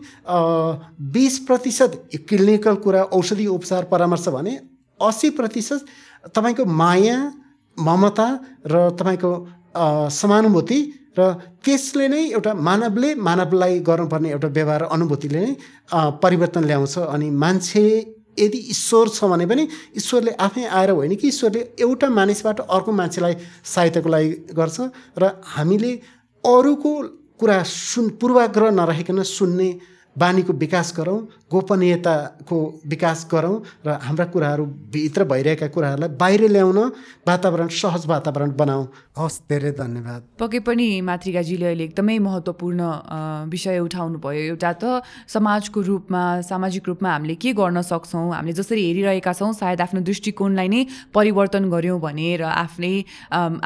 [1.10, 1.92] बिस प्रतिशत
[2.30, 4.60] क्लिनिकल कुरा औषधि उपचार परामर्श भने
[5.00, 5.86] असी प्रतिशत
[6.30, 7.18] तपाईँको माया
[7.78, 8.28] ममता
[8.66, 9.32] र तपाईँको
[10.12, 10.80] समानुभूति
[11.18, 11.22] र
[11.60, 15.54] त्यसले नै एउटा मानवले मानवलाई गर्नुपर्ने एउटा व्यवहार अनुभूतिले नै
[16.20, 17.86] परिवर्तन ल्याउँछ अनि मान्छे
[18.38, 19.68] यदि ईश्वर छ भने पनि
[19.98, 23.34] ईश्वरले आफै आएर होइन कि ईश्वरले एउटा मानिसबाट अर्को मान्छेलाई
[23.66, 24.78] सहायताको लागि गर्छ
[25.18, 25.92] र हामीले
[26.44, 26.94] अरूको
[27.40, 29.70] कुरा सुन पूर्वाग्रह नरहेकन सुन्ने
[30.16, 31.20] बानीको विकास गरौँ
[31.54, 32.58] गोपनीयताको
[32.92, 36.80] विकास गरौँ र हाम्रा कुराहरू भित्र भइरहेका कुराहरूलाई बाहिर ल्याउन
[37.28, 38.84] वातावरण सहज वातावरण बनाऊ।
[39.18, 42.82] हस् धेरै धन्यवाद। पक्कै पनि मातृकाजीले अहिले एकदमै महत्त्वपूर्ण
[43.54, 44.84] विषय उठाउनु भयो एउटा त
[45.30, 48.34] समाजको रूपमा सामाजिक रूपमा हामीले के गर्न सक्छौँ?
[48.34, 50.82] हामीले जसरी हेरिरहेका छौँ सायद आफ्नो दृष्टिकोणलाई नै
[51.14, 52.94] परिवर्तन गऱ्यौँ भने र आफ्नै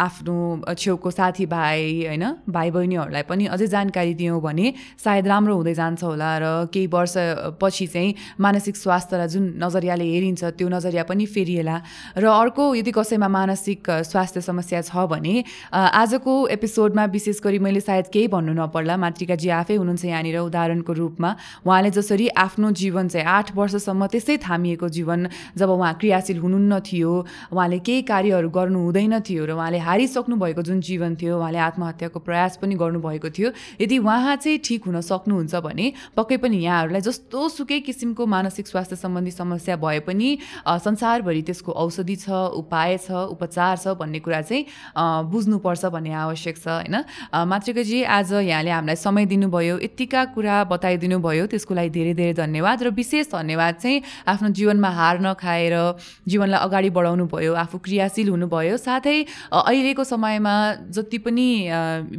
[0.08, 0.36] आफ्नो
[0.76, 1.80] छेउको साथीभाइ
[2.12, 4.74] होइन भाइ बहिनीहरूलाई पनि अझै जानकारी दियौँ भने
[5.04, 7.16] सायद राम्रो हुँदै जान्छ होला र केही वर्ष
[7.78, 11.76] पछि चाहिँ मानसिक स्वास्थ्यलाई जुन नजरियाले हेरिन्छ त्यो नजरिया पनि फेरिएला।
[12.18, 18.06] र अर्को यदि कसैमा मानसिक स्वास्थ्य समस्या छ भने आजको एपिसोडमा विशेष गरी मैले सायद
[18.10, 21.30] केही भन्नु नपर्ला। मातृकाजी आफै हुनुहुन्छ यहाँनिर उदाहरणको रूपमा।
[21.66, 27.14] उहाँले जसरी आफ्नो जीवन चाहिँ आठ वर्षसम्म त्यसै थामिएको जीवन जब उहाँ क्रियाशील हुनुहुन्न थियो
[27.54, 32.20] उहाँले केही कार्यहरू गर्नु हुँदैन थियो र उहाँले हारिसक्नु भएको जुन जीवन थियो उहाँले आत्महत्याको
[32.26, 33.50] प्रयास पनि गर्नुभएको थियो।
[33.82, 35.86] यदि उहाँ चाहिँ ठिक हुन सक्नुहुन्छ भने
[36.18, 40.28] पक्कै पनि यहाँहरूलाई जस्तो सुकै किसिमको मानसिक स्वास्थ्य सम्बन्धी समस्या भए पनि
[40.64, 44.64] संसारभरि त्यसको औषधि छ उपाय छ उपचार छ भन्ने कुरा चाहिँ
[45.28, 46.96] बुझ्नुपर्छ भन्ने आवश्यक छ होइन?
[47.52, 52.84] मातृकाजी आज यहाँले हामीलाई समय दिनुभयो यत्तिका कुरा बताइदिनु भयो त्यसको लागि धेरै धेरै धन्यवाद
[52.84, 54.02] र विशेष धन्यवाद चाहिँ
[54.32, 55.76] आफ्नो जीवनमा हार नखाएर
[56.24, 59.18] जीवनलाई अगाडि बढाउनु भयो आफू क्रियाशील हुनुभयो साथै
[59.52, 60.56] अहिलेको समयमा
[60.96, 61.48] जति पनि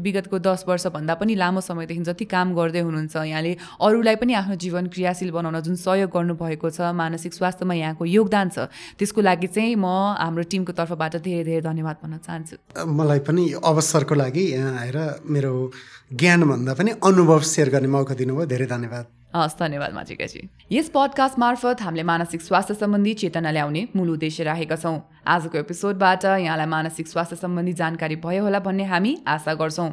[0.04, 4.86] विगतको दस वर्षभन्दा पनि लामो समयदेखि जति काम गर्दै हुनुहुन्छ यहाँले अरूलाई पनि आफ्नो जीवन
[4.92, 8.58] क्रियाशील बनाउन जुन सहयोग गर्नुभएको छ मानसिक स्वास्थ्यमा यहाँको योगदान छ
[8.98, 9.86] त्यसको लागि चाहिँ म
[10.18, 12.56] हाम्रो टिमको तर्फबाट धेरै धेरै धन्यवाद भन्न चाहन्छु।
[12.86, 15.52] मलाई पनि अवसरको लागि यहाँ आएर मेरो
[16.12, 19.06] ज्ञानभन्दा पनि अनुभव सेयर गर्ने मौका दिनुभयो। धेरै धन्यवाद।
[19.36, 20.40] हस् धन्यवाद माजिकाजी।
[20.72, 24.98] यस पडकास्ट मार्फत हामीले मानसिक स्वास्थ्य सम्बन्धी चेतना ल्याउने मूल उद्देश्य राखेका छौँ।
[25.28, 29.90] आजको एपिसोडबाट यहाँलाई मानसिक स्वास्थ्य सम्बन्धी जानकारी भयो होला भन्ने हामी आशा गर्छौँ।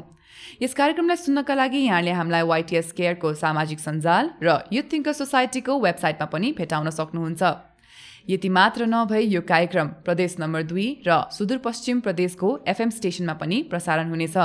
[0.62, 6.28] यस कार्यक्रमलाई सुन्नका लागि यहाँले हामीलाई वाइटिएस केयरको सामाजिक सञ्जाल र युथ थिङ्कर सोसाइटीको वेबसाइटमा
[6.32, 7.44] पनि भेटाउन सक्नुहुन्छ।
[8.32, 14.08] यति मात्र नभई यो कार्यक्रम प्रदेश नम्बर दुई र सुदूरपश्चिम प्रदेशको एफएम स्टेसनमा पनि प्रसारण
[14.10, 14.38] हुनेछ।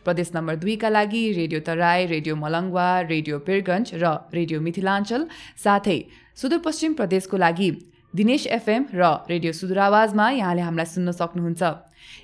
[0.00, 5.28] प्रदेश नम्बर दुईका लागि radio Tarai radio Malangwa radio Pirganj र रेडियो मिथिलाञ्चल
[5.60, 5.98] साथै
[6.40, 7.70] सुदूरपश्चिम प्रदेशको लागि
[8.14, 11.62] दिनेश एफएम र रेडियो सुदूरावाजमा यहाँले हामीलाई सुन्न सक्नुहुन्छ।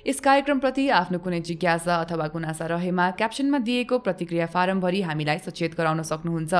[0.07, 6.01] यस कार्यक्रमप्रति आफ्नो कुनै जिज्ञासा अथवा गुनासा रहेमा क्याप्सनमा दिएको प्रतिक्रिया फारमभरि हामीलाई सचेत गराउन
[6.03, 6.53] सक्नुहुन्छ।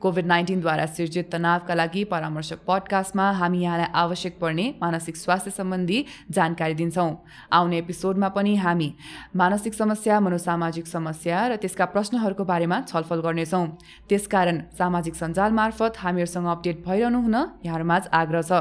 [0.00, 6.74] कोभिड नाइन्टिनद्वारा सिर्जित तनावका लागि परामर्श पडकास्टमा हामी यहाँलाई आवश्यक पर्ने मानसिक स्वास्थ्य सम्बन्धी जानकारी
[6.74, 7.10] दिन्छौँ।
[7.50, 8.92] आउने एपिसोडमा पनि हामी
[9.36, 13.66] मानसिक समस्या मनोसामाजिक समस्या र त्यसका प्रश्नहरूको बारेमा छलफल गर्नेछौँ।
[14.08, 18.52] त्यसकारण सामाजिक सञ्जाल मार्फत हामीहरूसँग अपडेट भइरहनु हुन यहाँहरूमाझ आग्रह छ।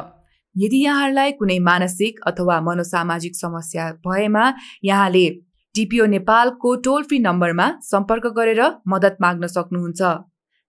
[0.55, 4.45] यदि यहाँहरूलाई कुनै मानसिक अथवा मनोसामाजिक समस्या भएमा
[4.83, 5.25] यहाँले
[5.75, 10.01] टिपिओ नेपालको टोल फ्री नम्बरमा सम्पर्क गरेर मद्दत माग्न सक्नुहुन्छ।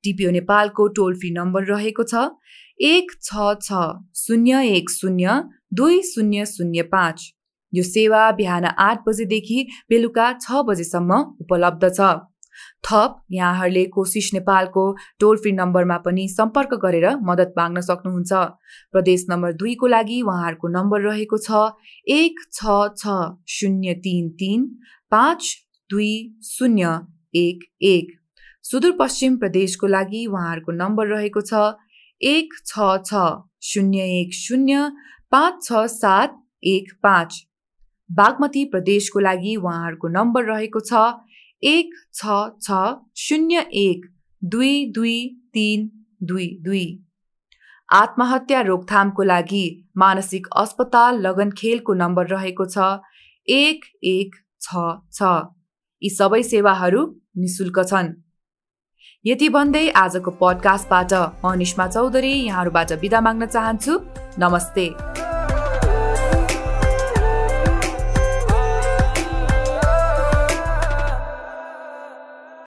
[0.05, 2.24] टिपिओ नेपालको टोल फ्री नम्बर रहेको छ
[2.87, 3.82] एक छ छ
[4.16, 5.41] शून्य एक शून्य
[5.74, 7.32] दुई शून्य शून्य पाँच।
[7.72, 12.11] यो सेवा बिहान आठ बजेदेखि बेलुका छ बजेसम्म उपलब्ध छ।
[12.85, 14.85] थप यहाँहरूले कोसिस नेपालको
[15.20, 18.33] टोल फ्री नम्बरमा पनि सम्पर्क गरेर मद्दत माग्न सक्नुहुन्छ।
[18.93, 21.62] प्रदेश नम्बर दुईको लागि उहाँहरूको नम्बर रहेको छ
[22.11, 23.16] एक छ छ
[23.49, 24.68] शून्य तिन तिन
[25.12, 25.51] पाँच
[25.91, 26.12] दुई
[26.45, 26.95] शून्य
[27.35, 28.14] एक एक।
[28.64, 31.66] सुदूरपश्चिम प्रदेशको लागि उहाँहरूको नम्बर रहेको छ
[32.20, 33.27] एक छ छ
[33.64, 34.91] शून्य एक शून्य
[35.33, 37.43] पाँच छ सात एक पाँच।
[38.11, 41.03] बागमती प्रदेशको लागि उहाँहरूको नम्बर रहेको छ
[41.66, 42.78] एक छ छ
[43.16, 44.06] शून्य एक
[44.42, 45.18] दुई दुई
[45.54, 45.90] तिन
[46.22, 46.84] दुई दुई।
[47.88, 49.64] आत्महत्या रोकथामको लागि
[49.96, 52.86] मानसिक अस्पताल लगनखेलको नम्बर रहेको छ।
[53.48, 55.32] एक एक छ छ।
[56.02, 57.02] यी सबै सेवाहरू
[57.38, 58.14] निशुल्क छन्।
[59.24, 61.12] यति भन्दै आजको पडकास्टबाट
[61.44, 63.98] म निष्मा चौधरी यहाँहरूबाट बिदा माग्न चाहन्छु।
[64.38, 64.86] नमस्ते।